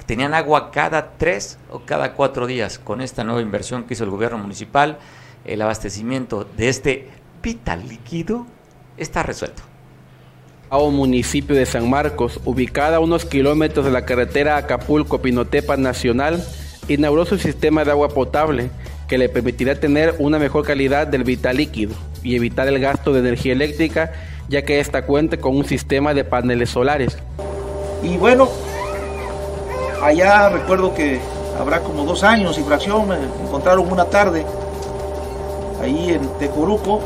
tenían 0.07 0.35
agua 0.35 0.71
cada 0.71 1.13
tres 1.13 1.59
o 1.71 1.81
cada 1.81 2.15
cuatro 2.15 2.47
días. 2.47 2.79
Con 2.79 3.01
esta 3.01 3.23
nueva 3.23 3.41
inversión 3.41 3.85
que 3.85 3.95
hizo 3.95 4.05
el 4.05 4.11
gobierno 4.11 4.39
municipal, 4.39 4.99
el 5.45 5.63
abastecimiento 5.63 6.45
de 6.57 6.69
este 6.69 7.11
vital 7.43 7.89
líquido 7.89 8.47
está 8.97 9.23
resuelto. 9.23 9.63
A 10.71 10.79
un 10.79 10.97
municipio 10.97 11.55
de 11.55 11.67
San 11.67 11.89
Marcos, 11.89 12.41
ubicada 12.45 12.97
a 12.97 13.01
unos 13.01 13.25
kilómetros 13.25 13.85
de 13.85 13.93
la 13.93 14.07
carretera 14.07 14.57
Acapulco-Pinotepa 14.57 15.77
Nacional, 15.77 16.43
inauguró 16.89 17.27
su 17.27 17.39
sistema 17.39 17.85
de 17.85 17.91
agua 17.91 18.09
potable 18.09 18.71
que 19.13 19.19
le 19.19 19.29
permitirá 19.29 19.75
tener 19.75 20.15
una 20.21 20.39
mejor 20.39 20.65
calidad 20.65 21.07
del 21.07 21.23
vital 21.23 21.59
líquido 21.59 21.95
y 22.23 22.35
evitar 22.35 22.67
el 22.67 22.81
gasto 22.81 23.13
de 23.13 23.19
energía 23.19 23.53
eléctrica, 23.53 24.11
ya 24.49 24.63
que 24.63 24.81
esta 24.81 25.05
cuenta 25.05 25.37
con 25.37 25.55
un 25.55 25.67
sistema 25.67 26.15
de 26.15 26.25
paneles 26.25 26.71
solares. 26.71 27.19
Y 28.03 28.17
bueno, 28.17 28.49
allá 30.03 30.49
recuerdo 30.49 30.95
que 30.95 31.21
habrá 31.61 31.81
como 31.81 32.07
dos 32.07 32.25
años 32.25 32.57
y 32.57 32.63
fracción, 32.63 33.07
me 33.07 33.17
encontraron 33.47 33.93
una 33.93 34.07
tarde 34.07 34.47
ahí 35.83 36.13
en 36.13 36.27
Tecoruco, 36.39 37.01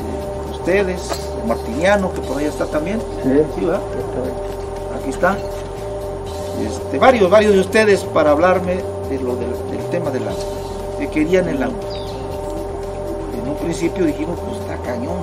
eh, 0.00 0.50
ustedes, 0.50 1.00
Martiniano, 1.46 2.12
que 2.12 2.22
por 2.22 2.38
ahí 2.38 2.46
está 2.46 2.66
también. 2.66 2.98
Sí, 3.22 3.68
Aquí 5.00 5.10
está. 5.10 5.38
Este, 6.66 6.98
varios, 6.98 7.30
varios 7.30 7.52
de 7.54 7.60
ustedes 7.60 8.00
para 8.02 8.32
hablarme 8.32 8.80
de 9.08 9.20
lo 9.20 9.36
del, 9.36 9.52
del 9.70 9.90
tema 9.92 10.10
del 10.10 10.26
agua 10.26 10.61
que 11.02 11.08
querían 11.08 11.48
el 11.48 11.60
agua. 11.60 11.80
En 13.36 13.48
un 13.48 13.56
principio 13.56 14.04
dijimos, 14.04 14.38
pues 14.38 14.60
está 14.60 14.76
cañón. 14.82 15.18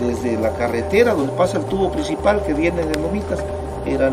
Desde 0.00 0.36
la 0.40 0.50
carretera 0.54 1.14
donde 1.14 1.32
pasa 1.32 1.58
el 1.58 1.64
tubo 1.66 1.90
principal 1.92 2.42
que 2.42 2.52
viene 2.52 2.84
de 2.84 2.98
Lomitas, 3.00 3.38
era, 3.86 4.12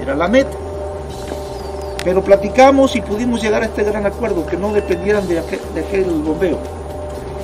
era 0.00 0.14
la 0.14 0.28
meta. 0.28 0.56
Pero 2.04 2.22
platicamos 2.22 2.94
y 2.96 3.00
pudimos 3.00 3.40
llegar 3.40 3.62
a 3.62 3.66
este 3.66 3.82
gran 3.82 4.04
acuerdo, 4.04 4.44
que 4.44 4.58
no 4.58 4.72
dependieran 4.72 5.26
de 5.26 5.38
aquel, 5.38 5.60
de 5.74 5.80
aquel 5.80 6.04
bombeo. 6.04 6.58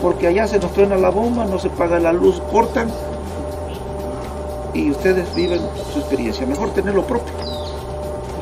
Porque 0.03 0.27
allá 0.27 0.47
se 0.47 0.59
nos 0.59 0.73
truena 0.73 0.97
la 0.97 1.09
bomba, 1.09 1.47
no 1.47 1.59
se 1.59 1.71
paga 1.71 1.99
la 1.99 2.13
luz, 2.13 2.43
cortan 2.53 2.91
y 4.75 4.91
ustedes 4.91 5.35
viven 5.35 5.61
su 5.93 6.01
experiencia. 6.01 6.47
Mejor 6.47 6.71
tenerlo 6.71 7.05
propio 7.05 7.33
y 7.41 7.58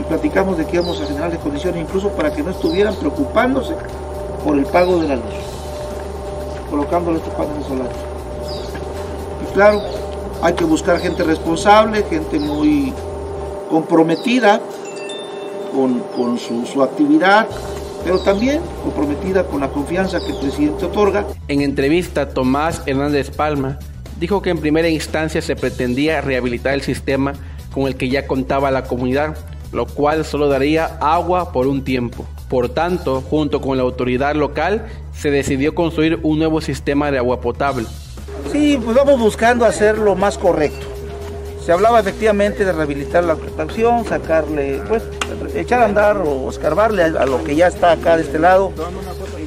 platicamos 0.09 0.59
de 0.59 0.65
que 0.67 0.77
íbamos 0.77 1.01
a 1.01 1.07
generarles 1.07 1.39
condiciones 1.41 1.83
incluso 1.83 2.11
para 2.11 2.33
que 2.33 2.43
no 2.43 2.51
estuvieran 2.51 2.95
preocupándose 2.95 3.75
por 4.45 4.57
el 4.57 4.65
pago 4.67 5.01
de 5.01 5.09
la 5.09 5.17
luz, 5.17 5.25
colocándole 6.71 7.19
estos 7.19 7.35
paneles 7.35 7.67
solares. 7.67 7.97
Y 9.43 9.53
claro, 9.53 9.83
hay 10.43 10.55
que 10.55 10.65
buscar 10.65 11.01
gente 11.01 11.25
responsable, 11.25 12.05
gente 12.05 12.39
muy 12.39 12.93
comprometida 13.71 14.61
con, 16.15 16.39
su, 16.39 16.65
su 16.65 16.83
actividad, 16.83 17.47
pero 18.05 18.19
también 18.21 18.61
comprometida 18.83 19.45
con 19.45 19.61
la 19.61 19.69
confianza 19.69 20.21
que 20.21 20.33
el 20.33 20.39
presidente 20.39 20.87
otorga. 20.87 21.27
En 21.49 21.61
entrevista, 21.61 22.29
Tomás 22.29 22.83
Hernández 22.87 23.31
Palma 23.31 23.79
dijo 24.19 24.41
que 24.41 24.51
en 24.51 24.59
primera 24.59 24.89
instancia 24.89 25.43
se 25.43 25.57
pretendía 25.57 26.21
rehabilitar 26.21 26.75
el 26.75 26.83
sistema 26.83 27.35
con 27.73 27.87
el 27.87 27.97
que 27.97 28.09
ya 28.09 28.27
contaba 28.27 28.71
la 28.71 28.85
comunidad, 28.85 29.37
lo 29.73 29.87
cual 29.87 30.25
solo 30.25 30.49
daría 30.49 30.99
agua 31.01 31.53
por 31.53 31.67
un 31.67 31.85
tiempo. 31.85 32.27
Por 32.49 32.69
tanto, 32.69 33.23
junto 33.23 33.61
con 33.61 33.77
la 33.77 33.83
autoridad 33.83 34.35
local, 34.35 34.87
se 35.13 35.31
decidió 35.31 35.75
construir 35.75 36.21
un 36.23 36.39
nuevo 36.39 36.61
sistema 36.61 37.11
de 37.11 37.19
agua 37.19 37.41
potable. 37.41 37.87
Sí, 38.53 38.79
pues 38.83 38.97
vamos 38.97 39.19
buscando 39.19 39.65
hacer 39.65 39.99
lo 39.99 40.15
más 40.15 40.39
correcto. 40.39 40.87
Se 41.65 41.73
hablaba 41.73 41.99
efectivamente 41.99 42.65
de 42.65 42.73
rehabilitar 42.73 43.25
la 43.25 43.35
protección, 43.35 44.05
sacarle, 44.05 44.81
pues, 44.89 45.03
echar 45.57 45.83
a 45.83 45.87
andar 45.87 46.19
o 46.19 46.49
escarbarle 46.49 47.03
a 47.03 47.27
lo 47.27 47.43
que 47.43 47.57
ya 47.57 47.67
está 47.67 47.91
acá 47.91 48.17
de 48.17 48.23
este 48.23 48.39
lado, 48.39 48.71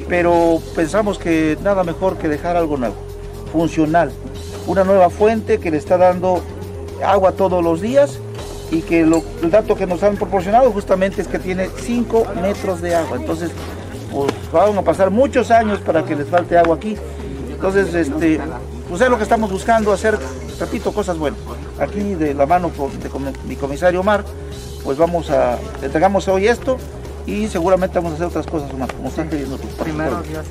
pero 0.06 0.60
pensamos 0.76 1.18
que 1.18 1.56
nada 1.62 1.82
mejor 1.82 2.18
que 2.18 2.28
dejar 2.28 2.58
algo 2.58 2.76
nuevo, 2.76 2.96
funcional, 3.52 4.12
una 4.66 4.84
nueva 4.84 5.08
fuente 5.08 5.60
que 5.60 5.70
le 5.70 5.78
está 5.78 5.96
dando 5.96 6.42
agua 7.02 7.32
todos 7.32 7.64
los 7.64 7.80
días 7.80 8.20
y 8.70 8.82
que 8.82 9.00
el 9.00 9.50
dato 9.50 9.74
que 9.74 9.86
nos 9.86 10.02
han 10.02 10.16
proporcionado 10.16 10.70
justamente 10.70 11.20
es 11.20 11.28
que 11.28 11.38
tiene 11.38 11.68
5 11.68 12.26
metros 12.40 12.80
de 12.80 12.94
agua. 12.94 13.16
Entonces, 13.16 13.50
pues 14.12 14.32
van 14.52 14.78
a 14.78 14.82
pasar 14.82 15.10
muchos 15.10 15.50
años 15.50 15.80
para 15.80 16.04
que 16.04 16.14
les 16.14 16.28
falte 16.28 16.56
agua 16.56 16.76
aquí. 16.76 16.96
Entonces, 17.50 17.94
este, 17.94 18.40
pues 18.88 19.00
es 19.00 19.08
lo 19.08 19.16
que 19.16 19.24
estamos 19.24 19.50
buscando, 19.50 19.92
hacer, 19.92 20.18
repito, 20.58 20.92
cosas 20.92 21.18
buenas. 21.18 21.40
Aquí 21.78 22.14
de 22.14 22.34
la 22.34 22.46
mano 22.46 22.70
de 22.70 23.32
mi 23.46 23.56
comisario 23.56 24.00
Omar, 24.00 24.24
pues 24.84 24.98
vamos 24.98 25.30
a, 25.30 25.58
entregamos 25.82 26.28
hoy 26.28 26.46
esto 26.46 26.78
y 27.26 27.48
seguramente 27.48 27.98
vamos 27.98 28.12
a 28.12 28.14
hacer 28.14 28.26
otras 28.28 28.46
cosas 28.46 28.72
más, 28.74 28.92
como 28.92 29.08
están 29.08 29.28
pidiendo 29.28 29.58
tú. 29.58 29.68
Primero, 29.82 30.22
Dios 30.22 30.46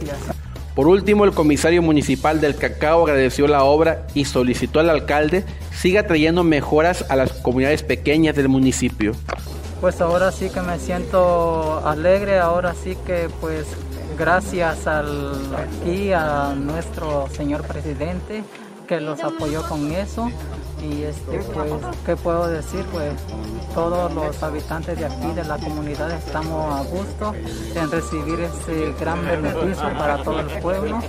Por 0.80 0.88
último, 0.88 1.26
el 1.26 1.34
comisario 1.34 1.82
municipal 1.82 2.40
del 2.40 2.56
cacao 2.56 3.04
agradeció 3.04 3.50
la 3.50 3.66
obra 3.66 4.08
y 4.14 4.24
solicitó 4.24 4.80
al 4.80 4.90
alcalde 4.90 5.44
siga 5.74 6.08
trayendo 6.08 6.46
mejoras 6.46 7.04
a 7.10 7.18
las 7.18 7.34
comunidades 7.34 7.84
pequeñas 7.84 8.34
del 8.38 8.48
municipio. 8.48 9.12
Pues 9.82 10.00
ahora 10.00 10.32
sí 10.32 10.50
que 10.50 10.62
me 10.62 10.80
siento 10.80 11.86
alegre, 11.86 12.40
ahora 12.40 12.76
sí 12.82 12.96
que 13.06 13.28
pues 13.42 13.66
gracias 14.18 14.88
al, 14.88 15.54
aquí 15.54 16.14
a 16.14 16.54
nuestro 16.56 17.28
señor 17.36 17.64
presidente 17.64 18.46
que 18.88 19.02
los 19.02 19.22
apoyó 19.22 19.64
con 19.68 19.92
eso 19.92 20.32
y 20.82 21.04
este 21.04 21.40
pues 21.54 21.72
qué 22.06 22.16
puedo 22.16 22.48
decir 22.48 22.86
pues 22.92 23.14
todos 23.74 24.14
los 24.14 24.42
habitantes 24.44 24.98
de 24.98 25.06
aquí 25.06 25.32
de 25.36 25.44
la 25.44 25.58
comunidad 25.58 26.12
estamos 26.12 26.74
a 26.74 26.84
gusto 26.84 27.34
en 27.76 27.92
recibir 27.92 28.40
ese 28.40 28.94
gran 29.00 29.26
beneficio 29.26 29.94
para 29.98 30.24
todo 30.24 30.40
el 30.40 30.48
pueblo 30.62 31.00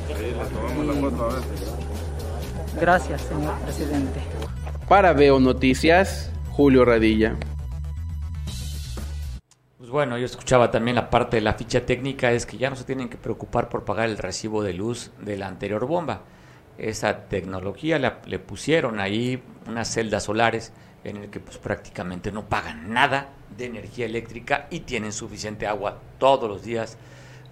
gracias 2.81 3.23
señor 3.23 3.55
presidente. 3.61 4.21
Para 4.89 5.12
Veo 5.12 5.39
Noticias 5.39 6.33
Julio 6.51 6.85
Radilla. 6.85 7.37
Pues 9.79 9.91
bueno, 9.91 10.18
yo 10.18 10.27
escuchaba 10.27 10.71
también 10.71 10.97
la 10.97 11.11
parte 11.11 11.37
de 11.37 11.43
la 11.43 11.55
ficha 11.55 11.87
técnica, 11.87 12.33
es 12.33 12.45
que 12.45 12.59
ya 12.59 12.71
no 12.71 12.77
se 12.77 12.85
tienen 12.85 13.09
que 13.09 13.16
preocupar 13.16 13.68
por 13.68 13.85
pagar 13.85 14.09
el 14.09 14.18
recibo 14.18 14.62
de 14.62 14.75
luz 14.75 15.11
de 15.21 15.37
la 15.37 15.47
anterior 15.47 15.87
bomba 15.87 16.23
esa 16.81 17.28
tecnología, 17.28 17.99
le, 17.99 18.39
pusieron 18.39 19.01
ahí 19.01 19.43
unas 19.68 19.93
celdas 19.93 20.24
solares 20.24 20.72
en 21.05 21.18
el 21.18 21.31
que 21.31 21.41
pues 21.41 21.59
prácticamente 21.59 22.33
no 22.33 22.49
pagan 22.49 22.93
nada 22.93 23.28
de 23.57 23.66
energía 23.66 24.07
eléctrica 24.07 24.66
y 24.70 24.81
tienen 24.81 25.12
suficiente 25.12 25.66
agua 25.66 25.99
todos 26.18 26.49
los 26.49 26.62
días 26.62 26.97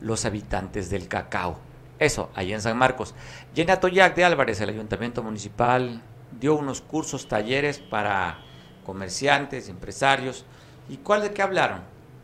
los 0.00 0.24
habitantes 0.24 0.90
del 0.90 1.08
cacao. 1.08 1.58
Eso, 1.98 2.30
ahí 2.34 2.52
en 2.52 2.62
San 2.62 2.76
Marcos. 2.78 3.14
Y 3.54 3.60
en 3.60 3.66
de 3.66 4.24
Álvarez, 4.24 4.60
el 4.60 4.70
ayuntamiento 4.70 5.22
municipal 5.22 6.00
dio 6.40 6.54
unos 6.54 6.80
cursos, 6.80 7.28
talleres 7.28 7.80
para 7.80 8.38
comerciantes, 8.86 9.68
empresarios. 9.68 10.44
¿Y 10.88 10.98
cuál 10.98 11.22
de 11.22 11.32
qué 11.32 11.42
hablaron? 11.42 11.80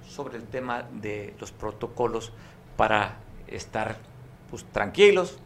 Sobre 0.08 0.38
el 0.38 0.44
tema 0.44 0.84
de 0.92 1.34
los 1.40 1.50
protocolos 1.52 2.32
para 2.76 3.16
estar 3.48 3.96
pues, 4.50 4.64
tranquilos, 4.72 5.38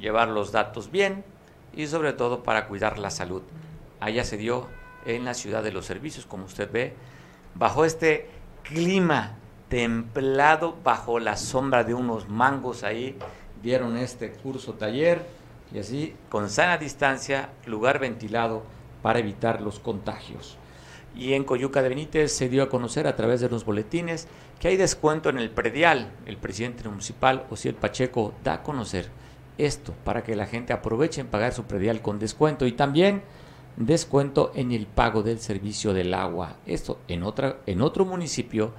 llevar 0.00 0.28
los 0.28 0.50
datos 0.52 0.90
bien 0.90 1.24
y 1.74 1.86
sobre 1.86 2.12
todo 2.12 2.42
para 2.42 2.66
cuidar 2.66 2.98
la 2.98 3.10
salud. 3.10 3.42
Allá 4.00 4.24
se 4.24 4.36
dio 4.36 4.66
en 5.06 5.24
la 5.24 5.34
ciudad 5.34 5.62
de 5.62 5.72
los 5.72 5.86
servicios, 5.86 6.26
como 6.26 6.46
usted 6.46 6.70
ve, 6.70 6.94
bajo 7.54 7.84
este 7.84 8.28
clima 8.62 9.36
templado, 9.68 10.76
bajo 10.82 11.20
la 11.20 11.36
sombra 11.36 11.84
de 11.84 11.94
unos 11.94 12.28
mangos 12.28 12.82
ahí, 12.82 13.16
dieron 13.62 13.96
este 13.96 14.32
curso 14.32 14.74
taller 14.74 15.24
y 15.72 15.78
así 15.78 16.14
con 16.28 16.50
sana 16.50 16.76
distancia, 16.78 17.50
lugar 17.66 17.98
ventilado 17.98 18.62
para 19.02 19.20
evitar 19.20 19.60
los 19.60 19.78
contagios. 19.78 20.56
Y 21.14 21.34
en 21.34 21.44
Coyuca 21.44 21.82
de 21.82 21.88
Benítez 21.88 22.32
se 22.32 22.48
dio 22.48 22.62
a 22.62 22.68
conocer 22.68 23.06
a 23.06 23.16
través 23.16 23.40
de 23.40 23.48
los 23.48 23.64
boletines 23.64 24.28
que 24.60 24.68
hay 24.68 24.76
descuento 24.76 25.28
en 25.28 25.38
el 25.38 25.50
predial. 25.50 26.10
El 26.26 26.36
presidente 26.36 26.88
municipal, 26.88 27.46
Osiel 27.50 27.74
Pacheco, 27.74 28.32
da 28.44 28.54
a 28.54 28.62
conocer 28.62 29.10
esto 29.66 29.94
para 30.04 30.22
que 30.22 30.36
la 30.36 30.46
gente 30.46 30.72
aproveche 30.72 31.20
en 31.20 31.28
pagar 31.28 31.52
su 31.52 31.64
predial 31.64 32.02
con 32.02 32.18
descuento 32.18 32.66
y 32.66 32.72
también 32.72 33.22
descuento 33.76 34.52
en 34.54 34.72
el 34.72 34.86
pago 34.86 35.22
del 35.22 35.38
servicio 35.38 35.92
del 35.92 36.14
agua. 36.14 36.56
Esto 36.66 36.98
en, 37.08 37.22
otra, 37.22 37.58
en 37.66 37.80
otro 37.80 38.04
municipio 38.04 38.72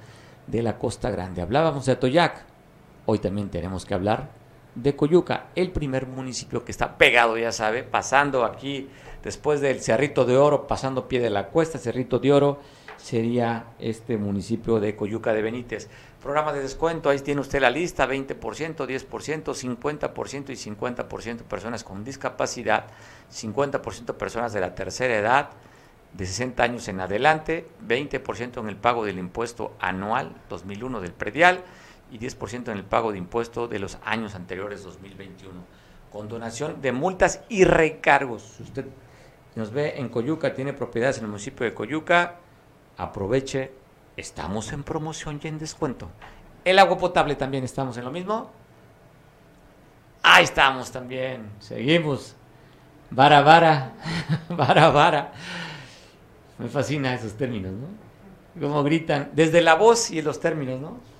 de 0.46 0.62
la 0.62 0.78
Costa 0.78 1.10
Grande. 1.10 1.42
Hablábamos 1.42 1.86
de 1.86 1.92
Atoyac, 1.92 2.44
hoy 3.06 3.18
también 3.18 3.48
tenemos 3.50 3.84
que 3.84 3.94
hablar 3.94 4.30
de 4.74 4.96
Coyuca, 4.96 5.48
el 5.54 5.70
primer 5.70 6.06
municipio 6.06 6.64
que 6.64 6.72
está 6.72 6.96
pegado, 6.96 7.36
ya 7.36 7.52
sabe, 7.52 7.82
pasando 7.82 8.44
aquí 8.44 8.88
después 9.22 9.60
del 9.60 9.80
Cerrito 9.80 10.24
de 10.24 10.36
Oro, 10.36 10.66
pasando 10.66 11.08
pie 11.08 11.20
de 11.20 11.30
la 11.30 11.48
cuesta, 11.48 11.78
Cerrito 11.78 12.18
de 12.18 12.32
Oro, 12.32 12.60
sería 12.96 13.66
este 13.78 14.16
municipio 14.16 14.80
de 14.80 14.96
Coyuca 14.96 15.32
de 15.32 15.42
Benítez. 15.42 15.90
Programa 16.22 16.52
de 16.52 16.62
descuento, 16.62 17.10
ahí 17.10 17.18
tiene 17.18 17.40
usted 17.40 17.60
la 17.60 17.68
lista, 17.68 18.06
20%, 18.06 18.36
10%, 18.38 19.08
50% 19.08 20.50
y 20.50 20.70
50% 20.70 21.42
personas 21.42 21.82
con 21.82 22.04
discapacidad, 22.04 22.86
50% 23.32 24.14
personas 24.14 24.52
de 24.52 24.60
la 24.60 24.72
tercera 24.72 25.16
edad, 25.16 25.50
de 26.12 26.24
60 26.24 26.62
años 26.62 26.86
en 26.86 27.00
adelante, 27.00 27.66
20% 27.84 28.60
en 28.60 28.68
el 28.68 28.76
pago 28.76 29.04
del 29.04 29.18
impuesto 29.18 29.74
anual 29.80 30.32
2001 30.48 31.00
del 31.00 31.12
predial 31.12 31.64
y 32.12 32.20
10% 32.20 32.70
en 32.70 32.78
el 32.78 32.84
pago 32.84 33.10
de 33.10 33.18
impuesto 33.18 33.66
de 33.66 33.80
los 33.80 33.98
años 34.04 34.36
anteriores 34.36 34.84
2021. 34.84 35.52
Con 36.12 36.28
donación 36.28 36.80
de 36.80 36.92
multas 36.92 37.40
y 37.48 37.64
recargos. 37.64 38.42
Si 38.58 38.62
usted 38.62 38.84
nos 39.56 39.72
ve 39.72 39.98
en 39.98 40.08
Coyuca, 40.08 40.54
tiene 40.54 40.72
propiedades 40.72 41.18
en 41.18 41.24
el 41.24 41.30
municipio 41.30 41.64
de 41.64 41.74
Coyuca, 41.74 42.36
aproveche 42.96 43.81
estamos 44.16 44.72
en 44.72 44.82
promoción 44.82 45.40
y 45.42 45.48
en 45.48 45.58
descuento. 45.58 46.08
El 46.64 46.78
agua 46.78 46.98
potable 46.98 47.34
también 47.34 47.64
estamos 47.64 47.96
en 47.96 48.04
lo 48.04 48.10
mismo. 48.10 48.50
Ahí 50.22 50.44
estamos 50.44 50.90
también. 50.90 51.50
Seguimos. 51.58 52.36
Vara, 53.10 53.42
vara. 53.42 53.92
vara, 54.48 54.90
vara. 54.90 55.32
Me 56.58 56.68
fascina 56.68 57.14
esos 57.14 57.34
términos, 57.34 57.72
¿no? 57.72 58.60
Como 58.60 58.82
gritan. 58.84 59.30
Desde 59.32 59.60
la 59.60 59.74
voz 59.74 60.10
y 60.10 60.22
los 60.22 60.38
términos, 60.38 60.80
¿no? 60.80 61.11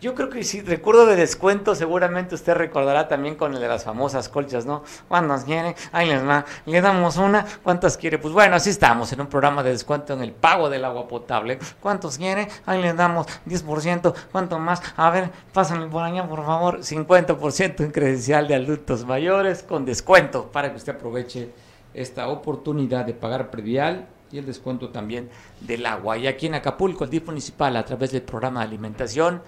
Yo 0.00 0.14
creo 0.14 0.30
que 0.30 0.44
si 0.44 0.62
recuerdo 0.62 1.04
de 1.04 1.14
descuento, 1.14 1.74
seguramente 1.74 2.34
usted 2.34 2.54
recordará 2.54 3.06
también 3.06 3.34
con 3.34 3.52
el 3.52 3.60
de 3.60 3.68
las 3.68 3.84
famosas 3.84 4.30
colchas, 4.30 4.64
¿no? 4.64 4.82
¿Cuántas 5.08 5.44
quiere? 5.44 5.76
Ahí 5.92 6.08
les 6.08 6.26
va. 6.26 6.46
Le 6.64 6.80
damos 6.80 7.18
una. 7.18 7.44
¿Cuántas 7.62 7.98
quiere? 7.98 8.16
Pues 8.16 8.32
bueno, 8.32 8.56
así 8.56 8.70
estamos 8.70 9.12
en 9.12 9.20
un 9.20 9.26
programa 9.26 9.62
de 9.62 9.72
descuento 9.72 10.14
en 10.14 10.22
el 10.22 10.32
pago 10.32 10.70
del 10.70 10.86
agua 10.86 11.06
potable. 11.06 11.58
¿Cuántos 11.80 12.16
quiere? 12.16 12.48
Ahí 12.64 12.80
les 12.80 12.96
damos 12.96 13.26
10%. 13.46 14.14
¿Cuánto 14.32 14.58
más? 14.58 14.80
A 14.96 15.10
ver, 15.10 15.30
pásenme 15.52 15.86
por 15.88 16.02
allá, 16.02 16.26
por 16.26 16.46
favor. 16.46 16.78
50% 16.78 17.80
en 17.84 17.90
credencial 17.90 18.48
de 18.48 18.54
adultos 18.54 19.04
mayores 19.04 19.62
con 19.62 19.84
descuento 19.84 20.50
para 20.50 20.70
que 20.70 20.78
usted 20.78 20.94
aproveche 20.94 21.50
esta 21.92 22.28
oportunidad 22.28 23.04
de 23.04 23.12
pagar 23.12 23.50
predial 23.50 24.08
y 24.32 24.38
el 24.38 24.46
descuento 24.46 24.88
también 24.88 25.28
del 25.60 25.84
agua. 25.84 26.16
Y 26.16 26.26
aquí 26.26 26.46
en 26.46 26.54
Acapulco, 26.54 27.04
el 27.04 27.10
DIF 27.10 27.26
municipal, 27.26 27.76
a 27.76 27.84
través 27.84 28.12
del 28.12 28.22
programa 28.22 28.60
de 28.60 28.66
alimentación, 28.66 29.42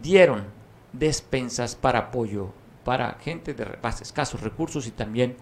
dieron 0.00 0.46
despensas 0.92 1.74
para 1.74 1.98
apoyo 1.98 2.52
para 2.84 3.14
gente 3.20 3.54
de 3.54 3.66
escasos 4.00 4.40
recursos 4.40 4.86
y 4.86 4.90
también 4.90 5.36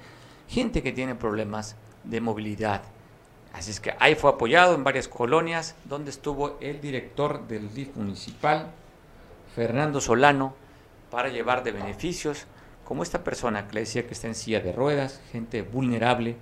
gente 0.49 0.83
que 0.83 0.93
tiene 0.93 1.15
problemas 1.15 1.77
de 2.05 2.21
movilidad. 2.21 2.83
Así 3.53 3.71
es 3.71 3.81
que 3.81 3.95
ahí 3.99 4.15
fue 4.15 4.31
apoyado 4.31 4.75
en 4.75 4.85
varias 4.85 5.09
colonias 5.09 5.75
donde 5.85 6.11
estuvo 6.11 6.59
el 6.61 6.81
director 6.81 7.47
del 7.49 7.73
DIF 7.73 7.97
municipal, 7.97 8.71
Fernando 9.55 10.01
Solano, 10.01 10.55
para 11.11 11.29
llevar 11.29 11.65
de 11.65 11.73
beneficios, 11.73 12.47
como 12.85 13.03
esta 13.03 13.25
persona 13.25 13.67
que 13.67 13.75
le 13.75 13.81
decía 13.81 14.07
que 14.07 14.15
está 14.15 14.29
en 14.29 14.35
silla 14.35 14.61
de 14.61 14.73
ruedas, 14.73 15.21
gente 15.33 15.63
vulnerable, 15.63 16.37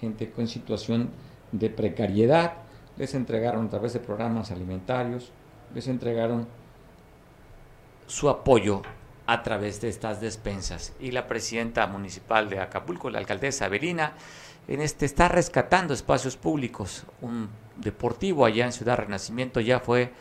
gente 0.00 0.30
con 0.30 0.46
situación 0.46 1.10
de 1.50 1.70
precariedad, 1.70 2.54
les 2.96 3.14
entregaron 3.14 3.66
a 3.66 3.70
través 3.70 3.92
de 3.92 4.00
programas 4.00 4.50
alimentarios, 4.50 5.32
les 5.74 5.88
entregaron 5.88 6.46
su 8.12 8.28
apoyo 8.28 8.82
a 9.26 9.42
través 9.42 9.80
de 9.80 9.88
estas 9.88 10.20
despensas. 10.20 10.92
Y 11.00 11.12
la 11.12 11.26
presidenta 11.26 11.86
municipal 11.86 12.50
de 12.50 12.60
Acapulco, 12.60 13.08
la 13.08 13.18
alcaldesa 13.18 13.64
Avelina, 13.64 14.12
en 14.68 14.82
este 14.82 15.06
está 15.06 15.28
rescatando 15.28 15.94
espacios 15.94 16.36
públicos. 16.36 17.04
Un 17.22 17.48
deportivo 17.76 18.44
allá 18.44 18.66
en 18.66 18.72
Ciudad 18.72 18.98
Renacimiento 18.98 19.60
ya 19.60 19.80
fue 19.80 20.12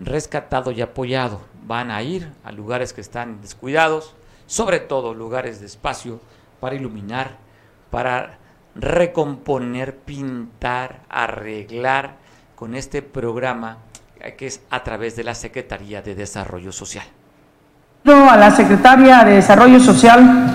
rescatado 0.00 0.70
y 0.70 0.82
apoyado. 0.82 1.40
Van 1.64 1.90
a 1.90 2.02
ir 2.02 2.30
a 2.44 2.52
lugares 2.52 2.92
que 2.92 3.00
están 3.00 3.40
descuidados, 3.40 4.14
sobre 4.46 4.78
todo 4.78 5.14
lugares 5.14 5.60
de 5.60 5.66
espacio 5.66 6.20
para 6.60 6.74
iluminar, 6.76 7.38
para 7.90 8.38
recomponer, 8.74 9.96
pintar, 9.96 11.04
arreglar 11.08 12.18
con 12.54 12.74
este 12.74 13.00
programa 13.00 13.78
que 14.36 14.46
es 14.46 14.60
a 14.68 14.84
través 14.84 15.16
de 15.16 15.24
la 15.24 15.34
Secretaría 15.34 16.02
de 16.02 16.14
Desarrollo 16.14 16.72
Social 16.72 17.06
a 18.06 18.36
la 18.36 18.50
secretaria 18.50 19.24
de 19.24 19.34
Desarrollo 19.34 19.78
Social 19.78 20.46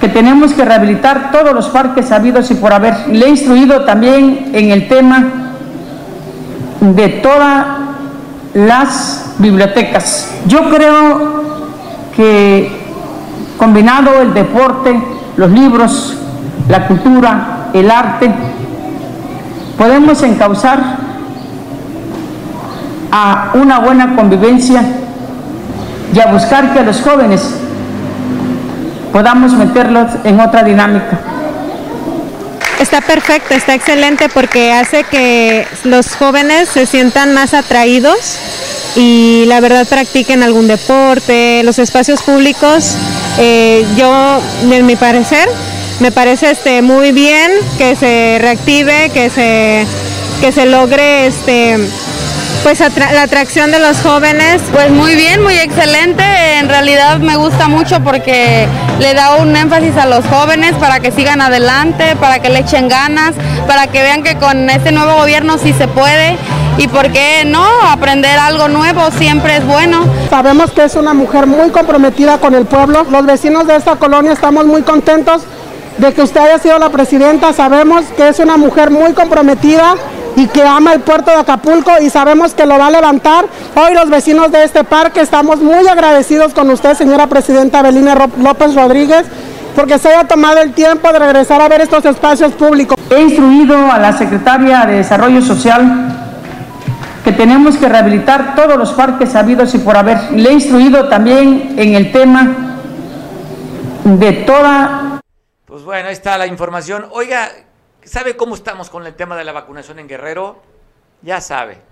que 0.00 0.08
tenemos 0.08 0.52
que 0.52 0.64
rehabilitar 0.64 1.32
todos 1.32 1.52
los 1.52 1.66
parques 1.68 2.12
habidos 2.12 2.48
y 2.52 2.54
por 2.54 2.72
haber. 2.72 3.08
Le 3.08 3.26
he 3.26 3.28
instruido 3.30 3.84
también 3.84 4.50
en 4.54 4.70
el 4.70 4.86
tema 4.86 5.26
de 6.80 7.08
todas 7.08 7.66
las 8.54 9.34
bibliotecas. 9.38 10.32
Yo 10.46 10.70
creo 10.70 11.42
que 12.14 12.70
combinado 13.58 14.22
el 14.22 14.32
deporte, 14.32 15.02
los 15.36 15.50
libros, 15.50 16.16
la 16.68 16.86
cultura, 16.86 17.70
el 17.72 17.90
arte, 17.90 18.30
podemos 19.76 20.22
encauzar 20.22 20.78
a 23.10 23.50
una 23.54 23.80
buena 23.80 24.14
convivencia 24.14 24.84
y 26.14 26.20
a 26.20 26.26
buscar 26.26 26.72
que 26.72 26.82
los 26.82 27.00
jóvenes 27.00 27.42
podamos 29.12 29.52
meterlos 29.52 30.10
en 30.24 30.40
otra 30.40 30.62
dinámica. 30.62 31.18
Está 32.80 33.00
perfecto, 33.00 33.54
está 33.54 33.74
excelente 33.74 34.28
porque 34.28 34.72
hace 34.72 35.02
que 35.04 35.66
los 35.84 36.14
jóvenes 36.14 36.68
se 36.68 36.86
sientan 36.86 37.34
más 37.34 37.52
atraídos 37.52 38.38
y 38.94 39.44
la 39.46 39.60
verdad 39.60 39.86
practiquen 39.88 40.44
algún 40.44 40.68
deporte, 40.68 41.62
los 41.64 41.80
espacios 41.80 42.22
públicos. 42.22 42.96
Eh, 43.38 43.84
yo, 43.96 44.40
en 44.70 44.86
mi 44.86 44.94
parecer, 44.94 45.48
me 45.98 46.12
parece 46.12 46.52
este 46.52 46.80
muy 46.82 47.10
bien 47.10 47.50
que 47.78 47.96
se 47.96 48.38
reactive, 48.40 49.10
que 49.10 49.28
se 49.28 49.84
que 50.40 50.52
se 50.52 50.66
logre 50.66 51.26
este 51.26 51.78
pues 52.62 52.80
la 52.80 53.22
atracción 53.22 53.70
de 53.70 53.78
los 53.78 54.00
jóvenes. 54.00 54.62
Pues 54.72 54.90
muy 54.90 55.14
bien, 55.14 55.42
muy 55.42 55.54
excelente. 55.54 56.22
En 56.58 56.68
realidad 56.68 57.18
me 57.18 57.36
gusta 57.36 57.68
mucho 57.68 58.00
porque 58.00 58.66
le 58.98 59.14
da 59.14 59.36
un 59.36 59.54
énfasis 59.54 59.96
a 59.96 60.06
los 60.06 60.24
jóvenes 60.26 60.74
para 60.74 61.00
que 61.00 61.10
sigan 61.10 61.40
adelante, 61.40 62.16
para 62.16 62.40
que 62.40 62.48
le 62.48 62.60
echen 62.60 62.88
ganas, 62.88 63.34
para 63.66 63.86
que 63.86 64.02
vean 64.02 64.22
que 64.22 64.36
con 64.36 64.68
este 64.70 64.92
nuevo 64.92 65.16
gobierno 65.16 65.58
sí 65.58 65.72
se 65.72 65.88
puede 65.88 66.36
y 66.78 66.88
por 66.88 67.10
qué 67.12 67.44
no, 67.44 67.64
aprender 67.90 68.38
algo 68.38 68.68
nuevo 68.68 69.10
siempre 69.10 69.56
es 69.56 69.66
bueno. 69.66 70.04
Sabemos 70.30 70.70
que 70.70 70.84
es 70.84 70.94
una 70.94 71.14
mujer 71.14 71.46
muy 71.46 71.70
comprometida 71.70 72.38
con 72.38 72.54
el 72.54 72.66
pueblo. 72.66 73.04
Los 73.10 73.26
vecinos 73.26 73.66
de 73.66 73.76
esta 73.76 73.96
colonia 73.96 74.32
estamos 74.32 74.64
muy 74.64 74.82
contentos 74.82 75.42
de 75.98 76.12
que 76.14 76.22
usted 76.22 76.40
haya 76.40 76.58
sido 76.58 76.78
la 76.78 76.90
presidenta. 76.90 77.52
Sabemos 77.52 78.04
que 78.16 78.28
es 78.28 78.38
una 78.38 78.56
mujer 78.56 78.90
muy 78.90 79.12
comprometida 79.12 79.96
y 80.38 80.46
que 80.46 80.64
ama 80.64 80.92
el 80.92 81.00
puerto 81.00 81.32
de 81.32 81.38
Acapulco 81.38 81.90
y 82.00 82.10
sabemos 82.10 82.54
que 82.54 82.64
lo 82.64 82.78
va 82.78 82.86
a 82.86 82.90
levantar. 82.92 83.46
Hoy 83.74 83.92
los 83.92 84.08
vecinos 84.08 84.52
de 84.52 84.62
este 84.62 84.84
parque 84.84 85.20
estamos 85.20 85.58
muy 85.60 85.88
agradecidos 85.88 86.54
con 86.54 86.70
usted, 86.70 86.94
señora 86.94 87.26
presidenta 87.26 87.82
Belina 87.82 88.14
López 88.40 88.76
Rodríguez, 88.76 89.26
porque 89.74 89.98
se 89.98 90.10
haya 90.10 90.28
tomado 90.28 90.58
el 90.58 90.74
tiempo 90.74 91.12
de 91.12 91.18
regresar 91.18 91.60
a 91.60 91.68
ver 91.68 91.80
estos 91.80 92.04
espacios 92.04 92.52
públicos. 92.52 92.96
He 93.10 93.20
instruido 93.20 93.90
a 93.90 93.98
la 93.98 94.12
secretaria 94.12 94.86
de 94.86 94.98
Desarrollo 94.98 95.42
Social 95.42 96.14
que 97.24 97.32
tenemos 97.32 97.76
que 97.76 97.88
rehabilitar 97.88 98.54
todos 98.54 98.76
los 98.76 98.92
parques 98.92 99.34
habidos 99.34 99.74
y 99.74 99.78
por 99.78 99.96
haber. 99.96 100.30
Le 100.30 100.50
he 100.50 100.52
instruido 100.52 101.08
también 101.08 101.74
en 101.76 101.96
el 101.96 102.12
tema 102.12 102.78
de 104.04 104.32
toda... 104.34 105.20
Pues 105.66 105.82
bueno, 105.82 106.06
ahí 106.06 106.14
está 106.14 106.38
la 106.38 106.46
información. 106.46 107.06
Oiga, 107.10 107.48
¿Sabe 108.08 108.38
cómo 108.38 108.54
estamos 108.54 108.88
con 108.88 109.06
el 109.06 109.14
tema 109.14 109.36
de 109.36 109.44
la 109.44 109.52
vacunación 109.52 109.98
en 109.98 110.08
Guerrero? 110.08 110.62
Ya 111.20 111.42
sabe. 111.42 111.82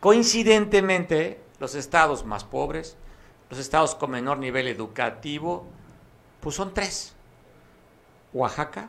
Coincidentemente, 0.00 1.40
los 1.60 1.76
estados 1.76 2.24
más 2.24 2.42
pobres, 2.42 2.96
los 3.50 3.60
estados 3.60 3.94
con 3.94 4.10
menor 4.10 4.38
nivel 4.38 4.66
educativo, 4.66 5.68
pues 6.40 6.56
son 6.56 6.74
tres. 6.74 7.14
Oaxaca, 8.32 8.88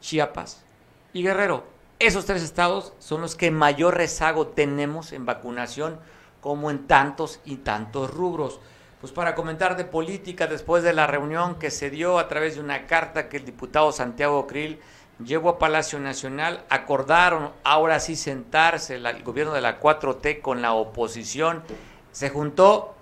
Chiapas 0.00 0.64
y 1.12 1.22
Guerrero. 1.22 1.62
Esos 2.00 2.26
tres 2.26 2.42
estados 2.42 2.92
son 2.98 3.20
los 3.20 3.36
que 3.36 3.52
mayor 3.52 3.96
rezago 3.96 4.48
tenemos 4.48 5.12
en 5.12 5.26
vacunación, 5.26 6.00
como 6.40 6.72
en 6.72 6.88
tantos 6.88 7.38
y 7.44 7.58
tantos 7.58 8.12
rubros. 8.12 8.58
Pues 9.00 9.12
para 9.12 9.36
comentar 9.36 9.76
de 9.76 9.84
política, 9.84 10.48
después 10.48 10.82
de 10.82 10.92
la 10.92 11.06
reunión 11.06 11.54
que 11.60 11.70
se 11.70 11.88
dio 11.88 12.18
a 12.18 12.26
través 12.26 12.56
de 12.56 12.62
una 12.62 12.88
carta 12.88 13.28
que 13.28 13.36
el 13.36 13.44
diputado 13.44 13.92
Santiago 13.92 14.48
Krill 14.48 14.80
Llego 15.24 15.50
a 15.50 15.58
Palacio 15.58 15.98
Nacional, 15.98 16.64
acordaron 16.70 17.50
ahora 17.62 18.00
sí 18.00 18.16
sentarse 18.16 18.94
el 18.94 19.22
gobierno 19.22 19.52
de 19.52 19.60
la 19.60 19.78
4T 19.78 20.40
con 20.40 20.62
la 20.62 20.72
oposición, 20.72 21.62
se 22.10 22.30
juntó 22.30 22.94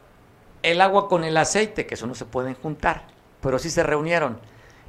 el 0.63 0.81
agua 0.81 1.09
con 1.09 1.23
el 1.23 1.37
aceite, 1.37 1.87
que 1.87 1.95
eso 1.95 2.09
no 2.09 2.17
se 2.17 2.25
pueden 2.25 2.55
juntar, 2.55 3.05
pero 3.41 3.61
sí 3.61 3.71
se 3.71 3.85
reunieron. 3.85 4.41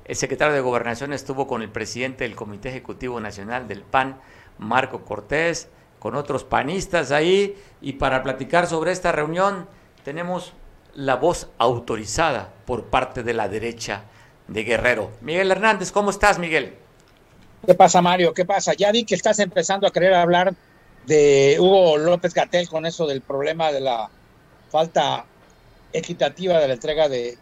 El 0.05 0.15
secretario 0.15 0.55
de 0.55 0.61
Gobernación 0.61 1.13
estuvo 1.13 1.45
con 1.45 1.61
el 1.61 1.69
presidente 1.69 2.23
del 2.23 2.35
Comité 2.35 2.69
Ejecutivo 2.69 3.19
Nacional 3.19 3.67
del 3.67 3.83
PAN, 3.83 4.19
Marco 4.57 5.05
Cortés, 5.05 5.69
con 5.99 6.15
otros 6.15 6.43
panistas 6.43 7.11
ahí, 7.11 7.61
y 7.79 7.93
para 7.93 8.23
platicar 8.23 8.65
sobre 8.65 8.91
esta 8.91 9.11
reunión 9.11 9.67
tenemos 10.03 10.53
la 10.95 11.15
voz 11.15 11.51
autorizada 11.59 12.51
por 12.65 12.85
parte 12.85 13.21
de 13.21 13.35
la 13.35 13.47
derecha 13.47 14.05
de 14.47 14.63
Guerrero. 14.63 15.11
Miguel 15.21 15.51
Hernández, 15.51 15.91
¿cómo 15.91 16.09
estás, 16.09 16.39
Miguel? 16.39 16.75
¿Qué 17.65 17.73
pasa, 17.73 18.01
Mario? 18.01 18.33
¿Qué 18.33 18.45
pasa? 18.45 18.73
Ya 18.73 18.91
vi 18.91 19.03
que 19.03 19.15
estás 19.15 19.39
empezando 19.39 19.87
a 19.87 19.91
querer 19.91 20.13
hablar 20.13 20.53
de 21.05 21.57
Hugo 21.59 21.97
López 21.97 22.33
Gatel 22.33 22.69
con 22.69 22.85
eso 22.85 23.07
del 23.07 23.21
problema 23.21 23.71
de 23.71 23.81
la 23.81 24.09
falta 24.69 25.25
equitativa 25.91 26.59
de 26.59 26.67
la 26.67 26.73
entrega 26.73 27.09
de, 27.09 27.37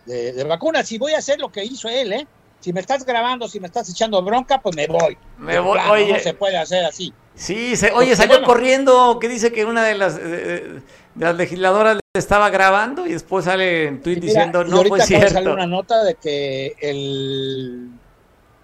vacunas. 0.48 0.92
Y 0.92 0.98
voy 0.98 1.14
a 1.14 1.20
hacer 1.20 1.40
lo 1.40 1.52
que 1.52 1.64
hizo 1.64 1.90
él, 1.90 2.14
¿eh? 2.14 2.28
Si 2.60 2.74
me 2.74 2.80
estás 2.80 3.06
grabando, 3.06 3.48
si 3.48 3.60
me 3.60 3.68
estás 3.68 3.90
echando 3.90 4.22
bronca, 4.24 4.60
pues 4.62 4.76
me 4.76 4.88
voy. 4.88 5.18
Me 5.38 5.60
voy, 5.60 5.80
oye. 5.92 6.14
No 6.14 6.20
se 6.20 6.34
puede 6.34 6.58
hacer 6.58 6.86
así. 6.86 7.14
Sí, 7.36 7.74
oye, 7.94 8.16
salió 8.16 8.42
corriendo 8.44 9.20
que 9.20 9.30
dice 9.30 9.52
que 9.52 9.64
una 9.64 9.84
de 9.84 9.94
las, 9.96 10.16
de, 10.18 10.82
las 11.16 11.36
legisladoras 11.36 11.96
le 11.96 12.20
estaba 12.20 12.50
grabando 12.50 13.06
y 13.06 13.14
después 13.14 13.46
sale 13.46 13.86
en 13.86 14.02
tweet 14.02 14.16
diciendo 14.16 14.64
no, 14.64 14.82
pues 14.84 15.06
cierto. 15.06 15.34
sale 15.34 15.52
una 15.52 15.68
nota 15.68 16.04
de 16.04 16.16
que 16.16 16.76
el 16.82 17.92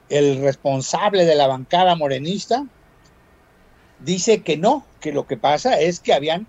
el 0.09 0.41
responsable 0.41 1.25
de 1.25 1.35
la 1.35 1.47
bancada 1.47 1.95
morenista 1.95 2.65
dice 3.99 4.41
que 4.43 4.57
no, 4.57 4.85
que 4.99 5.11
lo 5.11 5.25
que 5.27 5.37
pasa 5.37 5.79
es 5.79 5.99
que 5.99 6.13
habían 6.13 6.47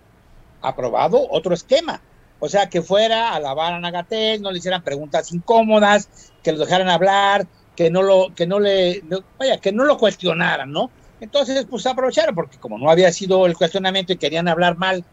aprobado 0.61 1.27
otro 1.31 1.55
esquema. 1.55 2.01
O 2.41 2.49
sea, 2.49 2.69
que 2.69 2.83
fuera 2.83 3.35
a 3.35 3.41
lavar 3.41 3.73
a 3.73 3.81
Nagatel, 3.81 4.43
no 4.43 4.51
le 4.51 4.59
hicieran 4.59 4.83
preguntas 4.83 5.33
incómodas, 5.33 6.33
que 6.43 6.53
lo 6.53 6.59
dejaran 6.59 6.89
hablar, 6.89 7.47
que 7.77 7.91
no 7.91 8.03
lo, 8.03 8.35
que 8.35 8.47
no 8.47 8.61
le, 8.61 9.03
vaya, 9.39 9.59
que 9.59 9.73
no 9.73 9.85
lo 9.85 9.97
cuestionaran, 9.99 10.71
¿no? 10.71 10.91
Entonces, 11.21 11.67
pues 11.69 11.87
aprovecharon, 11.87 12.35
porque 12.35 12.59
como 12.59 12.79
no 12.79 12.91
había 12.91 13.11
sido 13.13 13.47
el 13.47 13.57
cuestionamiento 13.57 14.13
y 14.13 14.19
querían 14.19 14.49
hablar 14.49 14.77
mal 14.77 15.05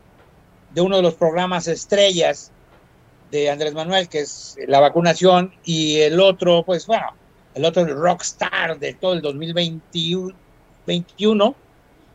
de 0.74 0.82
uno 0.82 0.98
de 0.98 1.04
los 1.04 1.14
programas 1.14 1.68
estrellas 1.68 2.52
de 3.30 3.50
Andrés 3.50 3.74
Manuel, 3.74 4.10
que 4.10 4.20
es 4.22 4.58
la 4.68 4.80
vacunación, 4.80 5.54
y 5.64 6.00
el 6.00 6.20
otro, 6.20 6.64
pues 6.66 6.86
bueno, 6.86 7.14
el 7.54 7.66
otro 7.66 7.84
el 7.84 7.96
rockstar 7.96 8.80
de 8.80 8.94
todo 8.94 9.14
el 9.14 9.22
2021 9.22 11.56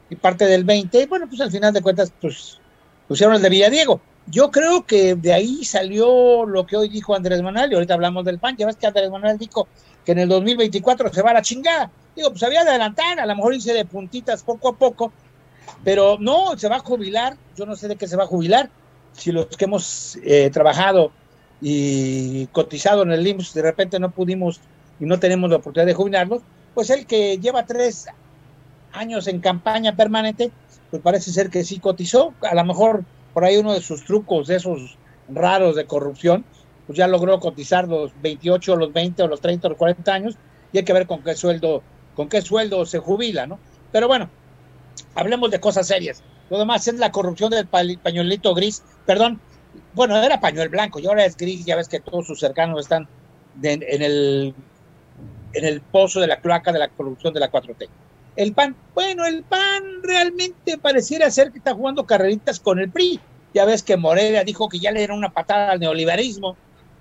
y 0.09 0.17
parte 0.17 0.47
del 0.47 0.65
20, 0.65 1.07
bueno, 1.07 1.27
pues 1.29 1.41
al 1.41 1.51
final 1.51 1.73
de 1.73 1.83
cuentas, 1.83 2.13
pues 2.21 2.61
pusieron 3.09 3.37
el 3.37 3.43
de 3.43 3.49
Villadiego. 3.49 4.01
Yo 4.29 4.51
creo 4.51 4.85
que 4.85 5.15
de 5.15 5.33
ahí 5.33 5.65
salió 5.65 6.45
lo 6.47 6.67
que 6.67 6.77
hoy 6.77 6.89
dijo 6.89 7.15
Andrés 7.15 7.43
Manuel, 7.43 7.71
y 7.71 7.75
ahorita 7.75 7.95
hablamos 7.95 8.25
del 8.25 8.39
PAN, 8.39 8.57
ya 8.57 8.67
ves 8.67 8.77
que 8.77 8.87
Andrés 8.87 9.11
Manuel 9.11 9.39
dijo 9.39 9.69
que 10.05 10.13
en 10.13 10.21
el 10.21 10.29
2024 10.29 11.13
se 11.13 11.23
va 11.23 11.31
a 11.31 11.35
la 11.35 11.43
chingada. 11.43 11.91
Digo, 12.15 12.31
pues 12.31 12.43
había 12.43 12.65
de 12.65 12.71
adelantar, 12.71 13.21
a 13.21 13.27
lo 13.27 13.37
mejor 13.37 13.55
hice 13.55 13.73
de 13.73 13.85
puntitas 13.85 14.43
poco 14.43 14.69
a 14.69 14.77
poco, 14.77 15.13
pero 15.85 16.17
no, 16.19 16.57
se 16.57 16.69
va 16.69 16.77
a 16.77 16.81
jubilar, 16.81 17.37
yo 17.57 17.67
no 17.67 17.77
sé 17.77 17.89
de 17.89 17.97
qué 17.97 18.07
se 18.07 18.17
va 18.17 18.25
a 18.25 18.29
jubilar, 18.29 18.71
si 19.13 19.33
los 19.33 19.47
que 19.47 19.65
hemos 19.65 20.19
eh, 20.23 20.51
trabajado 20.51 21.13
y 21.61 22.47
cotizado 22.49 23.03
en 23.03 23.13
el 23.13 23.27
IMSS 23.27 23.55
de 23.55 23.63
repente 23.63 23.99
no 23.99 24.11
pudimos 24.11 24.61
y 25.01 25.05
no 25.05 25.19
tenemos 25.19 25.51
la 25.51 25.57
oportunidad 25.57 25.87
de 25.87 25.95
jubilarnos, 25.95 26.43
pues 26.75 26.91
el 26.91 27.07
que 27.07 27.39
lleva 27.39 27.67
tres 27.67 28.07
años 28.93 29.27
en 29.29 29.41
campaña 29.41 29.97
permanente, 29.97 30.51
pues 30.91 31.03
parece 31.03 31.31
ser 31.31 31.51
que 31.51 31.65
sí 31.65 31.79
cotizó, 31.79 32.35
a 32.43 32.55
lo 32.55 32.65
mejor 32.65 33.05
por 33.35 33.45
ahí 33.45 33.57
uno 33.57 33.73
de 33.73 33.81
sus 33.81 34.05
trucos 34.05 34.47
de 34.47 34.57
esos 34.57 34.99
raros 35.29 35.77
de 35.77 35.87
corrupción, 35.87 36.45
pues 36.87 36.97
ya 36.97 37.07
logró 37.07 37.41
cotizar 37.41 37.89
los 37.89 38.13
28, 38.23 38.77
los 38.77 38.93
20 38.93 39.23
o 39.23 39.29
los 39.29 39.41
30 39.41 39.67
o 39.67 39.71
los 39.71 39.79
40 39.79 40.13
años 40.13 40.39
y 40.73 40.79
hay 40.79 40.85
que 40.85 40.93
ver 40.93 41.07
con 41.07 41.23
qué 41.23 41.35
sueldo, 41.35 41.83
con 42.15 42.29
qué 42.29 42.41
sueldo 42.43 42.87
se 42.87 42.99
jubila, 42.99 43.47
¿no? 43.47 43.59
Pero 43.93 44.09
bueno, 44.09 44.31
hablemos 45.15 45.51
de 45.51 45.61
cosas 45.61 45.89
serias. 45.89 46.23
Lo 46.49 46.59
demás 46.59 46.87
es 46.87 46.95
la 46.95 47.11
corrupción 47.11 47.51
del 47.51 47.67
pañuelito 47.67 48.55
gris, 48.55 48.83
perdón, 49.05 49.41
bueno, 49.95 50.17
era 50.17 50.41
pañuel 50.41 50.69
blanco 50.69 51.01
y 51.01 51.07
ahora 51.07 51.25
es 51.25 51.37
gris, 51.37 51.65
ya 51.65 51.77
ves 51.77 51.89
que 51.89 52.01
todos 52.01 52.27
sus 52.27 52.39
cercanos 52.39 52.81
están 52.81 53.09
en 53.63 54.03
el 54.03 54.55
en 55.57 55.65
el 55.65 55.81
pozo 55.81 56.21
de 56.21 56.27
la 56.27 56.41
cloaca 56.41 56.73
de 56.73 56.79
la 56.79 56.89
corrupción 56.89 57.33
de 57.33 57.41
la 57.41 57.51
4T. 57.51 57.89
El 58.37 58.53
PAN, 58.53 58.77
bueno, 58.95 59.25
el 59.25 59.43
PAN 59.43 60.03
realmente 60.03 60.77
pareciera 60.77 61.31
ser 61.31 61.51
que 61.51 61.59
está 61.59 61.75
jugando 61.75 62.05
carreritas 62.05 62.61
con 62.61 62.79
el 62.79 62.91
PRI. 62.91 63.19
Ya 63.55 63.65
ves 63.65 63.83
que 63.83 63.97
Moreira 63.97 64.45
dijo 64.45 64.69
que 64.69 64.79
ya 64.79 64.93
le 64.93 65.01
dieron 65.01 65.19
una 65.19 65.33
patada 65.33 65.73
al 65.73 65.81
neoliberalismo. 65.81 66.57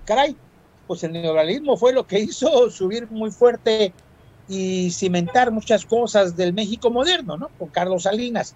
Caray, 0.06 0.34
pues 0.86 1.04
el 1.04 1.12
neoliberalismo 1.12 1.76
fue 1.76 1.92
lo 1.92 2.06
que 2.06 2.20
hizo 2.20 2.70
subir 2.70 3.10
muy 3.10 3.30
fuerte 3.30 3.92
y 4.48 4.90
cimentar 4.90 5.50
muchas 5.50 5.84
cosas 5.84 6.36
del 6.36 6.54
México 6.54 6.90
moderno, 6.90 7.36
¿no? 7.36 7.50
Con 7.58 7.68
Carlos 7.68 8.04
Salinas. 8.04 8.54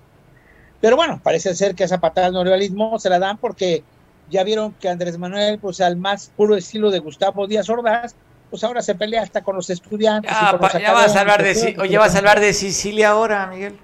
Pero 0.81 0.97
bueno, 0.97 1.21
parece 1.23 1.55
ser 1.55 1.75
que 1.75 1.85
esa 1.85 2.01
patada 2.01 2.29
al 2.29 2.33
neoliberalismo 2.33 2.99
se 2.99 3.11
la 3.11 3.19
dan 3.19 3.37
porque 3.37 3.85
ya 4.31 4.45
vieron 4.45 4.73
que 4.73 4.89
Andrés 4.89 5.19
Manuel, 5.19 5.59
pues 5.59 5.83
al 5.83 5.97
más 5.97 6.33
puro 6.35 6.57
estilo 6.57 6.91
de 6.91 7.01
Gustavo 7.01 7.47
Díaz 7.47 7.69
Ordaz, 7.69 8.15
pues 8.51 8.65
ahora 8.65 8.83
se 8.83 8.95
pelea 8.95 9.23
hasta 9.23 9.43
con 9.43 9.57
los 9.57 9.71
estudiantes. 9.71 10.31
ya 10.31 10.93
vas 10.93 11.17
a 11.17 11.21
hablar 11.21 11.43
de, 11.43 11.77
oye, 11.79 11.99
vas 11.99 12.15
a 12.15 12.19
hablar 12.19 12.41
de 12.41 12.53
Sicilia 12.53 13.11
ahora, 13.11 13.47
Miguel. 13.47 13.79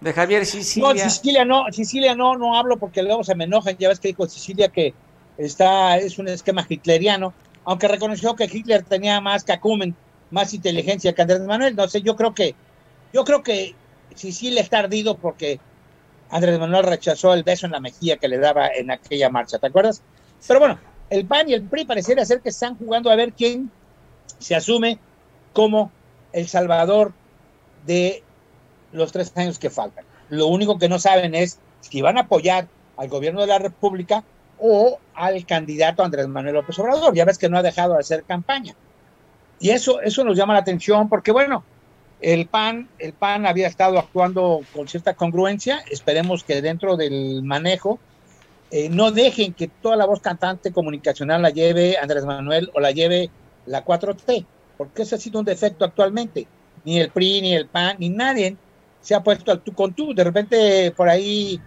De 0.00 0.12
Javier 0.12 0.46
Sicilia. 0.46 0.88
No, 0.88 1.10
Sicilia 1.10 1.44
no, 1.44 1.64
Sicilia 1.72 2.14
no, 2.14 2.36
no 2.36 2.56
hablo 2.56 2.76
porque 2.76 3.02
luego 3.02 3.24
se 3.24 3.34
me 3.34 3.44
enojan. 3.44 3.76
Ya 3.78 3.88
ves 3.88 3.98
que 3.98 4.08
dijo 4.08 4.28
Sicilia 4.28 4.68
que 4.68 4.94
está, 5.36 5.98
es 5.98 6.18
un 6.18 6.28
esquema 6.28 6.64
hitleriano. 6.68 7.34
aunque 7.64 7.88
reconoció 7.88 8.36
que 8.36 8.44
Hitler 8.44 8.84
tenía 8.84 9.20
más 9.20 9.42
cacumen, 9.42 9.96
más 10.30 10.54
inteligencia 10.54 11.12
que 11.12 11.22
Andrés 11.22 11.40
Manuel. 11.40 11.74
No 11.74 11.88
sé, 11.88 12.02
yo 12.02 12.14
creo 12.14 12.32
que, 12.32 12.54
yo 13.12 13.24
creo 13.24 13.42
que 13.42 13.74
le 14.42 14.60
está 14.60 14.78
ardido 14.80 15.16
porque 15.16 15.60
Andrés 16.30 16.58
Manuel 16.58 16.84
rechazó 16.84 17.34
el 17.34 17.42
beso 17.42 17.66
en 17.66 17.72
la 17.72 17.80
mejilla 17.80 18.16
que 18.16 18.28
le 18.28 18.38
daba 18.38 18.68
en 18.68 18.90
aquella 18.90 19.30
marcha, 19.30 19.58
¿te 19.58 19.66
acuerdas? 19.66 20.02
Pero 20.46 20.60
bueno, 20.60 20.78
el 21.10 21.24
PAN 21.26 21.48
y 21.48 21.54
el 21.54 21.62
PRI 21.62 21.84
pareciera 21.84 22.24
ser 22.24 22.40
que 22.40 22.50
están 22.50 22.76
jugando 22.76 23.10
a 23.10 23.16
ver 23.16 23.32
quién 23.32 23.70
se 24.38 24.54
asume 24.54 24.98
como 25.52 25.90
el 26.32 26.48
salvador 26.48 27.12
de 27.86 28.22
los 28.92 29.12
tres 29.12 29.32
años 29.36 29.58
que 29.58 29.70
faltan. 29.70 30.04
Lo 30.28 30.46
único 30.46 30.78
que 30.78 30.88
no 30.88 30.98
saben 30.98 31.34
es 31.34 31.58
si 31.80 32.02
van 32.02 32.18
a 32.18 32.22
apoyar 32.22 32.68
al 32.96 33.08
gobierno 33.08 33.40
de 33.40 33.46
la 33.46 33.58
República 33.58 34.24
o 34.58 34.98
al 35.14 35.46
candidato 35.46 36.02
Andrés 36.02 36.28
Manuel 36.28 36.54
López 36.54 36.78
Obrador. 36.78 37.14
Ya 37.14 37.24
ves 37.24 37.38
que 37.38 37.48
no 37.48 37.58
ha 37.58 37.62
dejado 37.62 37.94
de 37.94 38.00
hacer 38.00 38.24
campaña. 38.24 38.74
Y 39.60 39.70
eso, 39.70 40.00
eso 40.00 40.24
nos 40.24 40.36
llama 40.36 40.54
la 40.54 40.60
atención 40.60 41.08
porque, 41.08 41.32
bueno, 41.32 41.64
el 42.20 42.46
PAN, 42.46 42.88
el 42.98 43.12
PAN 43.12 43.46
había 43.46 43.66
estado 43.66 43.98
actuando 43.98 44.60
con 44.74 44.88
cierta 44.88 45.14
congruencia. 45.14 45.82
Esperemos 45.90 46.44
que 46.44 46.60
dentro 46.60 46.96
del 46.96 47.42
manejo 47.42 47.98
eh, 48.70 48.88
no 48.88 49.12
dejen 49.12 49.54
que 49.54 49.68
toda 49.68 49.96
la 49.96 50.06
voz 50.06 50.20
cantante 50.20 50.72
comunicacional 50.72 51.42
la 51.42 51.50
lleve 51.50 51.96
Andrés 51.96 52.24
Manuel 52.24 52.70
o 52.74 52.80
la 52.80 52.90
lleve 52.90 53.30
la 53.68 53.84
4T, 53.84 54.44
porque 54.76 55.02
ese 55.02 55.14
ha 55.14 55.18
sido 55.18 55.38
un 55.38 55.44
defecto 55.44 55.84
actualmente. 55.84 56.46
Ni 56.84 57.00
el 57.00 57.10
PRI, 57.10 57.42
ni 57.42 57.54
el 57.54 57.66
PAN, 57.66 57.96
ni 57.98 58.08
nadie 58.08 58.56
se 59.00 59.14
ha 59.14 59.22
puesto 59.22 59.50
al 59.52 59.60
tú 59.60 59.72
con 59.74 59.92
tú. 59.94 60.14
De 60.14 60.24
repente 60.24 60.92
por 60.96 61.08
ahí 61.08 61.60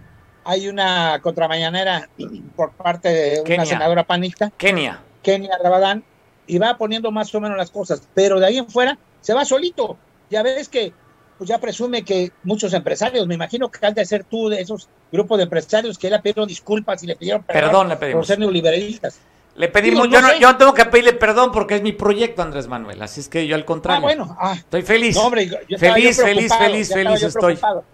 hay 0.44 0.68
una 0.68 1.20
contramañanera 1.22 2.08
por 2.56 2.72
parte 2.72 3.08
de 3.08 3.40
una 3.40 3.44
Kenia. 3.44 3.66
senadora 3.66 4.04
panista, 4.04 4.50
Kenia. 4.56 5.00
Kenia 5.22 5.56
Rabadán, 5.62 6.02
y 6.46 6.58
va 6.58 6.76
poniendo 6.76 7.10
más 7.12 7.32
o 7.34 7.40
menos 7.40 7.56
las 7.56 7.70
cosas, 7.70 8.02
pero 8.14 8.40
de 8.40 8.46
ahí 8.46 8.58
en 8.58 8.68
fuera 8.68 8.98
se 9.20 9.34
va 9.34 9.44
solito. 9.44 9.96
Ya 10.30 10.42
ves 10.42 10.68
que 10.68 10.92
pues 11.38 11.48
ya 11.48 11.58
presume 11.58 12.04
que 12.04 12.30
muchos 12.44 12.72
empresarios, 12.72 13.26
me 13.26 13.34
imagino 13.34 13.68
que 13.70 13.84
has 13.84 13.94
de 13.94 14.04
ser 14.04 14.22
tú 14.24 14.48
de 14.48 14.60
esos 14.60 14.88
grupos 15.10 15.38
de 15.38 15.44
empresarios 15.44 15.98
que 15.98 16.08
le 16.10 16.18
pidieron 16.20 16.46
disculpas 16.46 17.02
y 17.02 17.06
le 17.06 17.16
pidieron 17.16 17.42
Perdón, 17.42 17.88
le 17.88 17.94
por 17.96 18.00
pedimos. 18.00 18.26
ser 18.26 18.38
neoliberalistas. 18.38 19.18
Le 19.54 19.68
pedimos, 19.68 20.04
Digo, 20.08 20.14
yo, 20.14 20.20
no 20.22 20.28
no, 20.28 20.32
sé. 20.34 20.40
yo 20.40 20.50
no 20.52 20.56
tengo 20.56 20.72
que 20.74 20.84
pedirle 20.86 21.12
perdón 21.12 21.52
porque 21.52 21.74
es 21.76 21.82
mi 21.82 21.92
proyecto, 21.92 22.40
Andrés 22.42 22.68
Manuel. 22.68 23.02
Así 23.02 23.20
es 23.20 23.28
que 23.28 23.46
yo 23.46 23.54
al 23.54 23.64
contrario. 23.66 23.98
Ah, 23.98 24.02
bueno, 24.02 24.36
ah. 24.40 24.54
Estoy 24.56 24.82
feliz. 24.82 25.14
No, 25.16 25.26
hombre, 25.26 25.46
yo 25.46 25.78
feliz, 25.78 26.16
yo 26.16 26.24
feliz, 26.24 26.52
feliz, 26.56 26.88
feliz 26.92 27.20
yo 27.20 27.28
estoy. 27.28 27.54
preocupado. 27.56 27.84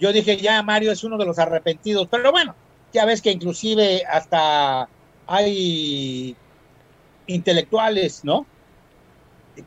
Yo 0.00 0.12
dije, 0.12 0.36
ya 0.36 0.60
Mario 0.64 0.90
es 0.90 1.04
uno 1.04 1.16
de 1.16 1.24
los 1.26 1.38
arrepentidos, 1.38 2.08
pero 2.10 2.32
bueno, 2.32 2.54
ya 2.92 3.04
ves 3.04 3.22
que 3.22 3.30
inclusive 3.30 4.02
hasta 4.10 4.88
hay 5.28 6.36
intelectuales, 7.28 8.24
¿no? 8.24 8.44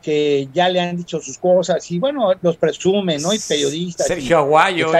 Que 0.01 0.49
ya 0.53 0.67
le 0.67 0.81
han 0.81 0.97
dicho 0.97 1.21
sus 1.21 1.37
cosas 1.37 1.89
y 1.89 1.99
bueno, 1.99 2.33
los 2.41 2.57
presumen, 2.57 3.21
¿no? 3.21 3.33
Y 3.33 3.39
periodistas. 3.39 4.07
Sergio 4.07 4.29
y- 4.37 4.39
Aguayo, 4.39 4.91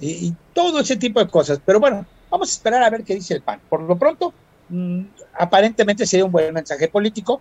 Y, 0.00 0.08
y 0.28 0.34
todo 0.54 0.80
ese 0.80 0.96
tipo 0.96 1.20
de 1.20 1.28
cosas. 1.28 1.60
Pero 1.64 1.78
bueno, 1.80 2.06
vamos 2.30 2.48
a 2.48 2.52
esperar 2.52 2.82
a 2.82 2.90
ver 2.90 3.04
qué 3.04 3.14
dice 3.14 3.34
el 3.34 3.42
PAN. 3.42 3.60
Por 3.68 3.82
lo 3.82 3.96
pronto, 3.96 4.32
mm, 4.68 5.00
aparentemente 5.38 6.06
sería 6.06 6.24
un 6.24 6.32
buen 6.32 6.52
mensaje 6.52 6.88
político, 6.88 7.40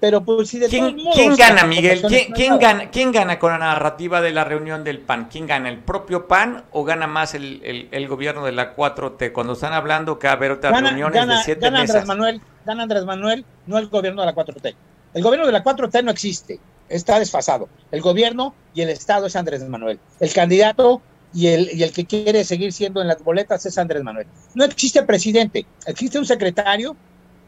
pero 0.00 0.20
pues 0.20 0.48
si 0.48 0.58
de 0.58 0.68
todos 0.68 0.92
¿Quién, 0.92 0.96
modos, 0.96 1.14
quién 1.14 1.36
gana, 1.36 1.64
Miguel? 1.64 2.02
¿Quién, 2.02 2.32
quién 2.32 2.58
gana, 2.58 2.90
¿Quién 2.90 3.12
gana 3.12 3.38
con 3.38 3.52
la 3.52 3.58
narrativa 3.58 4.20
de 4.20 4.32
la 4.32 4.42
reunión 4.44 4.82
del 4.82 4.98
PAN? 4.98 5.28
¿Quién 5.30 5.46
gana? 5.46 5.68
¿El 5.68 5.78
propio 5.78 6.26
PAN 6.26 6.64
o 6.72 6.82
gana 6.82 7.06
más 7.06 7.34
el, 7.34 7.60
el- 7.64 7.88
el 7.92 8.08
gobierno 8.08 8.44
de 8.44 8.50
la 8.52 8.74
4T? 8.74 9.30
Cuando 9.32 9.52
están 9.52 9.72
hablando 9.72 10.18
que 10.18 10.26
va 10.26 10.32
a 10.32 10.36
haber 10.36 10.50
otras 10.52 10.72
Gana, 10.72 10.88
reuniones 10.88 11.14
gana- 11.14 11.38
de 11.38 11.44
siete 11.44 11.60
gana 11.60 11.80
Andrés 11.80 11.94
mesas. 11.94 12.08
Manuel, 12.08 12.40
gana 12.66 12.82
Andrés 12.82 13.04
Manuel, 13.04 13.44
no 13.66 13.78
el 13.78 13.88
gobierno 13.88 14.22
de 14.22 14.26
la 14.26 14.34
4T. 14.34 14.74
El 15.14 15.22
gobierno 15.22 15.46
de 15.46 15.52
la 15.52 15.62
4T 15.62 16.02
no 16.02 16.10
existe, 16.10 16.58
está 16.88 17.20
desfasado. 17.20 17.68
El 17.92 18.00
gobierno 18.00 18.54
y 18.74 18.80
el 18.82 18.88
Estado 18.88 19.26
es 19.26 19.36
Andrés 19.36 19.62
Manuel. 19.68 20.00
El 20.18 20.32
candidato 20.32 21.00
y 21.34 21.46
el, 21.48 21.70
y 21.72 21.82
el 21.82 21.92
que 21.92 22.04
quiere 22.04 22.44
seguir 22.44 22.72
siendo 22.72 23.00
en 23.00 23.08
las 23.08 23.22
boletas 23.22 23.64
es 23.66 23.78
Andrés 23.78 24.02
Manuel. 24.02 24.26
No 24.54 24.64
existe 24.64 25.02
presidente, 25.02 25.66
existe 25.86 26.18
un 26.18 26.26
secretario 26.26 26.96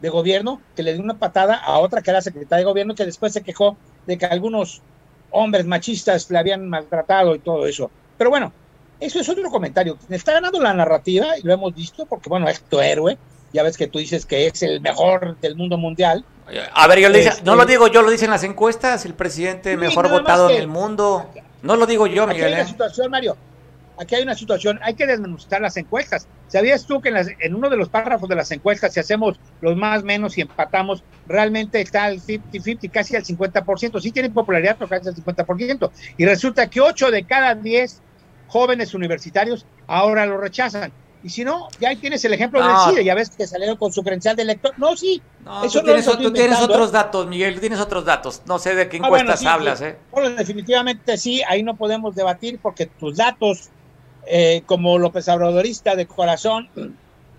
de 0.01 0.09
gobierno 0.09 0.61
que 0.75 0.83
le 0.83 0.93
dio 0.93 1.01
una 1.03 1.17
patada 1.17 1.55
a 1.55 1.79
otra 1.79 2.01
que 2.01 2.11
era 2.11 2.21
secretaria 2.21 2.59
de 2.65 2.71
gobierno 2.71 2.95
que 2.95 3.05
después 3.05 3.33
se 3.33 3.41
quejó 3.41 3.77
de 4.05 4.17
que 4.17 4.25
algunos 4.25 4.81
hombres 5.31 5.65
machistas 5.65 6.29
le 6.29 6.37
habían 6.37 6.67
maltratado 6.69 7.35
y 7.35 7.39
todo 7.39 7.65
eso. 7.67 7.89
Pero 8.17 8.29
bueno, 8.29 8.53
eso 8.99 9.19
es 9.19 9.27
otro 9.29 9.49
comentario. 9.49 9.97
Está 10.09 10.33
ganando 10.33 10.61
la 10.61 10.73
narrativa 10.73 11.37
y 11.37 11.41
lo 11.43 11.53
hemos 11.53 11.73
visto 11.75 12.05
porque, 12.05 12.29
bueno, 12.29 12.47
es 12.47 12.61
tu 12.61 12.79
héroe. 12.79 13.17
Ya 13.53 13.63
ves 13.63 13.77
que 13.77 13.87
tú 13.87 13.99
dices 13.99 14.25
que 14.25 14.47
es 14.47 14.63
el 14.63 14.81
mejor 14.81 15.37
del 15.39 15.55
mundo 15.55 15.77
mundial. 15.77 16.25
A 16.73 16.87
ver, 16.87 16.99
yo 16.99 17.09
le 17.09 17.19
dice- 17.19 17.29
Este- 17.29 17.43
no 17.43 17.55
lo 17.55 17.65
digo 17.65 17.87
yo, 17.87 18.01
lo 18.01 18.11
dicen 18.11 18.29
las 18.29 18.43
encuestas, 18.43 19.05
el 19.05 19.13
presidente 19.13 19.75
mejor 19.77 20.09
votado 20.09 20.49
en 20.49 20.57
el 20.57 20.67
mundo. 20.67 21.29
No 21.61 21.75
lo 21.75 21.85
digo 21.85 22.05
yo, 22.07 22.23
Aquí 22.23 22.31
hay 22.33 22.37
Miguel. 22.37 22.53
una 22.53 22.61
¿eh? 22.61 22.67
situación, 22.67 23.09
Mario. 23.11 23.37
Aquí 23.97 24.15
hay 24.15 24.23
una 24.23 24.35
situación. 24.35 24.79
Hay 24.83 24.93
que 24.95 25.05
desmenuzar 25.07 25.61
las 25.61 25.77
encuestas. 25.77 26.27
¿Sabías 26.47 26.85
tú 26.85 27.01
que 27.01 27.09
en, 27.09 27.15
las- 27.15 27.29
en 27.39 27.55
uno 27.55 27.69
de 27.69 27.77
los 27.77 27.89
párrafos 27.89 28.27
de 28.29 28.35
las 28.35 28.51
encuestas, 28.51 28.93
si 28.93 28.99
hacemos 28.99 29.39
los 29.61 29.75
más 29.75 30.03
menos 30.03 30.37
y 30.37 30.41
empatamos, 30.41 31.03
realmente 31.27 31.81
está 31.81 32.07
el 32.09 32.21
50-50, 32.21 32.91
casi 32.91 33.15
al 33.15 33.23
50%? 33.23 33.99
Sí 34.01 34.11
tiene 34.11 34.29
popularidad, 34.29 34.75
pero 34.77 34.89
casi 34.89 35.07
al 35.09 35.15
50%. 35.15 35.91
Y 36.17 36.25
resulta 36.25 36.69
que 36.69 36.81
8 36.81 37.11
de 37.11 37.25
cada 37.25 37.55
10 37.55 38.01
jóvenes 38.47 38.93
universitarios 38.93 39.65
ahora 39.87 40.25
lo 40.25 40.37
rechazan. 40.37 40.91
Y 41.23 41.29
si 41.29 41.43
no, 41.43 41.69
ya 41.79 41.89
ahí 41.89 41.95
tienes 41.95 42.23
el 42.25 42.33
ejemplo 42.33 42.59
No. 42.59 42.67
del 42.67 42.77
CIDE. 42.91 43.03
Ya 43.03 43.15
ves 43.15 43.31
que 43.31 43.47
salieron 43.47 43.77
con 43.77 43.91
su 43.91 44.03
credencial 44.03 44.35
de 44.35 44.43
elector. 44.43 44.73
No, 44.77 44.95
sí. 44.95 45.23
No, 45.43 45.63
eso 45.63 45.79
tú 45.79 45.87
no 45.87 45.93
tienes, 45.93 46.05
tú 46.05 46.17
tienes 46.17 46.35
inventando, 46.37 46.65
otros 46.75 46.89
¿eh? 46.89 46.91
datos, 46.91 47.27
Miguel, 47.27 47.55
tú 47.55 47.59
tienes 47.61 47.79
otros 47.79 48.05
datos. 48.05 48.43
No 48.45 48.59
sé 48.59 48.75
de 48.75 48.87
qué 48.87 48.97
Ah, 48.97 49.09
bueno, 49.09 49.23
encuestas 49.23 49.39
sí, 49.39 49.47
hablas, 49.47 49.79
sí. 49.79 49.85
¿eh? 49.85 49.97
Bueno, 50.11 50.29
definitivamente 50.35 51.17
sí, 51.17 51.41
ahí 51.47 51.63
no 51.63 51.75
podemos 51.77 52.13
debatir 52.13 52.59
porque 52.61 52.85
tus 52.85 53.17
datos, 53.17 53.71
eh, 54.27 54.63
como 54.65 54.97
López 54.97 55.27
Obradorista 55.27 55.95
de 55.95 56.05
corazón, 56.05 56.69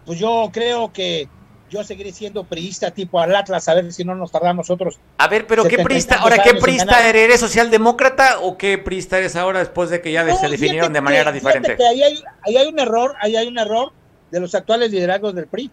pues 0.05 0.18
yo 0.18 0.51
creo 0.53 0.93
que 0.93 1.28
yo 1.68 1.82
seguiré 1.82 2.12
siendo 2.12 2.45
priista 2.45 2.93
tipo 2.93 3.20
al 3.20 3.34
Atlas, 3.34 3.68
a 3.68 3.74
ver 3.74 3.93
si 3.93 4.05
no 4.05 4.14
nos 4.14 4.30
tardamos 4.30 4.70
otros. 4.70 4.99
A 5.18 5.26
ver, 5.26 5.47
pero 5.49 5.64
¿qué 5.64 5.70
70 5.70 5.82
y 5.82 5.84
prista? 5.84 6.14
tantos 6.14 6.24
Ahora, 6.30 6.43
¿qué 6.45 6.51
ganar. 6.51 6.61
eres? 7.07 7.24
¿Eres 7.24 7.41
socialdemócrata 7.41 8.41
o 8.41 8.57
qué 8.57 8.78
prista 8.78 9.18
eres 9.18 9.34
ahora 9.34 9.59
después 9.59 9.91
de 9.91 10.01
que 10.01 10.12
ya 10.12 10.22
No, 10.22 10.37
se 10.37 10.49
definieron 10.49 10.93
de 10.93 11.01
manera 11.01 11.32
diferente? 11.32 11.76
que 11.76 11.84
ahí 11.87 12.03
hay, 12.03 12.22
ahí 12.43 12.57
hay 12.57 12.68
un 12.68 12.78
error, 12.78 13.14
ahí 13.20 13.34
hay 13.37 13.49
un 13.49 13.59
error 13.59 13.93
de 14.30 14.41
los 14.41 14.55
actuales 14.55 14.93
liderazgos 14.93 15.34
del 15.34 15.47
PRI. 15.49 15.70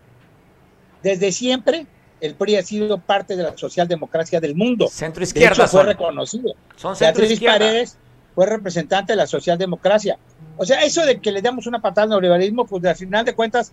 Desde 1.04 1.32
siempre, 1.32 1.86
el 2.22 2.36
PRI 2.36 2.56
ha 2.56 2.64
sido 2.64 2.98
parte 2.98 3.36
de 3.36 3.44
la 3.44 3.58
socialdemocracia 3.58 4.40
del 4.40 4.56
mundo. 4.56 4.88
Centro 4.88 5.20
De 5.20 5.26
izquierda 5.26 5.54
hecho, 5.54 5.68
fue 5.68 5.82
son. 5.82 5.88
reconocido. 5.88 6.54
Son 6.76 6.96
centro 6.96 7.22
Beatriz 7.22 7.32
izquierda. 7.34 7.60
Paredes 7.60 7.98
fue 8.36 8.46
representante 8.46 9.14
de 9.14 9.18
la 9.18 9.28
socialdemocracia. 9.28 10.18
O 10.58 10.66
sea, 10.66 10.84
eso 10.84 11.06
de 11.06 11.20
que 11.20 11.32
le 11.32 11.42
damos 11.42 11.68
una 11.68 11.82
patada 11.82 12.04
al 12.04 12.10
neoliberalismo, 12.10 12.66
pues 12.66 12.84
al 12.86 12.96
final 12.96 13.26
de 13.26 13.36
cuentas, 13.36 13.72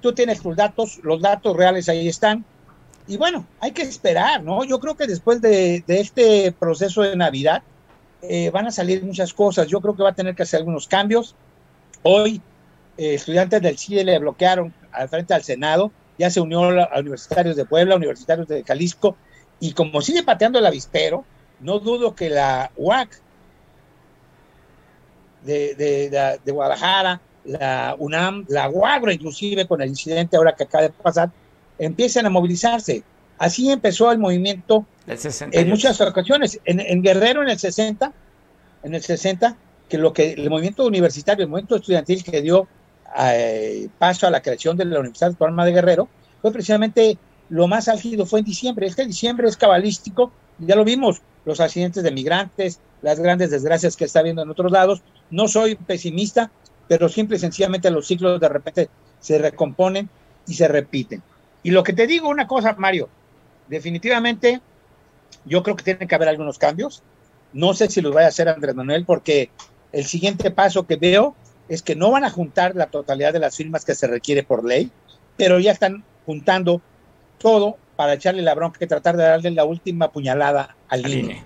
tú 0.00 0.12
tienes 0.12 0.40
tus 0.40 0.56
datos, 0.56 1.00
los 1.02 1.20
datos 1.20 1.56
reales 1.56 1.88
ahí 1.88 2.08
están. 2.08 2.44
Y 3.06 3.16
bueno, 3.16 3.46
hay 3.60 3.72
que 3.72 3.82
esperar, 3.82 4.42
¿no? 4.42 4.64
Yo 4.64 4.78
creo 4.78 4.96
que 4.96 5.06
después 5.06 5.40
de, 5.40 5.82
este 5.86 6.52
proceso 6.52 7.02
de 7.02 7.16
Navidad 7.16 7.62
eh, 8.22 8.50
van 8.50 8.66
a 8.66 8.70
salir 8.70 9.02
muchas 9.02 9.32
cosas. 9.32 9.66
Yo 9.66 9.80
creo 9.80 9.96
que 9.96 10.02
va 10.02 10.10
a 10.10 10.14
tener 10.14 10.34
que 10.34 10.42
hacer 10.42 10.58
algunos 10.58 10.86
cambios. 10.86 11.34
Hoy, 12.02 12.40
eh, 12.96 13.14
estudiantes 13.14 13.60
del 13.62 13.78
CIDE 13.78 14.04
le 14.04 14.18
bloquearon 14.18 14.72
al 14.92 15.08
frente 15.08 15.34
al 15.34 15.42
Senado, 15.42 15.90
ya 16.18 16.30
se 16.30 16.40
unió 16.40 16.62
a 16.62 16.98
universitarios 16.98 17.56
de 17.56 17.64
Puebla, 17.64 17.96
universitarios 17.96 18.46
de 18.48 18.62
Jalisco, 18.64 19.16
y 19.58 19.72
como 19.72 20.00
sigue 20.02 20.22
pateando 20.22 20.58
el 20.58 20.66
avispero, 20.66 21.24
no 21.60 21.78
dudo 21.78 22.14
que 22.14 22.30
la 22.30 22.70
UAC 22.76 23.20
de, 25.44 25.74
de- 25.74 26.10
de- 26.10 26.40
de 26.44 26.52
Guadalajara, 26.52 27.20
la 27.44 27.96
UNAM, 27.98 28.44
la 28.48 28.68
UAGRO, 28.68 29.10
inclusive 29.12 29.66
con 29.66 29.80
el 29.82 29.88
incidente 29.88 30.36
ahora 30.36 30.54
que 30.54 30.64
acaba 30.64 30.82
de 30.82 30.90
pasar, 30.90 31.30
empiecen 31.78 32.26
a 32.26 32.30
movilizarse. 32.30 33.02
Así 33.38 33.70
empezó 33.70 34.12
el 34.12 34.18
movimiento 34.18 34.84
El 35.06 35.18
68. 35.18 35.58
en 35.58 35.68
muchas 35.70 36.00
ocasiones. 36.00 36.60
En, 36.66 36.80
en 36.80 37.02
Guerrero 37.02 37.42
en 37.42 37.48
el 37.48 37.58
60, 37.58 38.12
en 38.82 38.94
el 38.94 39.02
60, 39.02 39.56
que 39.88 39.96
lo 39.98 40.12
que 40.12 40.32
el 40.34 40.50
movimiento 40.50 40.86
universitario, 40.86 41.44
el 41.44 41.50
movimiento 41.50 41.76
estudiantil 41.76 42.22
que 42.22 42.42
dio 42.42 42.68
eh, 43.18 43.88
paso 43.98 44.26
a 44.26 44.30
la 44.30 44.40
creación 44.42 44.76
de 44.76 44.84
la 44.84 45.00
Universidad 45.00 45.30
Autónoma 45.30 45.64
de 45.64 45.72
Guerrero, 45.72 46.08
fue 46.42 46.52
precisamente 46.52 47.18
lo 47.48 47.66
más 47.66 47.88
álgido 47.88 48.26
fue 48.26 48.40
en 48.40 48.44
diciembre. 48.44 48.86
Este 48.86 49.04
diciembre 49.06 49.48
es 49.48 49.56
cabalístico, 49.56 50.30
ya 50.58 50.76
lo 50.76 50.84
vimos, 50.84 51.22
los 51.44 51.58
accidentes 51.60 52.02
de 52.02 52.10
migrantes, 52.12 52.78
las 53.02 53.18
grandes 53.18 53.50
desgracias 53.50 53.96
que 53.96 54.04
está 54.04 54.20
habiendo 54.20 54.42
en 54.42 54.50
otros 54.50 54.70
lados. 54.70 55.02
No 55.30 55.48
soy 55.48 55.76
pesimista, 55.76 56.50
pero 56.88 57.08
simple 57.08 57.36
y 57.36 57.40
sencillamente 57.40 57.90
los 57.90 58.06
ciclos 58.06 58.40
de 58.40 58.48
repente 58.48 58.88
se 59.20 59.38
recomponen 59.38 60.08
y 60.46 60.54
se 60.54 60.68
repiten. 60.68 61.22
Y 61.62 61.70
lo 61.70 61.82
que 61.82 61.92
te 61.92 62.06
digo, 62.06 62.28
una 62.28 62.46
cosa, 62.46 62.74
Mario, 62.78 63.08
definitivamente 63.68 64.60
yo 65.44 65.62
creo 65.62 65.76
que 65.76 65.84
tiene 65.84 66.06
que 66.06 66.14
haber 66.14 66.28
algunos 66.28 66.58
cambios. 66.58 67.02
No 67.52 67.74
sé 67.74 67.88
si 67.88 68.00
los 68.00 68.14
vaya 68.14 68.26
a 68.26 68.30
hacer 68.30 68.48
Andrés 68.48 68.74
Manuel, 68.74 69.04
porque 69.04 69.50
el 69.92 70.04
siguiente 70.04 70.50
paso 70.50 70.86
que 70.86 70.96
veo 70.96 71.34
es 71.68 71.82
que 71.82 71.96
no 71.96 72.10
van 72.10 72.24
a 72.24 72.30
juntar 72.30 72.74
la 72.74 72.86
totalidad 72.86 73.32
de 73.32 73.38
las 73.38 73.56
firmas 73.56 73.84
que 73.84 73.94
se 73.94 74.06
requiere 74.06 74.42
por 74.42 74.64
ley, 74.64 74.90
pero 75.36 75.58
ya 75.58 75.72
están 75.72 76.04
juntando 76.26 76.80
todo 77.38 77.76
para 77.96 78.14
echarle 78.14 78.42
la 78.42 78.54
bronca 78.54 78.78
que 78.78 78.86
tratar 78.86 79.16
de 79.16 79.24
darle 79.24 79.50
la 79.50 79.64
última 79.64 80.10
puñalada 80.10 80.76
al. 80.88 81.08
INE. 81.08 81.44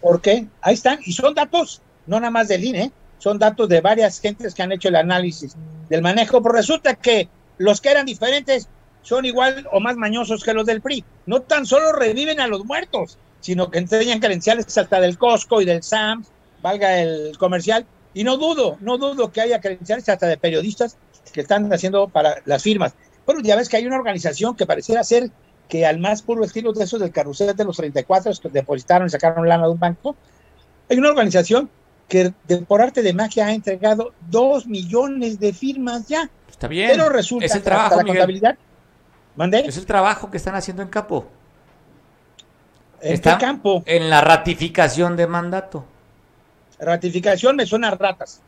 ¿Por 0.00 0.20
qué? 0.20 0.46
Ahí 0.60 0.74
están, 0.74 1.00
y 1.04 1.12
son 1.12 1.34
datos, 1.34 1.82
no 2.06 2.20
nada 2.20 2.30
más 2.30 2.48
del 2.48 2.64
INE, 2.64 2.92
son 3.18 3.38
datos 3.38 3.68
de 3.68 3.80
varias 3.80 4.20
gentes 4.20 4.54
que 4.54 4.62
han 4.62 4.72
hecho 4.72 4.88
el 4.88 4.96
análisis 4.96 5.56
del 5.88 6.02
manejo, 6.02 6.42
pero 6.42 6.54
resulta 6.54 6.94
que 6.94 7.28
los 7.58 7.80
que 7.80 7.90
eran 7.90 8.06
diferentes 8.06 8.68
son 9.02 9.24
igual 9.24 9.66
o 9.72 9.80
más 9.80 9.96
mañosos 9.96 10.42
que 10.42 10.52
los 10.52 10.66
del 10.66 10.80
PRI. 10.80 11.04
No 11.26 11.42
tan 11.42 11.64
solo 11.64 11.92
reviven 11.92 12.40
a 12.40 12.48
los 12.48 12.64
muertos, 12.64 13.18
sino 13.40 13.70
que 13.70 13.78
enseñan 13.78 14.20
credenciales 14.20 14.76
hasta 14.76 15.00
del 15.00 15.16
Costco 15.18 15.62
y 15.62 15.64
del 15.64 15.82
SAMS, 15.82 16.28
valga 16.60 17.00
el 17.00 17.36
comercial, 17.38 17.86
y 18.12 18.24
no 18.24 18.36
dudo, 18.36 18.78
no 18.80 18.98
dudo 18.98 19.30
que 19.30 19.40
haya 19.40 19.60
credenciales 19.60 20.08
hasta 20.08 20.26
de 20.26 20.36
periodistas 20.36 20.96
que 21.32 21.42
están 21.42 21.72
haciendo 21.72 22.08
para 22.08 22.42
las 22.46 22.62
firmas. 22.62 22.94
Bueno, 23.24 23.42
ya 23.42 23.56
ves 23.56 23.68
que 23.68 23.76
hay 23.76 23.86
una 23.86 23.96
organización 23.96 24.56
que 24.56 24.66
pareciera 24.66 25.04
ser 25.04 25.30
que 25.68 25.84
al 25.84 25.98
más 25.98 26.22
puro 26.22 26.44
estilo 26.44 26.72
de 26.72 26.84
esos 26.84 27.00
del 27.00 27.10
carrusel 27.10 27.54
de 27.54 27.64
los 27.64 27.76
34 27.76 28.32
que 28.40 28.48
depositaron 28.48 29.06
y 29.06 29.10
sacaron 29.10 29.48
lana 29.48 29.66
de 29.66 29.72
un 29.72 29.78
banco, 29.78 30.16
hay 30.88 30.96
una 30.96 31.10
organización 31.10 31.68
que 32.08 32.32
por 32.68 32.80
arte 32.80 33.02
de 33.02 33.12
magia 33.12 33.46
ha 33.46 33.52
entregado 33.52 34.12
dos 34.28 34.66
millones 34.66 35.40
de 35.40 35.52
firmas 35.52 36.06
ya. 36.08 36.30
Está 36.48 36.68
bien. 36.68 36.90
Pero 36.90 37.08
resulta 37.08 37.46
es 37.46 37.54
el 37.54 37.60
que 37.60 37.64
trabajo, 37.64 37.96
la 37.96 38.02
Miguel. 38.02 38.16
contabilidad. 38.18 38.56
¿Mandé? 39.36 39.60
Es 39.66 39.76
el 39.76 39.86
trabajo 39.86 40.30
que 40.30 40.36
están 40.36 40.54
haciendo 40.54 40.82
en 40.82 40.88
campo. 40.88 41.26
¿En 43.00 43.14
Está 43.14 43.36
qué 43.36 43.44
campo? 43.44 43.82
En 43.86 44.08
la 44.08 44.20
ratificación 44.20 45.16
de 45.16 45.26
mandato. 45.26 45.84
Ratificación 46.78 47.56
me 47.56 47.66
suena 47.66 47.88
a 47.88 47.94
ratas. 47.94 48.40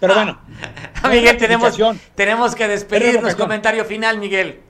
Pero 0.00 0.14
bueno. 0.14 0.40
Miguel, 1.10 1.36
tenemos, 1.36 1.76
tenemos 2.14 2.54
que 2.54 2.68
despedirnos. 2.68 3.34
Comentario 3.34 3.84
final, 3.84 4.18
Miguel. 4.18 4.60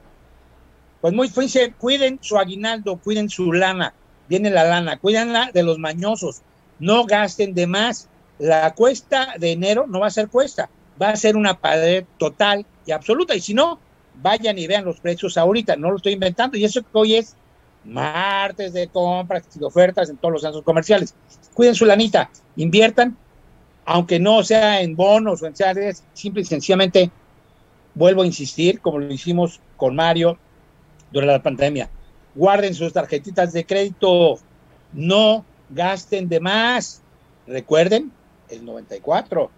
Pues 1.00 1.14
muy 1.14 1.30
cuiden 1.78 2.18
su 2.20 2.36
aguinaldo, 2.36 2.98
cuiden 2.98 3.30
su 3.30 3.52
lana, 3.52 3.94
viene 4.28 4.50
la 4.50 4.64
lana, 4.64 4.98
cuídenla 4.98 5.50
de 5.52 5.62
los 5.62 5.78
mañosos, 5.78 6.42
no 6.80 7.04
gasten 7.04 7.54
de 7.54 7.66
más. 7.66 8.08
La 8.38 8.74
cuesta 8.74 9.34
de 9.38 9.52
enero 9.52 9.86
no 9.86 10.00
va 10.00 10.06
a 10.08 10.10
ser 10.10 10.28
cuesta, 10.28 10.70
va 11.00 11.10
a 11.10 11.16
ser 11.16 11.36
una 11.36 11.58
pared 11.58 12.04
total 12.18 12.66
y 12.86 12.92
absoluta. 12.92 13.34
Y 13.36 13.40
si 13.40 13.54
no, 13.54 13.78
vayan 14.14 14.58
y 14.58 14.66
vean 14.66 14.84
los 14.84 15.00
precios 15.00 15.36
ahorita, 15.36 15.76
no 15.76 15.90
lo 15.90 15.96
estoy 15.96 16.14
inventando. 16.14 16.56
Y 16.56 16.64
eso 16.64 16.82
que 16.82 16.88
hoy 16.92 17.14
es 17.16 17.36
martes 17.84 18.72
de 18.72 18.88
compras 18.88 19.44
y 19.54 19.58
de 19.58 19.64
ofertas 19.64 20.10
en 20.10 20.16
todos 20.16 20.32
los 20.32 20.42
centros 20.42 20.64
comerciales. 20.64 21.14
Cuiden 21.54 21.74
su 21.74 21.84
lanita, 21.84 22.30
inviertan, 22.56 23.16
aunque 23.84 24.18
no 24.18 24.42
sea 24.42 24.80
en 24.80 24.96
bonos 24.96 25.42
o 25.42 25.46
en 25.46 25.56
series, 25.56 26.04
simple 26.12 26.42
y 26.42 26.44
sencillamente 26.44 27.10
vuelvo 27.94 28.22
a 28.22 28.26
insistir, 28.26 28.80
como 28.80 28.98
lo 28.98 29.12
hicimos 29.12 29.60
con 29.76 29.94
Mario 29.96 30.38
durante 31.10 31.32
la 31.32 31.42
pandemia. 31.42 31.90
Guarden 32.34 32.74
sus 32.74 32.92
tarjetitas 32.92 33.52
de 33.52 33.66
crédito, 33.66 34.38
no 34.92 35.44
gasten 35.70 36.28
de 36.28 36.40
más. 36.40 37.02
Recuerden 37.46 38.12
el 38.48 38.64
94. 38.64 39.50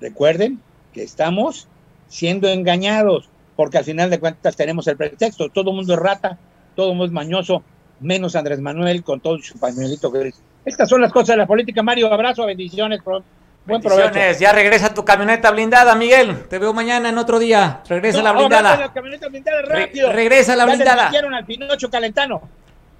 Recuerden 0.00 0.60
que 0.92 1.02
estamos 1.02 1.68
siendo 2.08 2.48
engañados, 2.48 3.28
porque 3.56 3.78
al 3.78 3.84
final 3.84 4.10
de 4.10 4.18
cuentas 4.20 4.56
tenemos 4.56 4.86
el 4.88 4.96
pretexto. 4.96 5.48
Todo 5.48 5.70
el 5.70 5.76
mundo 5.76 5.94
es 5.94 5.98
rata, 6.00 6.38
todo 6.74 6.86
el 6.92 6.96
mundo 6.96 7.06
es 7.06 7.12
mañoso, 7.12 7.62
menos 8.00 8.34
Andrés 8.36 8.60
Manuel 8.60 9.04
con 9.04 9.20
todo 9.20 9.38
su 9.38 9.58
pañuelito 9.58 10.10
gris. 10.10 10.40
Estas 10.64 10.88
son 10.88 11.00
las 11.00 11.12
cosas 11.12 11.28
de 11.28 11.36
la 11.38 11.46
política. 11.46 11.82
Mario, 11.82 12.12
abrazo, 12.12 12.44
bendiciones, 12.46 13.00
pro- 13.02 13.22
buen 13.66 13.80
provecho. 13.80 14.04
Bendiciones. 14.04 14.38
Ya 14.40 14.52
regresa 14.52 14.92
tu 14.92 15.04
camioneta 15.04 15.50
blindada, 15.50 15.94
Miguel. 15.94 16.44
Te 16.48 16.58
veo 16.58 16.72
mañana 16.74 17.08
en 17.08 17.18
otro 17.18 17.38
día. 17.38 17.82
Regresa 17.88 18.18
No, 18.18 18.24
la 18.24 18.32
blindada. 18.32 18.76
la 18.76 18.92
camioneta 18.92 19.28
blindada, 19.28 19.62
Re- 19.62 19.86
rápido. 19.86 20.12
regresa 20.12 20.56
la 20.56 20.64
Ya 20.66 20.74
blindada. 20.74 20.94
desmintieron 20.96 21.34
al 21.34 21.44
Pinocho 21.46 21.90
Calentano. 21.90 22.42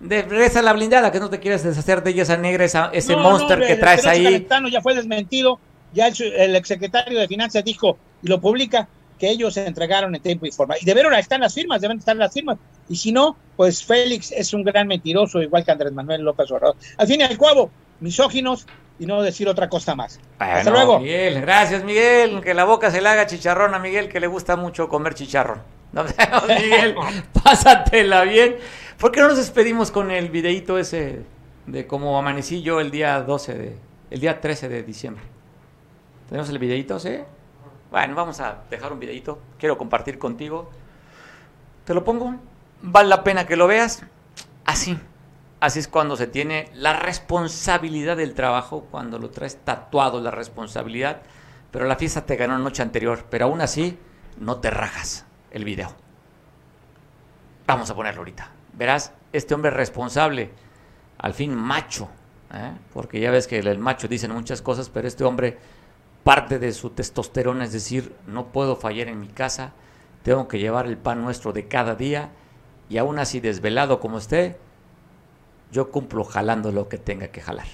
De- 0.01 0.23
regresa 0.23 0.63
la 0.63 0.73
blindada, 0.73 1.13
que 1.13 1.21
no 1.21 1.29
te 1.31 1.39
quieres 1.41 1.63
deshacer 1.63 2.03
de 2.03 2.11
ella, 2.11 2.23
esa 2.23 2.37
negra, 2.37 2.65
esa- 2.65 2.91
ese 2.93 3.15
No, 3.15 3.23
monster 3.23 3.59
no, 3.59 3.67
que 3.67 3.73
el 3.75 3.81
traes 3.81 4.01
Pinocho 4.01 4.17
ahí. 4.19 4.25
Calentano 4.25 4.69
ya 4.69 4.81
fue 4.81 4.95
desmentido. 4.95 5.61
Ya 5.93 6.07
el, 6.09 6.15
el 6.23 6.57
exsecretario 6.57 7.19
de 7.19 7.27
Finanzas 7.29 7.65
dijo 7.65 7.99
y 8.23 8.29
lo 8.29 8.41
publica 8.41 8.89
que 9.19 9.29
ellos 9.29 9.53
se 9.55 9.67
entregaron 9.67 10.15
en 10.15 10.23
tiempo 10.23 10.47
y 10.47 10.51
forma. 10.53 10.77
Y 10.81 10.85
debieron 10.87 11.13
estar 11.15 11.39
las 11.39 11.53
firmas, 11.53 11.81
deben 11.83 11.99
estar 11.99 12.17
las 12.17 12.33
firmas. 12.33 12.57
Y 12.89 12.97
si 12.97 13.13
no, 13.13 13.37
pues 13.57 13.85
Félix 13.85 14.33
es 14.33 14.55
un 14.55 14.63
gran 14.65 14.87
mentiroso, 14.87 15.43
igual 15.43 15.65
que 15.65 15.71
Andrés 15.73 15.93
Manuel 15.93 16.23
López 16.23 16.51
Obrador. 16.51 16.77
Al 16.97 17.07
fin 17.07 17.21
y 17.21 17.25
al 17.25 17.37
cabo, 17.37 17.71
misóginos 18.01 18.67
y 18.99 19.05
no 19.07 19.21
decir 19.21 19.49
otra 19.49 19.69
cosa 19.69 19.95
más. 19.95 20.19
Hasta 20.39 20.71
luego. 20.71 21.01
Miguel, 21.01 21.41
gracias, 21.43 21.85
Miguel. 21.85 22.41
Que 22.41 22.55
la 22.55 22.65
boca 22.65 22.91
se 22.91 23.03
le 23.03 23.09
haga 23.11 23.27
chicharrón 23.27 23.75
a 23.75 23.79
Miguel, 23.79 24.09
que 24.09 24.21
le 24.21 24.27
gusta 24.27 24.57
mucho 24.57 24.89
comer 24.89 25.15
chicharrón. 25.15 25.61
Miguel. 26.49 26.95
Pásatela 27.43 28.23
bien. 28.23 28.57
¿Por 28.99 29.13
qué 29.13 29.21
no 29.21 29.29
nos 29.29 29.39
despedimos 29.39 29.91
con 29.91 30.11
el 30.11 30.29
videíto 30.31 30.79
ese 30.79 31.25
de 31.67 31.87
cómo 31.87 32.19
amanecí 32.19 32.63
yo 32.63 32.81
el 32.81 32.91
día 32.91 33.21
12 33.23 33.55
de, 33.55 33.77
el 34.11 34.21
día 34.21 34.41
13 34.41 34.69
de 34.69 34.83
diciembre? 34.83 35.25
¿Tenemos 36.29 36.49
el 36.51 36.59
videíto, 36.59 36.99
sí? 36.99 37.19
Bueno, 37.91 38.15
vamos 38.15 38.41
a 38.41 38.63
dejar 38.71 38.93
un 38.93 39.01
videíto. 39.01 39.41
Quiero 39.59 39.77
compartir 39.77 40.19
contigo. 40.19 40.71
¿Te 41.85 41.95
lo 41.95 42.05
pongo? 42.05 42.37
Vale 42.83 43.09
la 43.09 43.25
pena 43.25 43.47
que 43.47 43.57
lo 43.57 43.67
veas. 43.67 44.03
Así. 44.65 44.97
Así 45.59 45.81
es 45.81 45.89
cuando 45.89 46.17
se 46.17 46.27
tiene 46.27 46.71
la 46.73 46.95
responsabilidad 46.95 48.17
del 48.17 48.35
trabajo, 48.35 48.87
cuando 48.91 49.19
lo 49.19 49.31
traes 49.31 49.59
tatuado 49.65 50.21
la 50.21 50.31
responsabilidad. 50.31 51.23
Pero 51.73 51.87
la 51.87 51.97
fiesta 51.97 52.25
te 52.25 52.37
ganó 52.37 52.57
la 52.57 52.65
noche 52.65 52.83
anterior. 52.83 53.25
Pero 53.29 53.47
aún 53.47 53.61
así, 53.61 53.99
no 54.39 54.59
te 54.59 54.71
rajas 54.71 55.27
el 55.51 55.65
video. 55.65 55.93
Vamos 57.67 57.91
a 57.91 57.95
ponerlo 57.95 58.21
ahorita. 58.21 58.51
Verás, 58.73 59.13
este 59.33 59.55
hombre 59.55 59.71
responsable, 59.71 60.51
al 61.19 61.35
fin 61.35 61.55
macho, 61.55 62.09
¿eh? 62.53 62.73
porque 62.93 63.21
ya 63.21 63.31
ves 63.31 63.47
que 63.47 63.59
el 63.59 63.79
macho 63.79 64.09
dicen 64.09 64.33
muchas 64.33 64.63
cosas, 64.63 64.89
pero 64.89 65.07
este 65.07 65.25
hombre 65.25 65.59
parte 66.25 66.59
de 66.59 66.73
su 66.73 66.91
testosterona, 66.91 67.65
es 67.65 67.73
decir, 67.73 68.15
no 68.27 68.47
puedo 68.49 68.77
fallar 68.77 69.09
en 69.09 69.21
mi 69.21 69.29
casa, 69.29 69.73
tengo 70.23 70.49
que 70.49 70.59
llevar 70.59 70.87
el 70.87 70.99
pan 70.99 71.23
nuestro 71.23 71.53
de 71.53 71.67
cada 71.67 71.95
día 71.95 72.31
y 72.89 72.99
aún 72.99 73.19
así 73.19 73.41
desvelado 73.41 74.01
como 74.01 74.19
esté, 74.19 74.59
yo 75.73 75.91
cumplo 75.91 76.25
jalando 76.25 76.73
lo 76.73 76.89
que 76.89 76.99
tenga 76.99 77.29
que 77.29 77.41
jalar. 77.41 77.69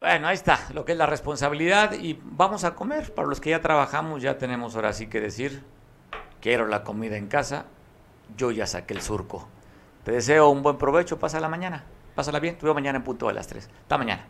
Bueno, 0.00 0.28
ahí 0.28 0.34
está, 0.34 0.58
lo 0.72 0.86
que 0.86 0.92
es 0.92 0.98
la 0.98 1.04
responsabilidad 1.04 1.92
y 1.92 2.18
vamos 2.22 2.64
a 2.64 2.74
comer. 2.74 3.12
Para 3.12 3.28
los 3.28 3.38
que 3.38 3.50
ya 3.50 3.60
trabajamos, 3.60 4.22
ya 4.22 4.38
tenemos 4.38 4.74
ahora 4.74 4.94
sí 4.94 5.08
que 5.08 5.20
decir, 5.20 5.62
quiero 6.40 6.66
la 6.66 6.84
comida 6.84 7.18
en 7.18 7.26
casa, 7.26 7.66
yo 8.34 8.50
ya 8.50 8.66
saqué 8.66 8.94
el 8.94 9.02
surco. 9.02 9.46
Te 10.02 10.12
deseo 10.12 10.48
un 10.48 10.62
buen 10.62 10.78
provecho, 10.78 11.18
pasa 11.18 11.38
la 11.38 11.50
mañana, 11.50 11.84
pásala 12.14 12.40
bien, 12.40 12.56
te 12.56 12.64
veo 12.64 12.72
mañana 12.72 12.96
en 12.96 13.04
punto 13.04 13.26
de 13.28 13.34
las 13.34 13.46
3. 13.46 13.68
Hasta 13.82 13.98
mañana. 13.98 14.26